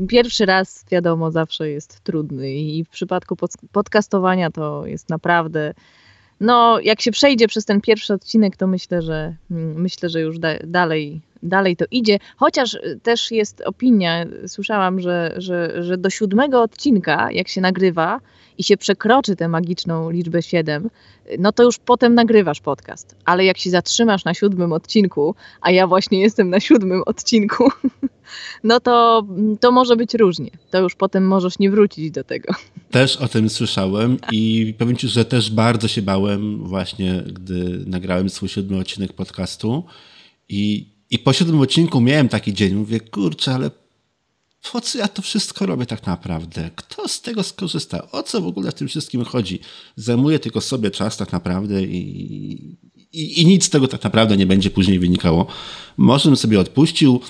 pierwszy 0.07 0.45
raz 0.45 0.85
wiadomo 0.91 1.31
zawsze 1.31 1.69
jest 1.69 1.99
trudny 1.99 2.53
i 2.53 2.83
w 2.83 2.89
przypadku 2.89 3.35
podcastowania 3.71 4.51
to 4.51 4.85
jest 4.85 5.09
naprawdę 5.09 5.73
no 6.39 6.79
jak 6.79 7.01
się 7.01 7.11
przejdzie 7.11 7.47
przez 7.47 7.65
ten 7.65 7.81
pierwszy 7.81 8.13
odcinek, 8.13 8.57
to 8.57 8.67
myślę, 8.67 9.01
że 9.01 9.35
mm, 9.51 9.81
myślę, 9.81 10.09
że 10.09 10.21
już 10.21 10.39
da, 10.39 10.49
dalej, 10.63 11.21
dalej 11.43 11.75
to 11.75 11.85
idzie. 11.91 12.19
Chociaż 12.37 12.77
też 13.03 13.31
jest 13.31 13.61
opinia, 13.65 14.25
słyszałam, 14.47 14.99
że, 14.99 15.33
że, 15.37 15.83
że 15.83 15.97
do 15.97 16.09
siódmego 16.09 16.61
odcinka, 16.61 17.31
jak 17.31 17.47
się 17.47 17.61
nagrywa, 17.61 18.19
i 18.57 18.63
się 18.63 18.77
przekroczy 18.77 19.35
tę 19.35 19.47
magiczną 19.47 20.09
liczbę 20.09 20.41
7, 20.41 20.89
no 21.39 21.51
to 21.51 21.63
już 21.63 21.79
potem 21.79 22.15
nagrywasz 22.15 22.61
podcast. 22.61 23.15
Ale 23.25 23.45
jak 23.45 23.57
się 23.57 23.69
zatrzymasz 23.69 24.25
na 24.25 24.33
siódmym 24.33 24.73
odcinku, 24.73 25.35
a 25.61 25.71
ja 25.71 25.87
właśnie 25.87 26.21
jestem 26.21 26.49
na 26.49 26.59
siódmym 26.59 27.03
odcinku, 27.05 27.69
no 28.63 28.79
to, 28.79 29.27
to 29.59 29.71
może 29.71 29.95
być 29.95 30.13
różnie. 30.13 30.51
To 30.71 30.79
już 30.79 30.95
potem 30.95 31.27
możesz 31.27 31.59
nie 31.59 31.71
wrócić 31.71 32.11
do 32.11 32.23
tego. 32.23 32.53
Też 32.91 33.17
o 33.17 33.27
tym 33.27 33.49
słyszałem 33.49 34.17
i 34.31 34.73
powiem 34.77 34.97
Ci, 34.97 35.07
że 35.07 35.25
też 35.25 35.51
bardzo 35.51 35.87
się 35.87 36.01
bałem 36.01 36.67
właśnie, 36.67 37.23
gdy 37.33 37.83
nagrałem 37.85 38.29
swój 38.29 38.49
siódmy 38.49 38.77
odcinek 38.77 39.13
podcastu 39.13 39.83
i, 40.49 40.90
i 41.11 41.19
po 41.19 41.33
siódmym 41.33 41.61
odcinku 41.61 42.01
miałem 42.01 42.29
taki 42.29 42.53
dzień, 42.53 42.73
mówię, 42.73 42.99
kurczę, 42.99 43.53
ale 43.53 43.71
po 44.71 44.81
co 44.81 44.97
ja 44.97 45.07
to 45.07 45.21
wszystko 45.21 45.65
robię 45.65 45.85
tak 45.85 46.07
naprawdę? 46.07 46.69
Kto 46.75 47.07
z 47.07 47.21
tego 47.21 47.43
skorzysta? 47.43 48.11
O 48.11 48.23
co 48.23 48.41
w 48.41 48.47
ogóle 48.47 48.71
w 48.71 48.73
tym 48.73 48.87
wszystkim 48.87 49.23
chodzi? 49.23 49.59
Zajmuję 49.95 50.39
tylko 50.39 50.61
sobie 50.61 50.91
czas 50.91 51.17
tak 51.17 51.31
naprawdę 51.31 51.83
i, 51.83 52.77
i, 53.13 53.41
i 53.41 53.45
nic 53.45 53.65
z 53.65 53.69
tego 53.69 53.87
tak 53.87 54.03
naprawdę 54.03 54.37
nie 54.37 54.45
będzie 54.45 54.69
później 54.69 54.99
wynikało. 54.99 55.47
Może 55.97 56.29
bym 56.29 56.35
sobie 56.35 56.59
odpuścił, 56.59 57.21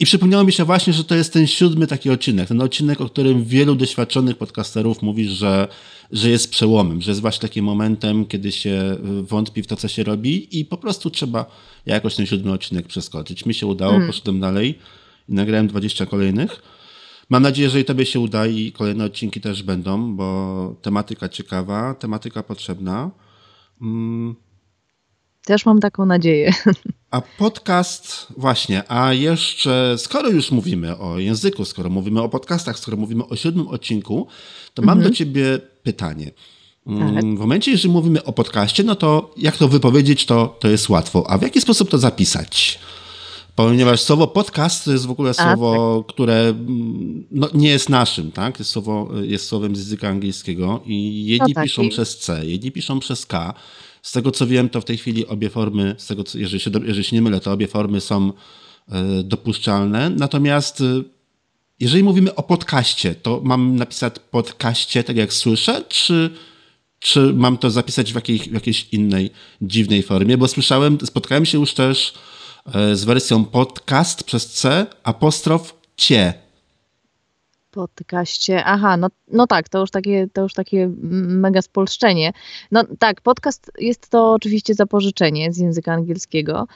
i 0.00 0.04
przypomniało 0.04 0.44
mi 0.44 0.52
się 0.52 0.64
właśnie, 0.64 0.92
że 0.92 1.04
to 1.04 1.14
jest 1.14 1.32
ten 1.32 1.46
siódmy 1.46 1.86
taki 1.86 2.10
odcinek. 2.10 2.48
Ten 2.48 2.60
odcinek, 2.62 3.00
o 3.00 3.06
którym 3.06 3.44
wielu 3.44 3.74
doświadczonych 3.74 4.36
podcasterów 4.36 5.02
mówi, 5.02 5.28
że, 5.28 5.68
że 6.12 6.30
jest 6.30 6.50
przełomem, 6.50 7.02
że 7.02 7.10
jest 7.10 7.20
właśnie 7.20 7.40
takim 7.48 7.64
momentem, 7.64 8.26
kiedy 8.26 8.52
się 8.52 8.96
wątpi 9.22 9.62
w 9.62 9.66
to, 9.66 9.76
co 9.76 9.88
się 9.88 10.04
robi 10.04 10.60
i 10.60 10.64
po 10.64 10.76
prostu 10.76 11.10
trzeba 11.10 11.46
jakoś 11.86 12.16
ten 12.16 12.26
siódmy 12.26 12.52
odcinek 12.52 12.86
przeskoczyć. 12.86 13.46
Mi 13.46 13.54
się 13.54 13.66
udało, 13.66 13.94
mm. 13.94 14.06
poszedłem 14.06 14.40
dalej 14.40 14.78
i 15.28 15.34
nagrałem 15.34 15.66
20 15.66 16.06
kolejnych. 16.06 16.62
Mam 17.30 17.42
nadzieję, 17.42 17.70
że 17.70 17.80
i 17.80 17.84
tobie 17.84 18.06
się 18.06 18.20
uda 18.20 18.46
i 18.46 18.72
kolejne 18.72 19.04
odcinki 19.04 19.40
też 19.40 19.62
będą, 19.62 20.16
bo 20.16 20.76
tematyka 20.82 21.28
ciekawa, 21.28 21.94
tematyka 21.94 22.42
potrzebna. 22.42 23.10
Mm. 23.82 24.34
Też 25.50 25.66
mam 25.66 25.80
taką 25.80 26.06
nadzieję. 26.06 26.52
A 27.10 27.20
podcast, 27.20 28.26
właśnie, 28.36 28.92
a 28.92 29.12
jeszcze, 29.12 29.94
skoro 29.98 30.28
już 30.28 30.50
mówimy 30.50 30.98
o 30.98 31.18
języku, 31.18 31.64
skoro 31.64 31.90
mówimy 31.90 32.22
o 32.22 32.28
podcastach, 32.28 32.78
skoro 32.78 32.96
mówimy 32.96 33.26
o 33.26 33.36
siódmym 33.36 33.68
odcinku, 33.68 34.26
to 34.74 34.82
mam 34.82 34.98
mhm. 34.98 35.12
do 35.12 35.16
ciebie 35.16 35.58
pytanie. 35.82 36.30
Mm, 36.86 37.14
tak. 37.14 37.24
W 37.24 37.38
momencie, 37.38 37.70
jeżeli 37.70 37.92
mówimy 37.92 38.24
o 38.24 38.32
podcaście, 38.32 38.84
no 38.84 38.94
to 38.94 39.34
jak 39.36 39.56
to 39.56 39.68
wypowiedzieć, 39.68 40.26
to, 40.26 40.56
to 40.60 40.68
jest 40.68 40.88
łatwo. 40.88 41.30
A 41.30 41.38
w 41.38 41.42
jaki 41.42 41.60
sposób 41.60 41.90
to 41.90 41.98
zapisać? 41.98 42.78
Ponieważ 43.56 44.00
słowo 44.00 44.26
podcast 44.26 44.84
to 44.84 44.92
jest 44.92 45.06
w 45.06 45.10
ogóle 45.10 45.34
słowo, 45.34 46.02
tak. 46.06 46.14
które 46.14 46.40
mm, 46.40 47.26
no, 47.30 47.48
nie 47.54 47.68
jest 47.68 47.88
naszym, 47.88 48.32
tak? 48.32 48.58
Jest, 48.58 48.70
słowo, 48.70 49.08
jest 49.22 49.46
słowem 49.46 49.76
z 49.76 49.78
języka 49.78 50.08
angielskiego 50.08 50.80
i 50.86 51.26
jedni 51.26 51.48
no 51.48 51.54
tak, 51.54 51.64
piszą 51.64 51.82
i... 51.82 51.88
przez 51.88 52.18
C, 52.18 52.46
jedni 52.46 52.72
piszą 52.72 53.00
przez 53.00 53.26
K. 53.26 53.54
Z 54.02 54.12
tego 54.12 54.30
co 54.30 54.46
wiem, 54.46 54.68
to 54.68 54.80
w 54.80 54.84
tej 54.84 54.96
chwili 54.96 55.26
obie 55.26 55.50
formy, 55.50 55.94
z 55.98 56.06
tego 56.06 56.24
co, 56.24 56.38
jeżeli, 56.38 56.60
się, 56.60 56.70
jeżeli 56.84 57.04
się 57.04 57.16
nie 57.16 57.22
mylę, 57.22 57.40
to 57.40 57.52
obie 57.52 57.68
formy 57.68 58.00
są 58.00 58.32
e, 58.88 59.22
dopuszczalne. 59.22 60.10
Natomiast 60.10 60.80
e, 60.80 60.84
jeżeli 61.80 62.04
mówimy 62.04 62.34
o 62.34 62.42
podcaście, 62.42 63.14
to 63.14 63.40
mam 63.44 63.76
napisać 63.76 64.14
podcaście 64.30 65.04
tak 65.04 65.16
jak 65.16 65.32
słyszę, 65.32 65.84
czy, 65.88 66.30
czy 66.98 67.32
mam 67.32 67.58
to 67.58 67.70
zapisać 67.70 68.12
w 68.12 68.14
jakiej, 68.14 68.38
w 68.38 68.52
jakiejś 68.52 68.88
innej 68.92 69.30
dziwnej 69.62 70.02
formie? 70.02 70.38
Bo 70.38 70.48
słyszałem, 70.48 70.98
spotkałem 71.04 71.46
się 71.46 71.58
już 71.58 71.74
też 71.74 72.14
e, 72.74 72.96
z 72.96 73.04
wersją 73.04 73.44
podcast 73.44 74.24
przez 74.24 74.46
C, 74.46 74.86
apostrof 75.02 75.74
cie 75.96 76.49
podcaście. 77.70 78.64
Aha, 78.64 78.96
no, 78.96 79.08
no 79.32 79.46
tak, 79.46 79.68
to 79.68 79.80
już, 79.80 79.90
takie, 79.90 80.28
to 80.32 80.42
już 80.42 80.54
takie 80.54 80.90
mega 80.98 81.62
spolszczenie. 81.62 82.32
No 82.70 82.84
tak, 82.98 83.20
podcast 83.20 83.70
jest 83.78 84.08
to 84.08 84.32
oczywiście 84.32 84.74
zapożyczenie 84.74 85.52
z 85.52 85.58
języka 85.58 85.92
angielskiego, 85.92 86.66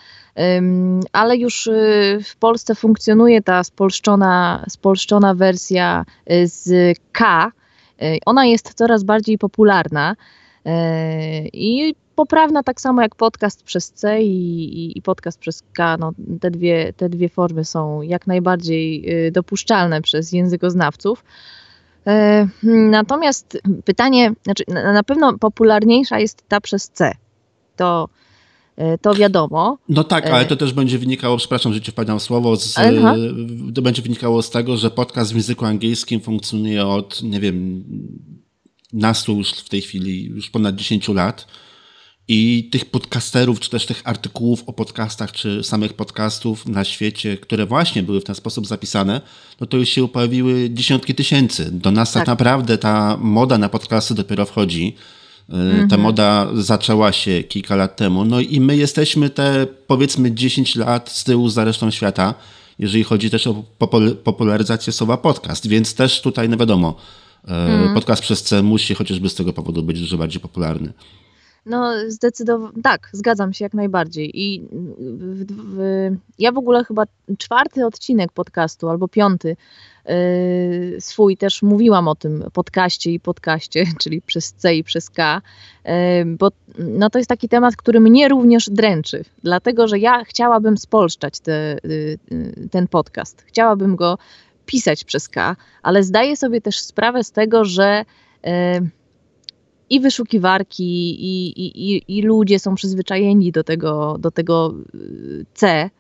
ale 1.13 1.37
już 1.37 1.67
y, 1.67 2.19
w 2.25 2.37
Polsce 2.37 2.75
funkcjonuje 2.75 3.43
ta 3.43 3.65
spolszczona, 3.65 4.65
spolszczona 4.69 5.35
wersja 5.35 6.05
y, 6.33 6.49
z 6.49 6.99
K. 7.13 7.53
Y, 8.03 8.19
ona 8.27 8.47
jest 8.47 8.75
coraz 8.75 9.05
bardziej 9.05 9.39
popularna. 9.39 10.17
I 11.53 11.95
poprawna 12.15 12.63
tak 12.63 12.81
samo 12.81 13.03
jak 13.03 13.15
podcast 13.15 13.63
przez 13.63 13.93
C 13.93 14.23
i, 14.23 14.99
i, 14.99 15.03
podcast 15.03 15.39
przez 15.39 15.63
K. 15.73 15.97
No, 15.97 16.13
te, 16.41 16.51
dwie, 16.51 16.93
te 16.93 17.09
dwie 17.09 17.29
formy 17.29 17.65
są 17.65 18.03
jak 18.03 18.27
najbardziej 18.27 19.13
y, 19.27 19.31
dopuszczalne 19.31 20.03
przez 20.03 20.33
językoznawców. 20.33 21.25
E, 22.07 22.49
natomiast 22.91 23.59
pytanie, 23.85 24.33
znaczy 24.45 24.65
na 24.69 25.03
pewno 25.03 25.39
popularniejsza 25.39 26.19
jest 26.19 26.49
ta 26.49 26.61
przez 26.61 26.89
C. 26.89 27.13
To, 27.77 28.09
e, 28.77 28.99
to 28.99 29.15
wiadomo. 29.15 29.79
No 29.89 30.05
tak, 30.05 30.27
ale 30.27 30.43
e, 30.43 30.47
to 30.47 30.57
też 30.57 30.73
będzie 30.73 30.99
wynikało, 30.99 31.37
przepraszam, 31.37 31.73
że 31.73 31.81
ci 31.81 31.91
wpadam 31.91 32.21
słowo, 32.21 32.57
z, 32.57 32.75
to 33.75 33.83
będzie 33.83 34.03
wynikało 34.03 34.43
z 34.43 34.51
tego, 34.51 34.77
że 34.77 34.91
podcast 34.91 35.33
w 35.33 35.37
języku 35.37 35.65
angielskim 35.65 36.21
funkcjonuje 36.21 36.87
od, 36.87 37.23
nie 37.23 37.41
wiem, 37.41 37.85
nastu 38.93 39.37
już 39.37 39.51
w 39.51 39.69
tej 39.69 39.81
chwili, 39.81 40.25
już 40.25 40.51
ponad 40.51 40.75
10 40.75 41.09
lat 41.09 41.47
i 42.29 42.69
tych 42.73 42.85
podcasterów, 42.85 43.61
czy 43.61 43.71
też 43.71 43.87
tych 43.87 44.03
artykułów 44.05 44.63
o 44.67 44.73
podcastach, 44.73 45.33
czy 45.33 45.65
samych 45.65 45.93
podcastów 45.93 46.67
na 46.67 46.85
świecie, 46.85 47.37
które 47.37 47.67
właśnie 47.67 48.03
były 48.03 48.21
w 48.21 48.25
ten 48.25 48.35
sposób 48.35 48.67
zapisane, 48.67 49.21
no 49.61 49.67
to 49.67 49.77
już 49.77 49.89
się 49.89 50.09
pojawiły 50.09 50.71
dziesiątki 50.71 51.15
tysięcy. 51.15 51.71
Do 51.73 51.91
nas 51.91 52.13
tak, 52.13 52.21
tak 52.21 52.27
naprawdę 52.29 52.79
ta 52.79 53.17
moda 53.21 53.59
na 53.59 53.69
podcasty 53.69 54.15
dopiero 54.15 54.47
wchodzi. 54.47 54.97
Mhm. 55.49 55.89
Ta 55.89 55.97
moda 55.97 56.49
zaczęła 56.55 57.13
się 57.13 57.43
kilka 57.43 57.77
lat 57.77 57.97
temu. 57.97 58.25
No 58.25 58.41
i 58.41 58.61
my 58.61 58.77
jesteśmy 58.77 59.31
te 59.31 59.67
powiedzmy 59.87 60.33
10 60.35 60.77
lat 60.77 61.11
z 61.11 61.25
tyłu 61.25 61.49
za 61.49 61.65
resztą 61.65 61.91
świata, 61.91 62.35
jeżeli 62.79 63.05
chodzi 63.05 63.31
też 63.31 63.47
o 63.47 63.63
popularyzację 64.25 64.93
słowa 64.93 65.17
podcast. 65.17 65.67
Więc 65.67 65.95
też 65.95 66.21
tutaj, 66.21 66.49
no 66.49 66.57
wiadomo, 66.57 66.97
mhm. 67.49 67.95
podcast 67.95 68.23
przez 68.23 68.43
C 68.43 68.63
musi 68.63 68.95
chociażby 68.95 69.29
z 69.29 69.35
tego 69.35 69.53
powodu 69.53 69.83
być 69.83 70.01
dużo 70.01 70.19
bardziej 70.19 70.41
popularny. 70.41 70.93
No, 71.67 71.93
zdecydowanie 72.09 72.83
tak, 72.83 73.09
zgadzam 73.13 73.53
się 73.53 73.65
jak 73.65 73.75
najbardziej. 73.75 74.41
I 74.41 74.69
w, 74.99 75.45
w, 75.75 76.11
ja 76.39 76.53
w 76.53 76.59
ogóle 76.59 76.85
chyba 76.85 77.05
czwarty 77.39 77.87
odcinek 77.87 78.33
podcastu 78.33 78.89
albo 78.89 79.09
piąty 79.09 79.57
yy, 80.07 81.01
swój 81.01 81.37
też 81.37 81.63
mówiłam 81.63 82.09
o 82.09 82.15
tym 82.15 82.45
podcaście 82.53 83.11
i 83.11 83.21
podcaście, 83.21 83.85
czyli 84.03 84.23
przez 84.23 84.53
C 84.53 84.75
i 84.75 84.85
przez 84.85 85.11
K, 85.11 85.43
yy, 85.85 85.91
bo 86.27 86.51
no, 86.79 87.11
to 87.11 87.19
jest 87.19 87.29
taki 87.29 87.49
temat, 87.49 87.77
który 87.77 88.01
mnie 88.01 88.29
również 88.29 88.71
dręczy, 88.71 89.25
dlatego 89.43 89.89
że 89.89 89.99
ja 89.99 90.25
chciałabym 90.25 90.79
spolszczać 90.79 91.41
te, 91.41 91.79
yy, 91.85 92.19
ten 92.71 92.89
podcast. 92.89 93.45
Chciałabym 93.47 93.97
go 93.97 94.19
pisać 94.67 95.05
przez 95.05 95.29
K, 95.29 95.57
ale 95.83 96.03
zdaję 96.03 96.37
sobie 96.37 96.61
też 96.61 96.81
sprawę 96.81 97.25
z 97.25 97.33
tego, 97.33 97.65
że 97.65 98.05
yy, 98.45 98.51
i 99.91 100.01
wyszukiwarki, 100.01 100.85
i, 101.25 101.49
i, 101.61 101.95
i, 101.95 102.19
i 102.19 102.23
ludzie 102.23 102.59
są 102.59 102.75
przyzwyczajeni 102.75 103.53
do 103.53 103.65
tego, 103.65 104.17
do 104.19 104.31
tego 104.31 104.75
y, 104.95 105.47
C. 105.55 105.91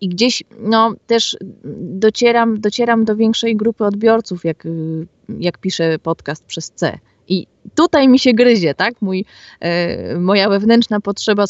I 0.00 0.08
gdzieś 0.08 0.42
no, 0.60 0.94
też 1.06 1.36
docieram, 1.80 2.60
docieram 2.60 3.04
do 3.04 3.16
większej 3.16 3.56
grupy 3.56 3.84
odbiorców, 3.84 4.44
jak, 4.44 4.66
y, 4.66 5.06
jak 5.38 5.58
piszę 5.58 5.98
podcast 5.98 6.44
przez 6.44 6.70
C. 6.70 6.98
I 7.28 7.46
tutaj 7.74 8.08
mi 8.08 8.18
się 8.18 8.32
gryzie, 8.32 8.74
tak? 8.74 8.94
Mój, 9.00 9.24
e, 9.60 10.18
moja 10.18 10.48
wewnętrzna 10.48 11.00
potrzeba 11.00 11.44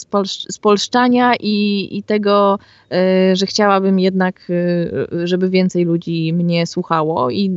spolszczania 0.51 1.35
i, 1.41 1.89
i 1.99 2.03
tego, 2.03 2.59
e, 2.93 3.37
że 3.37 3.47
chciałabym 3.47 3.99
jednak, 3.99 4.41
e, 4.51 5.27
żeby 5.27 5.51
więcej 5.51 5.85
ludzi 5.85 6.33
mnie 6.33 6.66
słuchało 6.66 7.31
i 7.31 7.51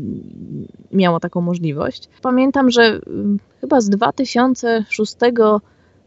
miało 0.91 1.19
taką 1.19 1.41
możliwość. 1.41 2.09
Pamiętam, 2.21 2.71
że 2.71 2.99
chyba 3.61 3.81
z 3.81 3.89
2006 3.89 5.15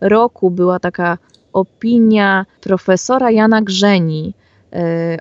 roku 0.00 0.50
była 0.50 0.78
taka 0.78 1.18
opinia 1.52 2.46
profesora 2.60 3.30
Jana 3.30 3.62
Grzeni, 3.62 4.34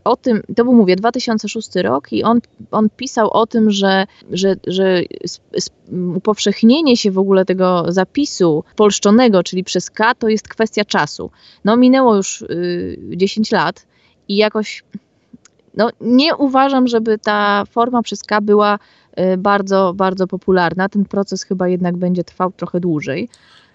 o 0.03 0.15
tym, 0.15 0.41
to 0.55 0.63
był 0.63 0.73
mówię 0.73 0.95
2006 0.95 1.75
rok 1.75 2.13
i 2.13 2.23
on, 2.23 2.39
on 2.71 2.89
pisał 2.97 3.29
o 3.31 3.47
tym, 3.47 3.71
że, 3.71 4.05
że, 4.31 4.55
że 4.67 5.01
upowszechnienie 6.15 6.97
się 6.97 7.11
w 7.11 7.17
ogóle 7.17 7.45
tego 7.45 7.85
zapisu 7.87 8.63
polszczonego, 8.75 9.43
czyli 9.43 9.63
przez 9.63 9.89
K, 9.89 10.15
to 10.15 10.29
jest 10.29 10.47
kwestia 10.47 10.85
czasu. 10.85 11.31
No 11.65 11.77
minęło 11.77 12.15
już 12.15 12.41
y, 12.41 12.97
10 13.15 13.51
lat 13.51 13.85
i 14.27 14.35
jakoś 14.35 14.83
no, 15.77 15.89
nie 16.01 16.35
uważam, 16.35 16.87
żeby 16.87 17.17
ta 17.17 17.63
forma 17.71 18.01
przez 18.01 18.23
K 18.23 18.41
była 18.41 18.79
y, 19.19 19.37
bardzo, 19.37 19.93
bardzo 19.95 20.27
popularna. 20.27 20.89
Ten 20.89 21.05
proces 21.05 21.43
chyba 21.43 21.67
jednak 21.67 21.97
będzie 21.97 22.23
trwał 22.23 22.51
trochę 22.51 22.79
dłużej. 22.79 23.29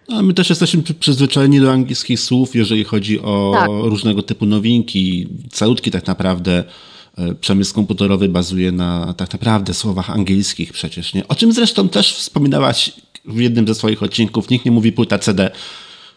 My 0.08 0.34
też 0.34 0.50
jesteśmy 0.50 0.82
przyzwyczajeni 0.82 1.60
do 1.60 1.72
angielskich 1.72 2.20
słów, 2.20 2.54
jeżeli 2.54 2.84
chodzi 2.84 3.20
o 3.20 3.52
tak. 3.54 3.68
różnego 3.68 4.22
typu 4.22 4.46
nowinki. 4.46 5.28
Calutki 5.52 5.90
tak 5.90 6.06
naprawdę 6.06 6.64
e, 7.18 7.34
przemysł 7.34 7.74
komputerowy 7.74 8.28
bazuje 8.28 8.72
na 8.72 9.14
tak 9.14 9.32
naprawdę 9.32 9.74
słowach 9.74 10.10
angielskich 10.10 10.72
przecież, 10.72 11.14
nie? 11.14 11.28
O 11.28 11.34
czym 11.34 11.52
zresztą 11.52 11.88
też 11.88 12.14
wspominałaś 12.14 12.92
w 13.24 13.40
jednym 13.40 13.68
ze 13.68 13.74
swoich 13.74 14.02
odcinków. 14.02 14.50
Nikt 14.50 14.64
nie 14.64 14.70
mówi 14.70 14.92
płyta 14.92 15.18
CD. 15.18 15.50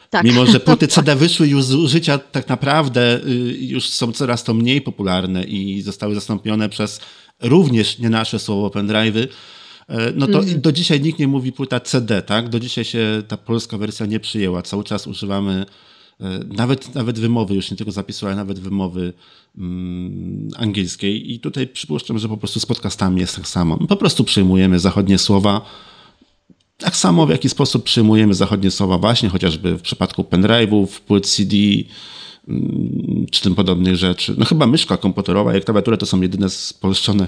Tak. 0.10 0.24
Mimo, 0.24 0.46
że 0.46 0.60
płyty 0.70 0.88
CD 0.88 1.16
wyszły 1.16 1.48
już 1.48 1.64
z 1.64 1.74
użycia, 1.74 2.18
tak 2.18 2.50
naprawdę 2.50 3.20
y, 3.26 3.58
już 3.60 3.90
są 3.90 4.12
coraz 4.12 4.44
to 4.44 4.54
mniej 4.54 4.82
popularne 4.82 5.44
i 5.44 5.82
zostały 5.82 6.16
zastąpione 6.16 6.70
przez 6.70 7.00
również 7.42 8.00
nie 8.00 8.10
nasze 8.10 8.40
słowo 8.40 8.68
pendrive'y. 8.68 9.28
E, 9.90 10.12
no 10.16 10.28
to 10.28 10.40
mm. 10.40 10.62
do 10.62 10.72
dzisiaj 10.72 11.02
nikt 11.02 11.20
nie 11.20 11.28
mówi 11.28 11.52
płyta 11.52 11.80
CD, 11.80 12.22
tak? 12.22 12.50
Do 12.50 12.60
dzisiaj 12.60 12.86
się 12.86 13.24
ta 13.28 13.38
polska 13.38 13.78
wersja 13.78 14.06
nie 14.06 14.20
przyjęła. 14.20 14.62
Cały 14.62 14.84
czas 14.84 15.08
używamy 15.08 15.66
e, 16.22 16.40
nawet, 16.48 16.96
nawet 16.96 17.20
wymowy, 17.20 17.56
już 17.56 17.72
nie 17.72 17.78
tylko 17.78 17.92
zapisu, 17.92 18.26
ale 18.26 18.36
nawet 18.36 18.60
wymowy 18.60 19.14
mm, 19.58 20.50
angielskiej. 20.56 21.34
I 21.34 21.40
tutaj 21.40 21.68
przypuszczam, 21.68 22.20
że 22.20 22.30
po 22.30 22.38
prostu 22.38 22.60
z 22.60 22.66
podcastami 22.66 23.22
jest 23.22 23.36
tak 23.36 23.48
samo. 23.48 23.78
Po 23.78 23.96
prostu 23.96 24.24
przyjmujemy 24.24 24.80
zachodnie 24.80 25.18
słowa. 25.18 25.62
Tak 26.78 26.96
samo 26.96 27.26
w 27.26 27.30
jaki 27.30 27.50
sposób 27.50 27.84
przyjmujemy 27.84 28.34
zachodnie 28.34 28.72
słowa 28.72 28.98
właśnie, 28.98 29.30
chociażby 29.30 29.78
w 29.78 29.82
przypadku 29.82 30.22
pendrive'ów, 30.22 30.88
płyt 30.88 31.28
CD, 31.28 31.56
mm, 32.48 33.26
czy 33.32 33.42
tym 33.42 33.56
podobnych 33.56 33.96
rzeczy. 33.96 34.36
No 34.38 34.46
chyba 34.46 34.68
myszka 34.68 34.98
komputerowa, 34.98 35.54
jak 35.54 35.66
klawiatura 35.66 35.98
to 35.98 36.06
są 36.06 36.22
jedyne 36.22 36.50
spolszczone, 36.50 37.28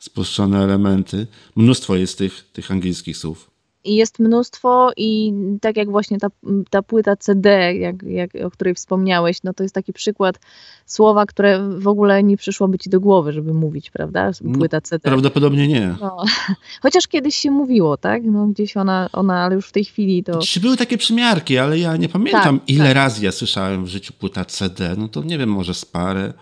spolszczone 0.00 0.64
elementy. 0.64 1.26
Mnóstwo 1.56 1.96
jest 1.96 2.18
tych, 2.18 2.46
tych 2.52 2.70
angielskich 2.70 3.16
słów. 3.16 3.50
I 3.84 3.94
jest 3.94 4.18
mnóstwo 4.18 4.90
i 4.96 5.32
tak 5.60 5.76
jak 5.76 5.90
właśnie 5.90 6.18
ta, 6.18 6.28
ta 6.70 6.82
płyta 6.82 7.16
CD, 7.16 7.74
jak, 7.74 8.02
jak, 8.02 8.30
o 8.44 8.50
której 8.50 8.74
wspomniałeś, 8.74 9.42
no 9.44 9.54
to 9.54 9.62
jest 9.62 9.74
taki 9.74 9.92
przykład 9.92 10.38
słowa, 10.86 11.26
które 11.26 11.68
w 11.78 11.88
ogóle 11.88 12.22
nie 12.22 12.36
przyszłoby 12.36 12.78
ci 12.78 12.90
do 12.90 13.00
głowy, 13.00 13.32
żeby 13.32 13.54
mówić, 13.54 13.90
prawda? 13.90 14.30
No, 14.40 14.58
płyta 14.58 14.80
CD. 14.80 15.00
No, 15.04 15.10
prawdopodobnie 15.10 15.68
nie. 15.68 15.96
No. 16.00 16.16
Chociaż 16.82 17.08
kiedyś 17.08 17.36
się 17.36 17.50
mówiło, 17.50 17.96
tak? 17.96 18.22
No 18.24 18.46
gdzieś 18.46 18.76
ona, 18.76 19.08
ona, 19.12 19.44
ale 19.44 19.54
już 19.54 19.68
w 19.68 19.72
tej 19.72 19.84
chwili 19.84 20.24
to... 20.24 20.38
Czy 20.38 20.60
były 20.60 20.76
takie 20.76 20.98
przymiarki, 20.98 21.58
ale 21.58 21.78
ja 21.78 21.96
nie 21.96 22.08
pamiętam 22.08 22.60
tak, 22.60 22.68
ile 22.68 22.84
tak. 22.84 22.94
razy 22.94 23.24
ja 23.24 23.32
słyszałem 23.32 23.84
w 23.84 23.88
życiu 23.88 24.12
płyta 24.12 24.44
CD, 24.44 24.94
no 24.98 25.08
to 25.08 25.22
nie 25.22 25.38
wiem, 25.38 25.48
może 25.48 25.74
z 25.74 25.84
parę. 25.84 26.32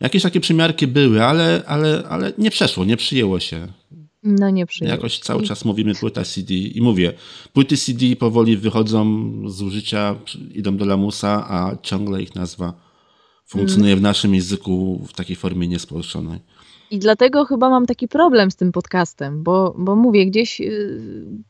Jakieś 0.00 0.22
takie 0.22 0.40
przymiarki 0.40 0.86
były, 0.86 1.24
ale, 1.24 1.62
ale, 1.66 2.02
ale 2.08 2.32
nie 2.38 2.50
przeszło, 2.50 2.84
nie 2.84 2.96
przyjęło 2.96 3.40
się. 3.40 3.68
No 4.22 4.50
nie 4.50 4.66
przyjęło. 4.66 4.96
Jakoś 4.96 5.18
cały 5.18 5.42
czas 5.42 5.64
mówimy 5.64 5.94
płyta 5.94 6.24
CD 6.24 6.54
i 6.54 6.82
mówię, 6.82 7.12
płyty 7.52 7.76
CD 7.76 8.16
powoli 8.16 8.56
wychodzą 8.56 9.32
z 9.50 9.62
użycia, 9.62 10.16
idą 10.54 10.76
do 10.76 10.84
lamusa, 10.84 11.46
a 11.50 11.76
ciągle 11.82 12.22
ich 12.22 12.34
nazwa 12.34 12.88
funkcjonuje 13.48 13.96
w 13.96 14.00
naszym 14.00 14.34
języku 14.34 15.06
w 15.08 15.12
takiej 15.12 15.36
formie 15.36 15.68
niespolszonej. 15.68 16.40
I 16.90 16.98
dlatego 16.98 17.44
chyba 17.44 17.70
mam 17.70 17.86
taki 17.86 18.08
problem 18.08 18.50
z 18.50 18.56
tym 18.56 18.72
podcastem, 18.72 19.42
bo, 19.42 19.74
bo 19.78 19.96
mówię, 19.96 20.26
gdzieś 20.26 20.60
y, 20.60 21.00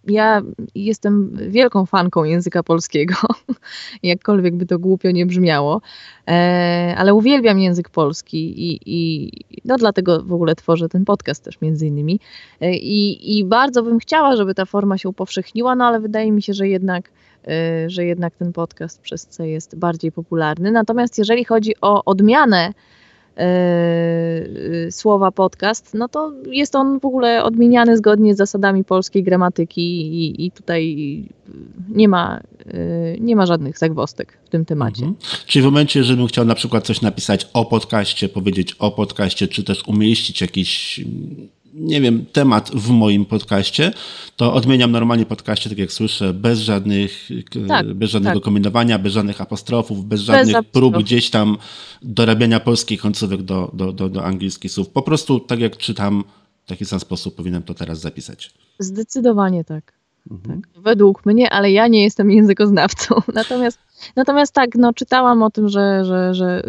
ja 0.07 0.43
jestem 0.75 1.37
wielką 1.49 1.87
fanką 1.87 2.25
języka 2.25 2.63
polskiego, 2.63 3.15
jakkolwiek 4.03 4.57
by 4.57 4.67
to 4.67 4.79
głupio 4.79 5.11
nie 5.11 5.27
brzmiało, 5.27 5.81
e, 6.29 6.95
ale 6.99 7.15
uwielbiam 7.15 7.59
język 7.59 7.91
polski 7.91 8.71
i, 8.71 8.81
i 8.87 9.31
no 9.65 9.77
dlatego 9.77 10.23
w 10.23 10.33
ogóle 10.33 10.55
tworzę 10.55 10.89
ten 10.89 11.05
podcast 11.05 11.45
też 11.45 11.61
między 11.61 11.87
innymi. 11.87 12.21
E, 12.61 12.75
I, 12.75 13.39
I 13.39 13.45
bardzo 13.45 13.83
bym 13.83 13.99
chciała, 13.99 14.37
żeby 14.37 14.55
ta 14.55 14.65
forma 14.65 14.99
się 14.99 15.09
upowszechniła, 15.09 15.75
no 15.75 15.85
ale 15.85 16.01
wydaje 16.01 16.33
mi 16.33 16.43
się, 16.43 16.55
że 16.55 16.69
jednak 16.69 17.11
e, 17.49 17.91
że 17.91 18.05
jednak 18.05 18.35
ten 18.37 18.53
podcast 18.53 19.01
przez 19.01 19.27
C 19.27 19.49
jest 19.49 19.77
bardziej 19.77 20.13
popularny. 20.13 20.71
Natomiast 20.71 21.19
jeżeli 21.19 21.45
chodzi 21.45 21.75
o 21.81 22.05
odmianę 22.05 22.73
słowa 24.91 25.31
podcast, 25.31 25.95
no 25.95 26.09
to 26.09 26.33
jest 26.47 26.77
on 26.77 27.01
w 27.01 27.05
ogóle 27.05 27.45
odmieniany 27.45 27.97
zgodnie 27.97 28.35
z 28.35 28.37
zasadami 28.37 28.85
polskiej 28.85 29.23
gramatyki 29.23 29.81
i, 29.83 30.47
i 30.47 30.51
tutaj 30.51 31.25
nie 31.89 32.09
ma, 32.09 32.41
yy, 32.67 33.17
nie 33.21 33.37
ma 33.37 33.47
żadnych 33.47 33.79
zagwostek 33.79 34.39
w 34.45 34.49
tym 34.49 34.65
temacie. 34.65 35.05
Mhm. 35.05 35.17
Czyli 35.47 35.63
w 35.63 35.65
momencie, 35.65 36.05
żebym 36.05 36.27
chciał 36.27 36.45
na 36.45 36.55
przykład 36.55 36.87
coś 36.87 37.03
napisać 37.03 37.51
o 37.53 37.65
podcaście, 37.65 38.29
powiedzieć 38.29 38.75
o 38.79 38.91
podcaście, 38.91 39.49
czy 39.49 39.65
też 39.65 39.89
umieścić 39.89 40.41
jakiś 40.41 41.01
nie 41.75 42.01
wiem, 42.01 42.27
temat 42.33 42.71
w 42.71 42.91
moim 42.91 43.25
podcaście, 43.25 43.93
to 44.37 44.55
odmieniam 44.55 44.91
normalnie 44.91 45.27
podcaście, 45.27 45.71
tak 45.71 45.79
jak 45.79 45.93
słyszę, 45.93 46.35
bez 46.35 46.59
żadnych, 46.59 47.29
tak, 47.69 47.95
bez 47.95 48.11
żadnego 48.11 48.41
tak. 48.41 48.45
kombinowania, 48.45 48.99
bez 48.99 49.13
żadnych 49.13 49.41
apostrofów, 49.41 50.05
bez 50.05 50.21
żadnych 50.21 50.57
bez 50.57 50.67
prób 50.73 50.99
gdzieś 50.99 51.31
tam 51.31 51.57
dorabiania 52.03 52.61
polskich 52.61 53.01
końcówek 53.01 53.43
do, 53.43 53.71
do, 53.73 53.93
do, 53.93 54.09
do 54.09 54.25
angielskich 54.25 54.73
słów. 54.73 54.89
Po 54.89 55.03
prostu 55.03 55.41
tak 55.41 55.61
jak 55.61 55.77
czytam, 55.77 56.25
w 56.65 56.69
taki 56.69 56.85
sam 56.85 57.01
sposób 57.01 57.35
powinienem 57.35 57.63
to 57.63 57.75
teraz 57.75 58.01
zapisać. 58.01 58.51
Zdecydowanie 58.79 59.65
tak. 59.65 59.93
Mhm. 60.31 60.63
tak. 60.63 60.83
Według 60.83 61.27
mnie, 61.27 61.51
ale 61.51 61.73
ja 61.73 61.89
nie 61.89 62.03
jestem 62.03 62.31
językoznawcą. 62.41 63.15
Natomiast, 63.35 63.79
natomiast 64.17 64.53
tak, 64.53 64.75
no, 64.75 64.93
czytałam 64.93 65.43
o 65.43 65.51
tym, 65.51 65.69
że, 65.69 66.05
że, 66.05 66.35
że 66.35 66.63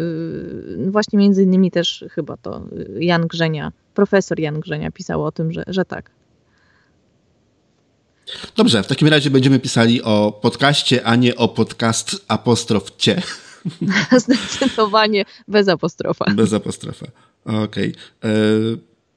yy, 0.78 0.90
właśnie 0.90 1.18
między 1.18 1.42
innymi 1.42 1.70
też 1.70 2.04
chyba 2.10 2.36
to 2.36 2.62
Jan 2.98 3.26
Grzenia 3.26 3.72
profesor 3.94 4.40
Jan 4.40 4.60
Grzenia 4.60 4.90
pisał 4.90 5.24
o 5.24 5.32
tym, 5.32 5.52
że, 5.52 5.64
że 5.66 5.84
tak. 5.84 6.10
Dobrze, 8.56 8.82
w 8.82 8.86
takim 8.86 9.08
razie 9.08 9.30
będziemy 9.30 9.58
pisali 9.58 10.02
o 10.02 10.38
podcaście, 10.42 11.04
a 11.04 11.16
nie 11.16 11.36
o 11.36 11.48
podcast 11.48 12.24
apostrof 12.28 12.96
cie. 12.96 13.22
Zdecydowanie 14.24 15.24
bez 15.48 15.68
apostrofa. 15.68 16.24
Bez 16.34 16.52
apostrofa. 16.52 17.06
Okej. 17.44 17.62
Okay. 17.64 17.92
E, 18.24 18.30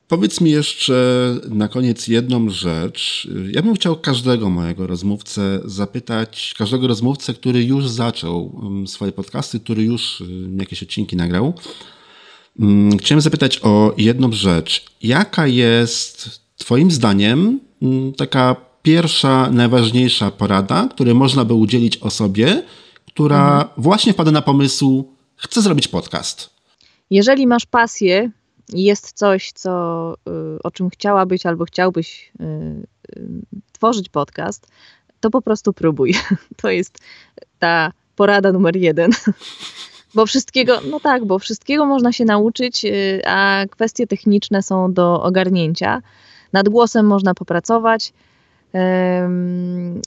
powiedz 0.07 0.41
mi 0.41 0.51
jeszcze 0.51 1.35
na 1.49 1.67
koniec 1.67 2.07
jedną 2.07 2.49
rzecz. 2.49 3.27
Ja 3.51 3.61
bym 3.61 3.75
chciał 3.75 3.95
każdego 3.95 4.49
mojego 4.49 4.87
rozmówcę 4.87 5.59
zapytać, 5.65 6.55
każdego 6.57 6.87
rozmówcę, 6.87 7.33
który 7.33 7.63
już 7.63 7.89
zaczął 7.89 8.61
mm, 8.61 8.87
swoje 8.87 9.11
podcasty, 9.11 9.59
który 9.59 9.83
już 9.83 10.21
y, 10.21 10.25
jakieś 10.57 10.83
odcinki 10.83 11.15
nagrał, 11.15 11.53
chciałem 12.99 13.21
zapytać 13.21 13.59
o 13.63 13.93
jedną 13.97 14.31
rzecz. 14.31 14.85
Jaka 15.01 15.47
jest 15.47 16.41
Twoim 16.57 16.91
zdaniem 16.91 17.59
mm, 17.81 18.13
taka 18.13 18.55
pierwsza, 18.81 19.49
najważniejsza 19.51 20.31
porada, 20.31 20.87
której 20.91 21.15
można 21.15 21.45
by 21.45 21.53
udzielić 21.53 21.97
osobie, 21.97 22.63
która 23.07 23.51
mhm. 23.51 23.69
właśnie 23.77 24.13
wpada 24.13 24.31
na 24.31 24.41
pomysł, 24.41 25.13
chce 25.35 25.61
zrobić 25.61 25.87
podcast? 25.87 26.49
Jeżeli 27.09 27.47
masz 27.47 27.65
pasję 27.65 28.31
i 28.73 28.83
jest 28.83 29.11
coś, 29.11 29.51
co, 29.51 30.13
y, 30.57 30.63
o 30.63 30.71
czym 30.71 30.89
chciałabyś 30.89 31.45
albo 31.45 31.65
chciałbyś 31.65 32.31
y, 32.41 32.43
y, 33.17 33.27
tworzyć 33.71 34.09
podcast, 34.09 34.67
to 35.19 35.29
po 35.29 35.41
prostu 35.41 35.73
próbuj. 35.73 36.13
To 36.61 36.69
jest 36.69 36.99
ta 37.59 37.91
porada 38.15 38.51
numer 38.51 38.75
jeden. 38.75 39.11
Bo 40.15 40.25
wszystkiego, 40.25 40.79
no 40.91 40.99
tak, 40.99 41.25
bo 41.25 41.39
wszystkiego 41.39 41.85
można 41.85 42.11
się 42.11 42.25
nauczyć, 42.25 42.85
y, 42.85 43.21
a 43.25 43.65
kwestie 43.69 44.07
techniczne 44.07 44.63
są 44.63 44.93
do 44.93 45.23
ogarnięcia. 45.23 46.01
Nad 46.53 46.69
głosem 46.69 47.05
można 47.05 47.33
popracować, 47.33 48.13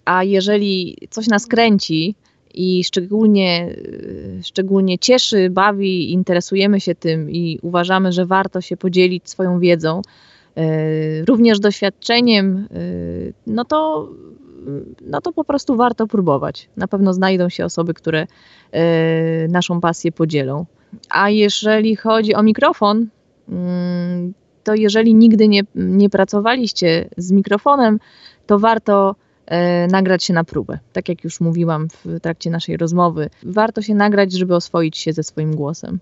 a 0.05 0.25
jeżeli 0.25 0.97
coś 1.11 1.27
nas 1.27 1.47
kręci 1.47 2.15
i 2.55 2.85
szczególnie, 2.85 3.69
y, 3.71 4.41
szczególnie 4.45 4.99
cieszy, 4.99 5.51
bawi, 5.51 6.13
interesujemy 6.13 6.81
się 6.81 6.95
tym 6.95 7.31
i 7.31 7.59
uważamy, 7.63 8.13
że 8.13 8.27
warto 8.27 8.61
się 8.61 8.77
podzielić 8.77 9.31
swoją 9.31 9.61
wiedzą, 9.61 10.03
y, 10.59 11.25
również 11.25 11.61
doświadczeniem, 11.61 12.69
no 13.47 13.65
to 13.65 14.09
no 15.01 15.21
to 15.21 15.33
po 15.33 15.45
prostu 15.45 15.77
warto 15.77 16.07
próbować. 16.07 16.69
Na 16.77 16.89
pewno 16.89 17.15
znajdą 17.15 17.49
się 17.49 17.65
osoby, 17.65 17.95
które 17.95 18.27
e, 18.73 19.49
naszą 19.49 19.81
pasję 19.81 20.13
podzielą. 20.13 20.67
A 21.11 21.31
jeżeli 21.31 21.97
chodzi 21.97 22.35
o 22.35 22.43
mikrofon, 22.43 23.07
mm, 23.49 24.35
to 24.65 24.75
jeżeli 24.75 25.15
nigdy 25.15 25.49
nie, 25.49 25.63
nie 25.75 26.11
pracowaliście 26.11 27.09
z 27.17 27.33
mikrofonem, 27.33 27.99
to 28.47 28.59
warto 28.59 29.17
e, 29.47 29.87
nagrać 29.87 30.25
się 30.25 30.35
na 30.35 30.45
próbę. 30.45 30.79
Tak 30.93 31.09
jak 31.09 31.25
już 31.25 31.41
mówiłam 31.41 31.89
w 32.05 32.21
trakcie 32.21 32.51
naszej 32.51 32.77
rozmowy, 32.77 33.31
warto 33.43 33.83
się 33.83 33.95
nagrać, 33.95 34.33
żeby 34.33 34.55
oswoić 34.55 34.97
się 34.97 35.13
ze 35.13 35.23
swoim 35.23 35.57
głosem. 35.57 35.99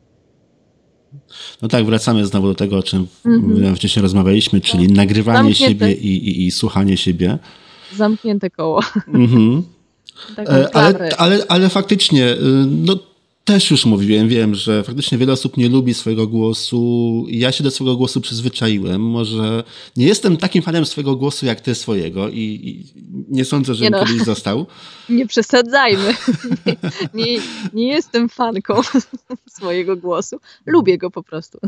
No 1.63 1.69
tak, 1.69 1.85
wracamy 1.85 2.27
znowu 2.27 2.47
do 2.47 2.55
tego, 2.55 2.79
o 2.79 2.83
czym 2.83 3.07
mm 3.27 3.43
-hmm. 3.43 3.77
wcześniej 3.77 4.03
rozmawialiśmy, 4.03 4.61
czyli 4.61 4.87
tak. 4.87 4.97
nagrywanie 4.97 5.55
Zamknięte. 5.55 5.87
siebie 5.87 5.93
i, 5.93 6.29
i, 6.29 6.47
i 6.47 6.51
słuchanie 6.51 6.97
siebie. 6.97 7.39
Zamknięte 7.97 8.51
koło. 8.51 8.81
Mhm. 9.09 9.63
E, 10.39 10.77
ale, 10.77 11.17
ale, 11.17 11.45
ale 11.49 11.69
faktycznie, 11.69 12.33
y, 12.33 12.39
no 12.67 12.99
też 13.45 13.71
już 13.71 13.87
mówiłem, 13.87 14.29
wiem, 14.29 14.55
że 14.55 14.83
faktycznie 14.83 15.19
wiele 15.19 15.33
osób 15.33 15.57
nie 15.57 15.69
lubi 15.69 15.95
swojego 15.95 16.27
głosu. 16.27 17.25
Ja 17.29 17.53
się 17.53 17.65
do 17.65 17.71
swojego 17.71 17.97
głosu 17.97 18.21
przyzwyczaiłem. 18.21 19.01
Może 19.01 19.65
nie 19.97 20.07
jestem 20.07 20.37
takim 20.37 20.63
fanem 20.63 20.87
swojego 20.87 21.17
głosu 21.17 21.47
jak 21.47 21.61
ty 21.61 21.75
swojego 21.75 22.29
i, 22.29 22.39
i 22.39 22.85
nie 23.29 23.45
sądzę, 23.45 23.75
żebym 23.75 23.93
no. 23.93 24.07
kiedyś 24.07 24.23
został. 24.23 24.67
Nie 25.09 25.27
przesadzajmy. 25.27 26.15
Nie, 26.67 26.77
nie, 27.25 27.41
nie 27.73 27.89
jestem 27.89 28.29
fanką 28.29 28.81
swojego 29.49 29.97
głosu. 29.97 30.37
Lubię 30.67 30.99
go 30.99 31.11
po 31.11 31.23
prostu. 31.23 31.59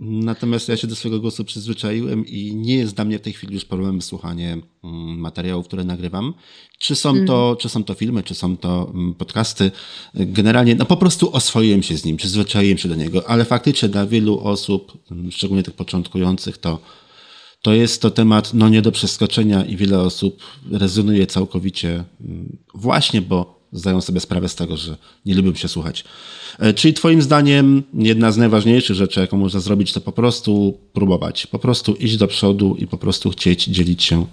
Natomiast 0.00 0.68
ja 0.68 0.76
się 0.76 0.86
do 0.86 0.96
swojego 0.96 1.20
głosu 1.20 1.44
przyzwyczaiłem 1.44 2.26
i 2.26 2.54
nie 2.54 2.74
jest 2.74 2.94
dla 2.94 3.04
mnie 3.04 3.18
w 3.18 3.22
tej 3.22 3.32
chwili 3.32 3.54
już 3.54 3.64
problemem 3.64 4.02
słuchanie 4.02 4.52
mm, 4.52 5.18
materiałów, 5.18 5.66
które 5.66 5.84
nagrywam. 5.84 6.34
Czy 6.78 6.96
są, 6.96 7.10
mm. 7.10 7.26
to, 7.26 7.56
czy 7.60 7.68
są 7.68 7.84
to 7.84 7.94
filmy, 7.94 8.22
czy 8.22 8.34
są 8.34 8.56
to 8.56 8.90
mm, 8.94 9.14
podcasty. 9.14 9.70
Generalnie 10.14 10.74
no 10.74 10.84
po 10.84 10.96
prostu 10.96 11.32
oswoiłem 11.32 11.82
się 11.82 11.96
z 11.96 12.04
nim, 12.04 12.16
przyzwyczaiłem 12.16 12.78
się 12.78 12.88
do 12.88 12.94
niego, 12.94 13.30
ale 13.30 13.44
faktycznie 13.44 13.88
dla 13.88 14.06
wielu 14.06 14.40
osób, 14.40 14.98
mm, 15.10 15.32
szczególnie 15.32 15.62
tych 15.62 15.74
początkujących, 15.74 16.58
to, 16.58 16.78
to 17.62 17.72
jest 17.72 18.02
to 18.02 18.10
temat 18.10 18.54
no 18.54 18.68
nie 18.68 18.82
do 18.82 18.92
przeskoczenia 18.92 19.64
i 19.64 19.76
wiele 19.76 20.00
osób 20.00 20.42
rezonuje 20.70 21.26
całkowicie 21.26 22.04
właśnie, 22.74 23.22
bo 23.22 23.57
zdają 23.72 24.00
sobie 24.00 24.20
sprawę 24.20 24.48
z 24.48 24.54
tego, 24.54 24.76
że 24.76 24.96
nie 25.26 25.34
lubią 25.34 25.54
się 25.54 25.68
słuchać. 25.68 26.04
E, 26.58 26.74
czyli 26.74 26.94
Twoim 26.94 27.22
zdaniem 27.22 27.82
jedna 27.94 28.32
z 28.32 28.36
najważniejszych 28.36 28.96
rzeczy, 28.96 29.20
jaką 29.20 29.36
można 29.36 29.60
zrobić, 29.60 29.92
to 29.92 30.00
po 30.00 30.12
prostu 30.12 30.78
próbować, 30.92 31.46
po 31.46 31.58
prostu 31.58 31.94
iść 31.94 32.16
do 32.16 32.26
przodu 32.26 32.76
i 32.78 32.86
po 32.86 32.98
prostu 32.98 33.30
chcieć 33.30 33.64
dzielić 33.64 34.02
się 34.02 34.26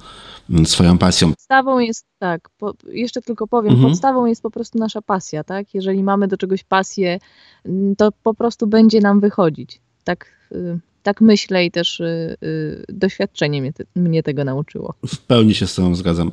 mm, 0.50 0.66
swoją 0.66 0.98
pasją. 0.98 1.30
Podstawą 1.30 1.80
jest 1.80 2.06
tak, 2.20 2.50
po, 2.58 2.74
jeszcze 2.88 3.22
tylko 3.22 3.48
powiem, 3.48 3.74
mhm. 3.74 3.90
podstawą 3.90 4.26
jest 4.26 4.42
po 4.42 4.52
prostu 4.52 4.80
nasza 4.80 5.02
pasja, 5.02 5.44
tak? 5.44 5.74
Jeżeli 5.74 6.04
mamy 6.04 6.28
do 6.28 6.38
czegoś 6.38 6.64
pasję, 6.64 7.20
mm, 7.66 7.96
to 7.96 8.12
po 8.24 8.34
prostu 8.34 8.68
będzie 8.68 9.02
nam 9.02 9.20
wychodzić. 9.20 9.82
Tak, 10.04 10.26
y, 10.52 10.80
tak 11.06 11.22
myślę 11.22 11.66
i 11.66 11.72
też 11.72 12.00
y, 12.00 12.38
y, 12.44 12.86
doświadczenie 12.90 13.62
mnie, 13.62 13.74
te, 13.74 13.84
mnie, 13.96 14.24
tego 14.24 14.44
nauczyło. 14.44 14.94
W 15.08 15.18
pełni 15.18 15.56
się 15.56 15.68
z 15.68 15.76
tym 15.76 15.96
zgadzam. 15.96 16.32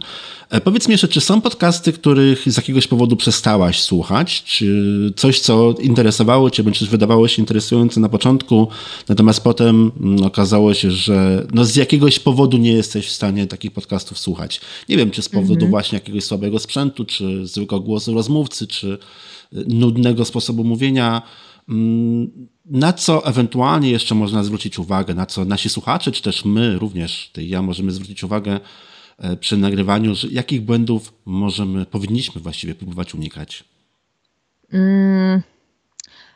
E, 0.50 0.60
powiedz 0.60 0.88
mi 0.88 0.92
jeszcze, 0.92 1.08
czy 1.08 1.20
są 1.20 1.40
podcasty, 1.40 1.92
których 1.92 2.52
z 2.52 2.56
jakiegoś 2.56 2.86
powodu 2.86 3.16
przestałaś 3.16 3.80
słuchać? 3.80 4.42
Czy 4.44 5.12
coś, 5.16 5.40
co 5.40 5.74
interesowało 5.80 6.50
cię, 6.50 6.62
bądź 6.62 6.84
wydawało 6.84 7.28
się 7.28 7.42
interesujące 7.42 8.00
na 8.00 8.08
początku, 8.08 8.68
natomiast 9.08 9.44
potem 9.44 9.92
no, 10.00 10.26
okazało 10.26 10.74
się, 10.74 10.90
że 10.90 11.46
no, 11.54 11.64
z 11.64 11.76
jakiegoś 11.76 12.18
powodu 12.18 12.58
nie 12.58 12.72
jesteś 12.72 13.06
w 13.06 13.12
stanie 13.12 13.46
takich 13.46 13.72
podcastów 13.72 14.18
słuchać? 14.18 14.60
Nie 14.88 14.96
wiem, 14.96 15.10
czy 15.10 15.22
z 15.22 15.28
powodu 15.28 15.52
mhm. 15.52 15.70
właśnie 15.70 15.96
jakiegoś 15.96 16.24
słabego 16.24 16.58
sprzętu, 16.58 17.04
czy 17.04 17.46
zwykłego 17.46 17.84
głosu 17.84 18.14
rozmówcy, 18.14 18.66
czy 18.66 18.98
nudnego 19.52 20.24
sposobu 20.24 20.64
mówienia. 20.64 21.22
Mm, 21.68 22.48
na 22.64 22.92
co 22.92 23.26
ewentualnie 23.26 23.90
jeszcze 23.90 24.14
można 24.14 24.44
zwrócić 24.44 24.78
uwagę, 24.78 25.14
na 25.14 25.26
co 25.26 25.44
nasi 25.44 25.68
słuchacze, 25.68 26.12
czy 26.12 26.22
też 26.22 26.44
my 26.44 26.78
również, 26.78 27.30
ty 27.32 27.42
i 27.42 27.48
ja, 27.48 27.62
możemy 27.62 27.92
zwrócić 27.92 28.24
uwagę 28.24 28.60
e, 29.18 29.36
przy 29.36 29.56
nagrywaniu, 29.56 30.14
że 30.14 30.28
jakich 30.28 30.60
błędów 30.60 31.12
możemy, 31.24 31.86
powinniśmy 31.86 32.40
właściwie 32.40 32.74
próbować 32.74 33.14
unikać? 33.14 33.64
Mm, 34.72 35.42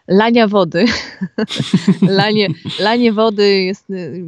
lania 0.08 0.48
wody. 0.48 0.84
lanie, 2.22 2.48
lanie 2.80 3.12
wody 3.12 3.62
jest, 3.62 3.90
y, 3.90 4.22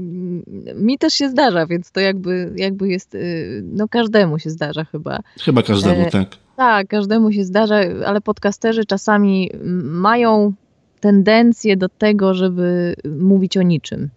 mi 0.75 0.99
też 0.99 1.15
się 1.15 1.29
zdarza, 1.29 1.67
więc 1.67 1.91
to 1.91 2.01
jakby, 2.01 2.53
jakby 2.57 2.89
jest, 2.89 3.15
y, 3.15 3.63
no 3.65 3.89
każdemu 3.89 4.39
się 4.39 4.51
zdarza 4.51 4.85
chyba. 4.85 5.21
Chyba 5.41 5.63
każdemu, 5.63 6.03
e, 6.03 6.11
tak. 6.11 6.29
Tak, 6.57 6.89
każdemu 6.89 7.33
się 7.33 7.45
zdarza, 7.45 7.81
ale 8.07 8.21
podcasterzy 8.21 8.85
czasami 8.85 9.51
mają 9.83 10.53
tendencję 11.01 11.77
do 11.77 11.89
tego, 11.89 12.35
żeby 12.35 12.95
mówić 13.21 13.57
o 13.57 13.63
niczym. 13.63 14.11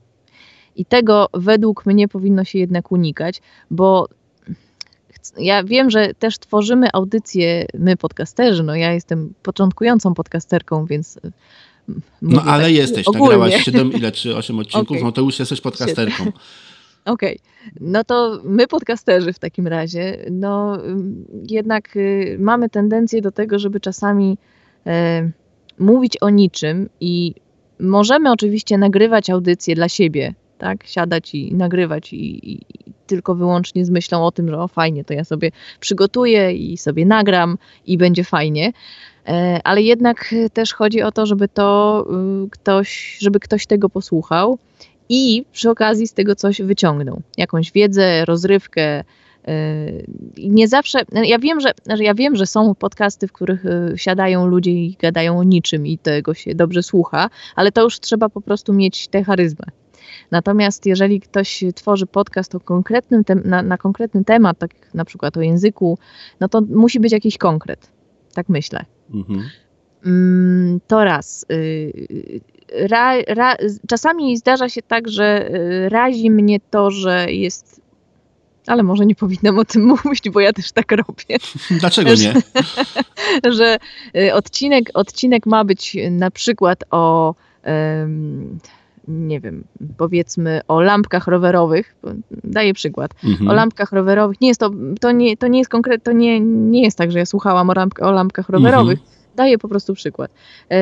I 0.75 0.85
tego 0.85 1.27
według 1.33 1.85
mnie 1.85 2.07
powinno 2.07 2.43
się 2.43 2.59
jednak 2.59 2.91
unikać, 2.91 3.41
bo 3.71 4.07
ja 5.37 5.63
wiem, 5.63 5.89
że 5.89 6.13
też 6.13 6.39
tworzymy 6.39 6.87
audycje, 6.93 7.65
my 7.73 7.97
podcasterzy, 7.97 8.63
no 8.63 8.75
ja 8.75 8.93
jestem 8.93 9.33
początkującą 9.43 10.13
podcasterką, 10.13 10.85
więc. 10.85 11.19
No 12.21 12.41
ale 12.41 12.63
tak 12.63 12.73
jesteś, 12.73 13.07
ogólnie. 13.07 13.25
nagrałaś 13.27 13.63
7 13.63 13.93
ile 13.97 14.11
czy 14.11 14.35
8 14.35 14.59
odcinków, 14.59 14.97
okay. 14.97 15.03
no 15.03 15.11
to 15.11 15.21
już 15.21 15.39
jesteś 15.39 15.61
podcasterką. 15.61 16.23
Okej, 17.05 17.39
okay. 17.39 17.71
no 17.79 18.03
to 18.03 18.41
my 18.43 18.67
podcasterzy 18.67 19.33
w 19.33 19.39
takim 19.39 19.67
razie, 19.67 20.25
no 20.31 20.77
jednak 21.49 21.95
y, 21.95 22.37
mamy 22.39 22.69
tendencję 22.69 23.21
do 23.21 23.31
tego, 23.31 23.59
żeby 23.59 23.79
czasami 23.79 24.37
y, 24.87 25.31
mówić 25.81 26.17
o 26.21 26.29
niczym 26.29 26.89
i 26.99 27.33
możemy 27.79 28.31
oczywiście 28.31 28.77
nagrywać 28.77 29.29
audycje 29.29 29.75
dla 29.75 29.89
siebie, 29.89 30.33
tak? 30.57 30.87
Siadać 30.87 31.35
i 31.35 31.55
nagrywać 31.55 32.13
i, 32.13 32.53
i, 32.53 32.61
tylko 33.07 33.35
wyłącznie 33.35 33.85
z 33.85 33.89
myślą 33.89 34.25
o 34.25 34.31
tym, 34.31 34.49
że 34.49 34.59
o 34.59 34.67
fajnie, 34.67 35.03
to 35.03 35.13
ja 35.13 35.23
sobie 35.23 35.51
przygotuję 35.79 36.53
i 36.53 36.77
sobie 36.77 37.05
nagram 37.05 37.57
i 37.85 37.97
będzie 37.97 38.23
fajnie. 38.23 38.73
E, 39.27 39.59
ale 39.63 39.81
jednak 39.81 40.35
też 40.53 40.73
chodzi 40.73 41.01
o 41.01 41.11
to, 41.11 41.25
żeby 41.25 41.47
to 41.47 42.05
y, 42.45 42.49
ktoś, 42.49 43.17
żeby 43.21 43.39
ktoś 43.39 43.65
tego 43.65 43.89
posłuchał 43.89 44.57
i 45.09 45.45
przy 45.51 45.69
okazji 45.69 46.07
z 46.07 46.13
tego 46.13 46.35
coś 46.35 46.61
wyciągnął. 46.61 47.21
Jakąś 47.37 47.71
wiedzę, 47.71 48.25
rozrywkę, 48.25 49.03
nie 50.37 50.67
zawsze, 50.67 50.99
ja 51.11 51.39
wiem, 51.39 51.59
że, 51.59 51.73
ja 51.99 52.13
wiem, 52.13 52.35
że 52.35 52.45
są 52.45 52.75
podcasty, 52.75 53.27
w 53.27 53.31
których 53.31 53.65
y, 53.65 53.93
siadają 53.95 54.47
ludzie 54.47 54.71
i 54.71 54.97
gadają 54.99 55.39
o 55.39 55.43
niczym 55.43 55.87
i 55.87 55.97
tego 55.97 56.33
się 56.33 56.55
dobrze 56.55 56.83
słucha, 56.83 57.29
ale 57.55 57.71
to 57.71 57.83
już 57.83 57.99
trzeba 57.99 58.29
po 58.29 58.41
prostu 58.41 58.73
mieć 58.73 59.07
tę 59.07 59.23
charyzmę. 59.23 59.65
Natomiast 60.31 60.85
jeżeli 60.85 61.19
ktoś 61.19 61.63
tworzy 61.75 62.05
podcast 62.05 62.55
o 62.55 62.59
konkretnym 62.59 63.23
na, 63.45 63.61
na 63.61 63.77
konkretny 63.77 64.23
temat, 64.23 64.57
tak 64.57 64.71
na 64.93 65.05
przykład 65.05 65.37
o 65.37 65.41
języku, 65.41 65.97
no 66.39 66.49
to 66.49 66.61
musi 66.61 66.99
być 66.99 67.11
jakiś 67.11 67.37
konkret. 67.37 67.91
Tak 68.33 68.49
myślę. 68.49 68.85
Mhm. 69.13 69.43
Mm, 70.05 70.79
to 70.87 71.03
raz. 71.03 71.45
Y, 71.51 72.41
ra, 72.71 73.13
ra, 73.27 73.55
czasami 73.87 74.37
zdarza 74.37 74.69
się 74.69 74.81
tak, 74.81 75.09
że 75.09 75.49
y, 75.55 75.89
razi 75.89 76.31
mnie 76.31 76.59
to, 76.69 76.91
że 76.91 77.25
jest 77.29 77.80
ale 78.71 78.83
może 78.83 79.05
nie 79.05 79.15
powinnam 79.15 79.59
o 79.59 79.65
tym 79.65 79.85
mówić, 80.05 80.29
bo 80.29 80.39
ja 80.39 80.53
też 80.53 80.71
tak 80.71 80.91
robię. 80.91 81.37
Dlaczego 81.79 82.09
nie? 82.09 82.33
że, 83.57 83.77
y, 84.17 84.33
odcinek, 84.33 84.89
odcinek 84.93 85.45
ma 85.45 85.63
być 85.63 85.97
na 86.11 86.31
przykład 86.31 86.83
o 86.91 87.35
um, 87.65 88.59
nie 89.07 89.39
wiem, 89.39 89.63
powiedzmy 89.97 90.61
o 90.67 90.81
lampkach 90.81 91.27
rowerowych, 91.27 91.95
daję 92.43 92.73
przykład, 92.73 93.11
mhm. 93.23 93.49
o 93.49 93.53
lampkach 93.53 93.91
rowerowych, 93.91 94.41
nie 94.41 94.47
jest 94.47 94.59
to, 94.59 94.69
to 94.99 95.11
nie, 95.11 95.37
to 95.37 95.47
nie 95.47 95.59
jest 95.59 95.71
konkretnie, 95.71 96.03
to 96.03 96.11
nie, 96.11 96.39
nie 96.39 96.83
jest 96.83 96.97
tak, 96.97 97.11
że 97.11 97.19
ja 97.19 97.25
słuchałam 97.25 97.69
o, 97.69 97.73
lampk 97.73 98.01
o 98.01 98.11
lampkach 98.11 98.49
rowerowych, 98.49 98.99
mhm. 98.99 99.17
daję 99.35 99.57
po 99.57 99.67
prostu 99.67 99.93
przykład. 99.93 100.31
Yy, 100.69 100.77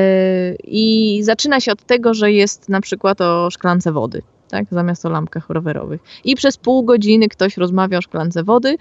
I 0.63 1.19
zaczyna 1.23 1.59
się 1.59 1.71
od 1.71 1.83
tego, 1.83 2.13
że 2.13 2.31
jest 2.31 2.69
na 2.69 2.81
przykład 2.81 3.21
o 3.21 3.49
szklance 3.51 3.91
wody 3.91 4.21
tak, 4.49 4.65
zamiast 4.71 5.05
o 5.05 5.09
lampkach 5.09 5.49
rowerowych. 5.49 6.01
I 6.23 6.35
przez 6.35 6.57
pół 6.57 6.83
godziny 6.83 7.27
ktoś 7.27 7.57
rozmawia 7.57 7.97
o 7.97 8.01
szklance 8.01 8.43
wody, 8.43 8.77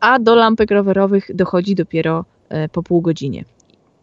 a 0.00 0.18
do 0.18 0.34
lampek 0.34 0.70
rowerowych 0.70 1.30
dochodzi 1.34 1.74
dopiero 1.74 2.24
e, 2.48 2.68
po 2.68 2.82
pół 2.82 3.00
godzinie. 3.00 3.44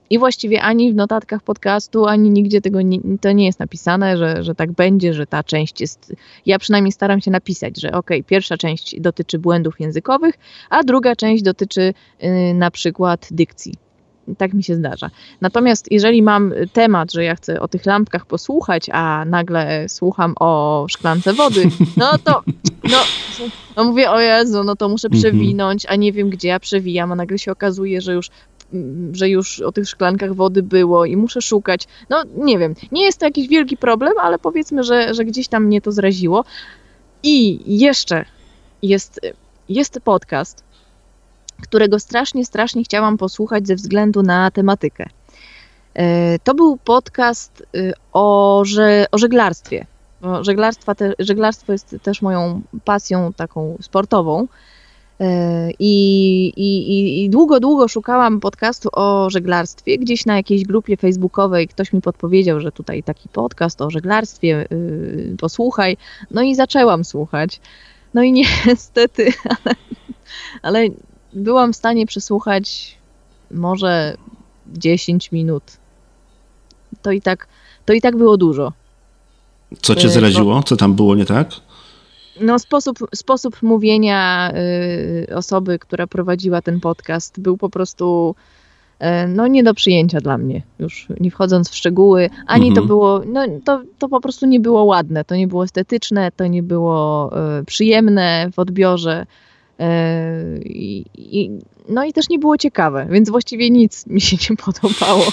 I 0.09 0.19
właściwie 0.19 0.61
ani 0.61 0.93
w 0.93 0.95
notatkach 0.95 1.43
podcastu, 1.43 2.05
ani 2.05 2.29
nigdzie 2.29 2.61
tego 2.61 2.81
nie, 2.81 2.99
to 3.21 3.31
nie 3.31 3.45
jest 3.45 3.59
napisane, 3.59 4.17
że, 4.17 4.43
że 4.43 4.55
tak 4.55 4.71
będzie, 4.71 5.13
że 5.13 5.25
ta 5.25 5.43
część 5.43 5.81
jest. 5.81 6.15
Ja 6.45 6.59
przynajmniej 6.59 6.91
staram 6.91 7.21
się 7.21 7.31
napisać, 7.31 7.81
że 7.81 7.91
ok, 7.91 8.09
pierwsza 8.27 8.57
część 8.57 8.99
dotyczy 8.99 9.39
błędów 9.39 9.79
językowych, 9.79 10.35
a 10.69 10.83
druga 10.83 11.15
część 11.15 11.43
dotyczy 11.43 11.93
yy, 12.21 12.53
na 12.53 12.71
przykład 12.71 13.27
dykcji 13.31 13.88
tak 14.37 14.53
mi 14.53 14.63
się 14.63 14.75
zdarza. 14.75 15.09
Natomiast 15.41 15.91
jeżeli 15.91 16.21
mam 16.21 16.53
temat, 16.73 17.13
że 17.13 17.23
ja 17.23 17.35
chcę 17.35 17.61
o 17.61 17.67
tych 17.67 17.85
lampkach 17.85 18.25
posłuchać, 18.25 18.89
a 18.93 19.25
nagle 19.25 19.89
słucham 19.89 20.33
o 20.39 20.85
szklance 20.89 21.33
wody, 21.33 21.63
no 21.97 22.17
to 22.23 22.43
no, 22.83 22.97
no 23.77 23.83
mówię, 23.83 24.11
o 24.11 24.19
Jezu, 24.19 24.63
no 24.63 24.75
to 24.75 24.89
muszę 24.89 25.07
mhm. 25.07 25.21
przewinąć, 25.21 25.85
a 25.85 25.95
nie 25.95 26.13
wiem, 26.13 26.29
gdzie 26.29 26.47
ja 26.47 26.59
przewijam, 26.59 27.11
a 27.11 27.15
nagle 27.15 27.39
się 27.39 27.51
okazuje, 27.51 28.01
że 28.01 28.13
już 28.13 28.29
że 29.11 29.29
już 29.29 29.61
o 29.61 29.71
tych 29.71 29.89
szklankach 29.89 30.33
wody 30.33 30.63
było 30.63 31.05
i 31.05 31.17
muszę 31.17 31.41
szukać. 31.41 31.87
No 32.09 32.23
nie 32.37 32.59
wiem, 32.59 32.75
nie 32.91 33.03
jest 33.03 33.19
to 33.19 33.25
jakiś 33.25 33.47
wielki 33.47 33.77
problem, 33.77 34.13
ale 34.21 34.39
powiedzmy, 34.39 34.83
że, 34.83 35.13
że 35.13 35.25
gdzieś 35.25 35.47
tam 35.47 35.65
mnie 35.65 35.81
to 35.81 35.91
zraziło. 35.91 36.45
I 37.23 37.59
jeszcze 37.79 38.25
jest, 38.83 39.19
jest 39.69 39.99
podcast, 40.03 40.63
którego 41.61 41.99
strasznie, 41.99 42.45
strasznie 42.45 42.83
chciałam 42.83 43.17
posłuchać 43.17 43.67
ze 43.67 43.75
względu 43.75 44.23
na 44.23 44.51
tematykę. 44.51 45.09
E, 45.93 46.39
to 46.39 46.55
był 46.55 46.77
podcast 46.77 47.63
y, 47.75 47.93
o, 48.13 48.63
o 49.11 49.17
żeglarstwie. 49.17 49.85
Żeglarstwa 50.41 50.95
te, 50.95 51.13
żeglarstwo 51.19 51.71
jest 51.71 51.95
też 52.03 52.21
moją 52.21 52.61
pasją 52.85 53.33
taką 53.33 53.77
sportową. 53.81 54.47
E, 55.19 55.69
I, 55.79 56.53
i, 56.55 57.23
I 57.23 57.29
długo, 57.29 57.59
długo 57.59 57.87
szukałam 57.87 58.39
podcastu 58.39 58.89
o 58.91 59.29
żeglarstwie. 59.29 59.97
Gdzieś 59.97 60.25
na 60.25 60.35
jakiejś 60.35 60.63
grupie 60.63 60.97
facebookowej 60.97 61.67
ktoś 61.67 61.93
mi 61.93 62.01
podpowiedział, 62.01 62.59
że 62.59 62.71
tutaj 62.71 63.03
taki 63.03 63.29
podcast 63.29 63.81
o 63.81 63.89
żeglarstwie, 63.89 64.67
yy, 64.71 65.35
posłuchaj. 65.39 65.97
No 66.31 66.41
i 66.41 66.55
zaczęłam 66.55 67.03
słuchać. 67.05 67.61
No 68.13 68.23
i 68.23 68.31
niestety, 68.65 69.33
ale, 69.43 69.75
ale 70.61 70.87
byłam 71.33 71.73
w 71.73 71.75
stanie 71.75 72.05
przesłuchać 72.05 72.97
może 73.51 74.17
10 74.67 75.31
minut. 75.31 75.63
To 77.01 77.11
i 77.11 77.21
tak, 77.21 77.47
to 77.85 77.93
i 77.93 78.01
tak 78.01 78.17
było 78.17 78.37
dużo. 78.37 78.73
Co 79.81 79.95
cię 79.95 80.07
y, 80.07 80.11
zraziło? 80.11 80.63
Co 80.63 80.77
tam 80.77 80.93
było 80.93 81.15
nie 81.15 81.25
tak? 81.25 81.49
No, 82.41 82.59
sposób, 82.59 82.99
sposób 83.15 83.61
mówienia 83.61 84.51
y, 85.29 85.35
osoby, 85.35 85.79
która 85.79 86.07
prowadziła 86.07 86.61
ten 86.61 86.79
podcast, 86.79 87.39
był 87.39 87.57
po 87.57 87.69
prostu 87.69 88.35
y, 89.01 89.27
no, 89.27 89.47
nie 89.47 89.63
do 89.63 89.73
przyjęcia 89.73 90.21
dla 90.21 90.37
mnie, 90.37 90.61
już 90.79 91.07
nie 91.19 91.31
wchodząc 91.31 91.69
w 91.69 91.75
szczegóły. 91.75 92.29
Ani 92.47 92.67
mhm. 92.67 92.75
to 92.75 92.87
było, 92.87 93.21
no, 93.25 93.45
to, 93.65 93.81
to 93.99 94.09
po 94.09 94.21
prostu 94.21 94.45
nie 94.45 94.59
było 94.59 94.83
ładne, 94.83 95.25
to 95.25 95.35
nie 95.35 95.47
było 95.47 95.63
estetyczne, 95.63 96.31
to 96.31 96.47
nie 96.47 96.63
było 96.63 97.31
y, 97.59 97.65
przyjemne 97.65 98.49
w 98.53 98.59
odbiorze. 98.59 99.25
E, 99.79 100.57
I, 100.65 101.05
i, 101.17 101.51
no 101.89 102.03
i 102.03 102.13
też 102.13 102.29
nie 102.29 102.39
było 102.39 102.57
ciekawe, 102.57 103.07
więc 103.09 103.29
właściwie 103.29 103.69
nic 103.69 104.07
mi 104.07 104.21
się 104.21 104.37
nie 104.49 104.57
podobało. 104.57 105.25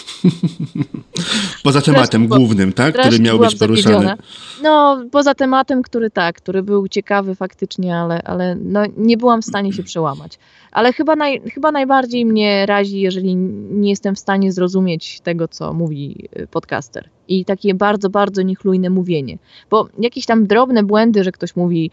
Poza 1.64 1.82
tematem 1.82 2.28
głównym, 2.28 2.72
tak? 2.72 2.98
Który 2.98 3.18
miał 3.18 3.38
być 3.38 3.54
poruszany. 3.54 3.94
Zawiedziona. 3.94 4.16
No, 4.62 5.04
poza 5.10 5.34
tematem, 5.34 5.82
który 5.82 6.10
tak, 6.10 6.36
który 6.36 6.62
był 6.62 6.88
ciekawy 6.88 7.34
faktycznie, 7.34 7.96
ale, 7.96 8.22
ale 8.22 8.54
no, 8.54 8.82
nie 8.96 9.16
byłam 9.16 9.42
w 9.42 9.44
stanie 9.44 9.72
się 9.72 9.82
przełamać. 9.82 10.38
Ale 10.72 10.92
chyba, 10.92 11.16
naj, 11.16 11.42
chyba 11.54 11.72
najbardziej 11.72 12.26
mnie 12.26 12.66
razi, 12.66 13.00
jeżeli 13.00 13.36
nie 13.70 13.90
jestem 13.90 14.14
w 14.14 14.18
stanie 14.18 14.52
zrozumieć 14.52 15.20
tego, 15.20 15.48
co 15.48 15.72
mówi 15.72 16.28
podcaster. 16.50 17.08
I 17.28 17.44
takie 17.44 17.74
bardzo, 17.74 18.10
bardzo 18.10 18.42
niechlujne 18.42 18.90
mówienie. 18.90 19.38
Bo 19.70 19.88
jakieś 19.98 20.26
tam 20.26 20.46
drobne 20.46 20.82
błędy, 20.82 21.24
że 21.24 21.32
ktoś 21.32 21.56
mówi 21.56 21.90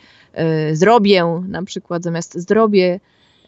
y, 0.70 0.76
zrobię 0.76 1.44
na 1.48 1.64
przykład 1.64 2.04
zamiast 2.04 2.38
zdrowie, 2.38 3.00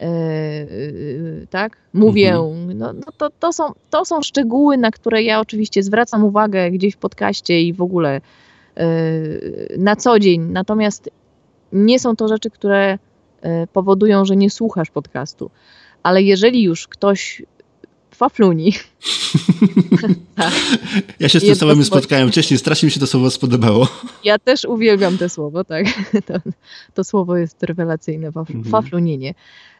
y, 0.02 0.04
y, 0.04 1.46
tak, 1.50 1.76
mówię, 1.92 2.34
mhm. 2.34 2.78
no, 2.78 2.92
no 2.92 3.12
to, 3.18 3.30
to, 3.30 3.52
są, 3.52 3.72
to 3.90 4.04
są 4.04 4.22
szczegóły, 4.22 4.76
na 4.76 4.90
które 4.90 5.22
ja 5.22 5.40
oczywiście 5.40 5.82
zwracam 5.82 6.24
uwagę 6.24 6.70
gdzieś 6.70 6.94
w 6.94 6.98
podcaście 6.98 7.62
i 7.62 7.72
w 7.72 7.82
ogóle 7.82 8.20
na 9.78 9.96
co 9.96 10.18
dzień. 10.18 10.40
Natomiast 10.40 11.10
nie 11.72 11.98
są 11.98 12.16
to 12.16 12.28
rzeczy, 12.28 12.50
które 12.50 12.98
E, 13.46 13.66
powodują, 13.66 14.24
że 14.24 14.36
nie 14.36 14.50
słuchasz 14.50 14.90
podcastu. 14.90 15.50
Ale 16.02 16.22
jeżeli 16.22 16.62
już 16.62 16.88
ktoś 16.88 17.42
fafluni. 18.16 18.72
tak. 20.34 20.52
Ja 21.20 21.28
się 21.28 21.40
z 21.40 21.44
tym 21.44 21.54
słowem 21.54 21.84
spotkałem 21.84 22.30
wcześniej, 22.30 22.58
strasznie 22.58 22.86
mi 22.86 22.90
się 22.90 23.00
to 23.00 23.06
słowo 23.06 23.30
spodobało. 23.30 23.88
Ja 24.24 24.38
też 24.38 24.64
uwielbiam 24.64 25.18
to 25.18 25.28
słowo, 25.28 25.64
tak. 25.64 25.86
To, 26.26 26.34
to 26.94 27.04
słowo 27.04 27.36
jest 27.36 27.62
rewelacyjne, 27.62 28.32
faf, 28.32 28.50
mhm. 28.50 28.64
faflunienie. 28.64 29.34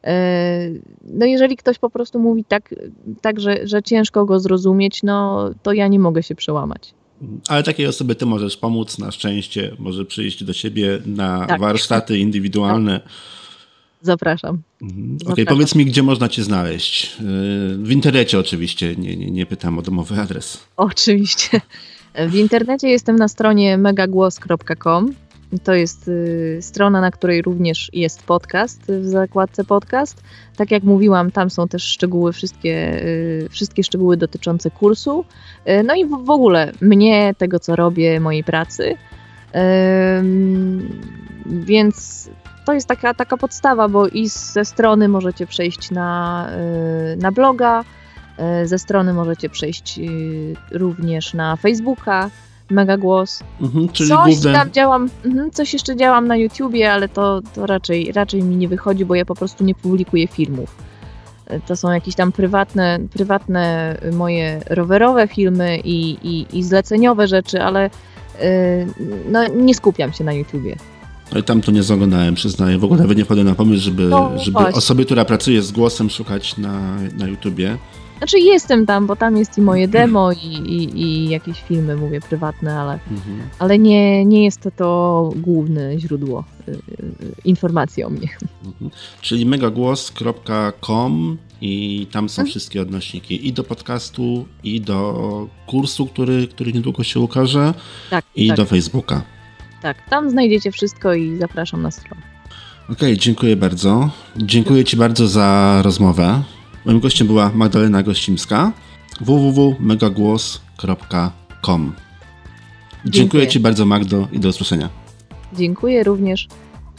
E, 0.05 0.71
no 1.05 1.27
jeżeli 1.27 1.57
ktoś 1.57 1.79
po 1.79 1.91
prostu 1.91 2.19
mówi 2.19 2.45
tak, 2.45 2.75
tak 3.21 3.41
że, 3.41 3.67
że 3.67 3.83
ciężko 3.83 4.25
go 4.25 4.41
zrozumieć, 4.41 5.03
no 5.03 5.51
to 5.63 5.73
ja 5.73 5.89
nie 5.89 5.99
mogę 5.99 6.23
się 6.23 6.35
przełamać. 6.35 6.95
Ale 7.49 7.63
takiej 7.63 7.87
osoby 7.87 8.15
ty 8.15 8.27
możesz 8.27 8.57
pomóc, 8.57 8.99
na 8.99 9.11
szczęście 9.11 9.77
może 9.79 10.05
przyjść 10.05 10.45
do 10.45 10.53
siebie 10.53 10.99
na 11.07 11.47
tak. 11.47 11.61
warsztaty 11.61 12.19
indywidualne. 12.19 13.01
Tak 13.01 13.13
Zapraszam. 14.03 14.63
Mhm. 14.83 15.17
Okej, 15.23 15.33
okay, 15.33 15.45
powiedz 15.45 15.75
mi, 15.75 15.85
gdzie 15.85 16.03
można 16.03 16.29
cię 16.29 16.43
znaleźć. 16.43 17.17
W 17.79 17.91
internecie 17.91 18.39
oczywiście, 18.39 18.97
nie, 18.97 19.17
nie, 19.17 19.31
nie 19.31 19.47
pytam 19.47 19.79
o 19.79 19.83
domowy 19.83 20.21
adres. 20.21 20.65
Oczywiście. 20.77 21.61
W 22.29 22.35
internecie 22.35 22.89
jestem 22.89 23.17
na 23.17 23.29
stronie 23.29 23.79
megagłos.com. 23.79 25.15
To 25.65 25.75
jest 25.75 26.09
y, 26.09 26.59
strona, 26.61 27.01
na 27.01 27.11
której 27.11 27.43
również 27.43 27.91
jest 27.93 28.23
podcast 28.23 28.81
w 28.89 29.07
zakładce 29.07 29.65
podcast. 29.65 30.23
Tak 30.57 30.71
jak 30.71 30.83
mówiłam, 30.83 31.31
tam 31.31 31.51
są 31.51 31.69
też 31.69 31.83
szczegóły, 31.83 32.33
wszystkie, 32.33 33.03
y, 33.05 33.49
wszystkie 33.51 33.83
szczegóły 33.83 34.17
dotyczące 34.17 34.71
kursu. 34.71 35.25
Y, 35.69 35.83
no 35.83 35.95
i 35.95 36.05
w 36.05 36.31
ogóle 36.31 36.73
mnie, 36.81 37.35
tego 37.39 37.61
co 37.61 37.77
robię, 37.77 38.21
mojej 38.21 38.45
pracy. 38.45 38.95
Więc 41.47 42.31
to 42.67 42.73
jest 42.73 42.89
taka, 42.89 43.15
taka 43.15 43.37
podstawa, 43.37 43.89
bo 43.89 44.07
i 44.07 44.29
ze 44.29 44.65
strony 44.65 45.09
możecie 45.09 45.47
przejść 45.47 45.91
na, 45.91 46.49
y, 47.13 47.17
na 47.17 47.33
bloga, 47.33 47.85
y, 48.63 48.67
ze 48.67 48.79
strony 48.79 49.13
możecie 49.13 49.49
przejść 49.49 49.99
y, 49.99 50.57
również 50.71 51.35
na 51.35 51.57
Facebooka, 51.57 52.31
Mega 52.71 52.97
Głos. 52.97 53.43
Mhm, 53.61 53.89
czyli 53.89 54.09
coś 54.09 54.35
główne... 54.35 54.53
tam 54.53 54.73
działam, 54.73 55.09
mhm, 55.25 55.51
coś 55.51 55.73
jeszcze 55.73 55.97
działam 55.97 56.27
na 56.27 56.37
YouTubie, 56.37 56.93
ale 56.93 57.09
to, 57.09 57.41
to 57.55 57.67
raczej, 57.67 58.13
raczej 58.13 58.43
mi 58.43 58.57
nie 58.57 58.69
wychodzi, 58.69 59.05
bo 59.05 59.15
ja 59.15 59.25
po 59.25 59.35
prostu 59.35 59.65
nie 59.65 59.75
publikuję 59.75 60.27
filmów. 60.27 60.77
To 61.67 61.77
są 61.77 61.93
jakieś 61.93 62.15
tam 62.15 62.33
prywatne, 62.33 62.99
prywatne 63.13 63.97
moje 64.13 64.61
rowerowe 64.71 65.29
filmy 65.29 65.79
i, 65.79 66.11
i, 66.23 66.59
i 66.59 66.63
zleceniowe 66.63 67.29
rzeczy, 67.29 67.63
ale 67.63 67.91
no, 69.31 69.49
nie 69.49 69.75
skupiam 69.75 70.13
się 70.13 70.25
na 70.25 70.33
YouTubie. 70.33 70.77
Ale 71.33 71.43
tam 71.43 71.61
to 71.61 71.73
nie 71.73 71.83
zaglądałem, 71.83 72.35
przyznaję. 72.35 72.79
W 72.79 72.85
ogóle 72.85 73.01
nawet 73.01 73.19
nie 73.19 73.25
wpadłem 73.25 73.47
na 73.47 73.55
pomysł, 73.55 73.83
żeby, 73.83 74.03
no, 74.03 74.39
żeby 74.39 74.59
osoby, 74.59 75.05
która 75.05 75.25
pracuje 75.25 75.63
z 75.63 75.73
głosem, 75.73 76.11
szukać 76.11 76.57
na, 76.57 76.97
na 77.19 77.27
YouTubie. 77.27 77.79
Znaczy 78.19 78.39
jestem 78.39 78.87
tam, 78.87 79.07
bo 79.07 79.17
tam 79.17 79.37
jest 79.37 79.59
i 79.59 79.61
moje 79.61 79.89
demo 79.89 80.33
i, 80.33 80.47
i, 80.47 81.01
i 81.03 81.29
jakieś 81.29 81.63
filmy, 81.63 81.97
mówię, 81.97 82.21
prywatne, 82.21 82.81
ale, 82.81 82.93
mhm. 82.93 83.49
ale 83.59 83.79
nie, 83.79 84.25
nie 84.25 84.45
jest 84.45 84.61
to 84.61 84.71
to 84.71 85.31
główne 85.37 85.99
źródło 85.99 86.45
y, 86.69 86.73
y, 86.73 86.77
informacji 87.45 88.05
o 88.05 88.11
mnie. 88.11 88.29
Mhm. 88.67 88.91
Czyli 89.21 89.47
megagłos.com 89.47 91.39
i 91.61 92.07
tam 92.13 92.29
są 92.29 92.43
mhm. 92.43 92.51
wszystkie 92.51 92.83
odnośniki 92.83 93.49
i 93.49 93.53
do 93.53 93.65
podcastu, 93.65 94.47
i 94.65 94.81
do 94.81 95.49
kursu, 95.67 96.07
który, 96.07 96.49
który 96.49 96.73
niedługo 96.73 97.05
się 97.05 97.21
ukaże, 97.21 97.75
tak, 98.11 98.25
i 98.35 98.49
tak. 98.49 98.57
do 98.57 98.65
Facebooka. 98.65 99.36
Tak, 99.83 99.97
tam 100.11 100.31
znajdziecie 100.31 100.73
wszystko 100.73 101.15
i 101.15 101.37
zapraszam 101.37 101.83
na 101.83 101.91
stronę. 101.91 102.23
Okej, 102.85 102.95
okay, 102.95 103.17
dziękuję 103.17 103.57
bardzo. 103.57 104.11
Dziękuję 104.37 104.85
Ci 104.85 104.97
bardzo 104.97 105.29
za 105.29 105.81
rozmowę. 105.85 106.43
Moim 106.85 107.01
gościem 107.01 107.27
była 107.27 107.51
Magdalena 107.55 108.03
Gościmska 108.03 108.73
www.megagłos.com 109.21 111.93
Dziękuję. 113.05 113.13
dziękuję 113.13 113.49
Ci 113.49 113.61
bardzo 113.61 113.87
Magdo 113.87 114.29
i 114.33 114.41
do 114.41 114.49
usłyszenia. 114.49 114.89
Dziękuję 115.53 116.05
również. 116.05 116.49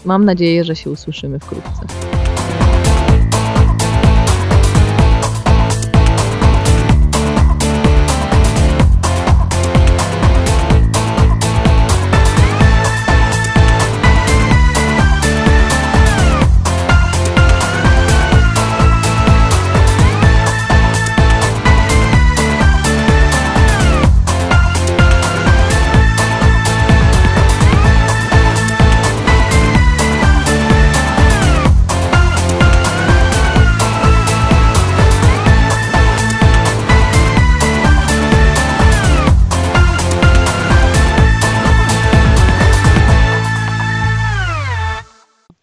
Mam 0.05 0.25
nadzieję, 0.25 0.63
że 0.63 0.75
się 0.75 0.89
usłyszymy 0.89 1.39
wkrótce. 1.39 2.16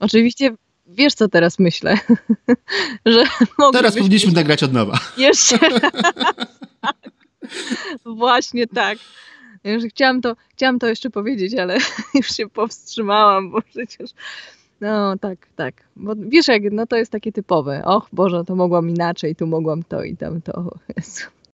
Oczywiście 0.04 0.50
wiesz, 0.86 1.14
co 1.14 1.28
teraz 1.28 1.58
myślę. 1.58 1.98
że 3.06 3.24
teraz 3.72 3.96
powinniśmy 3.96 4.32
nagrać 4.32 4.62
od 4.62 4.72
nowa. 4.72 4.98
Jeszcze 5.16 5.58
Właśnie 8.16 8.66
tak. 8.66 8.98
Ja 9.64 9.78
chciałam 9.88 10.20
to, 10.20 10.36
chciałam 10.48 10.78
to 10.78 10.86
jeszcze 10.86 11.10
powiedzieć, 11.10 11.54
ale 11.54 11.78
już 12.14 12.26
się 12.26 12.48
powstrzymałam, 12.48 13.50
bo 13.50 13.62
przecież. 13.62 14.10
No 14.80 15.18
tak, 15.18 15.46
tak. 15.56 15.74
Bo 15.96 16.12
wiesz, 16.16 16.48
jak 16.48 16.62
no 16.72 16.86
to 16.86 16.96
jest 16.96 17.12
takie 17.12 17.32
typowe. 17.32 17.84
Och 17.84 18.08
Boże, 18.12 18.44
to 18.46 18.56
mogłam 18.56 18.90
inaczej, 18.90 19.36
tu 19.36 19.46
mogłam 19.46 19.82
to 19.82 20.02
i 20.02 20.16
tam 20.16 20.42
to. 20.42 20.70
Jezu. 20.96 21.34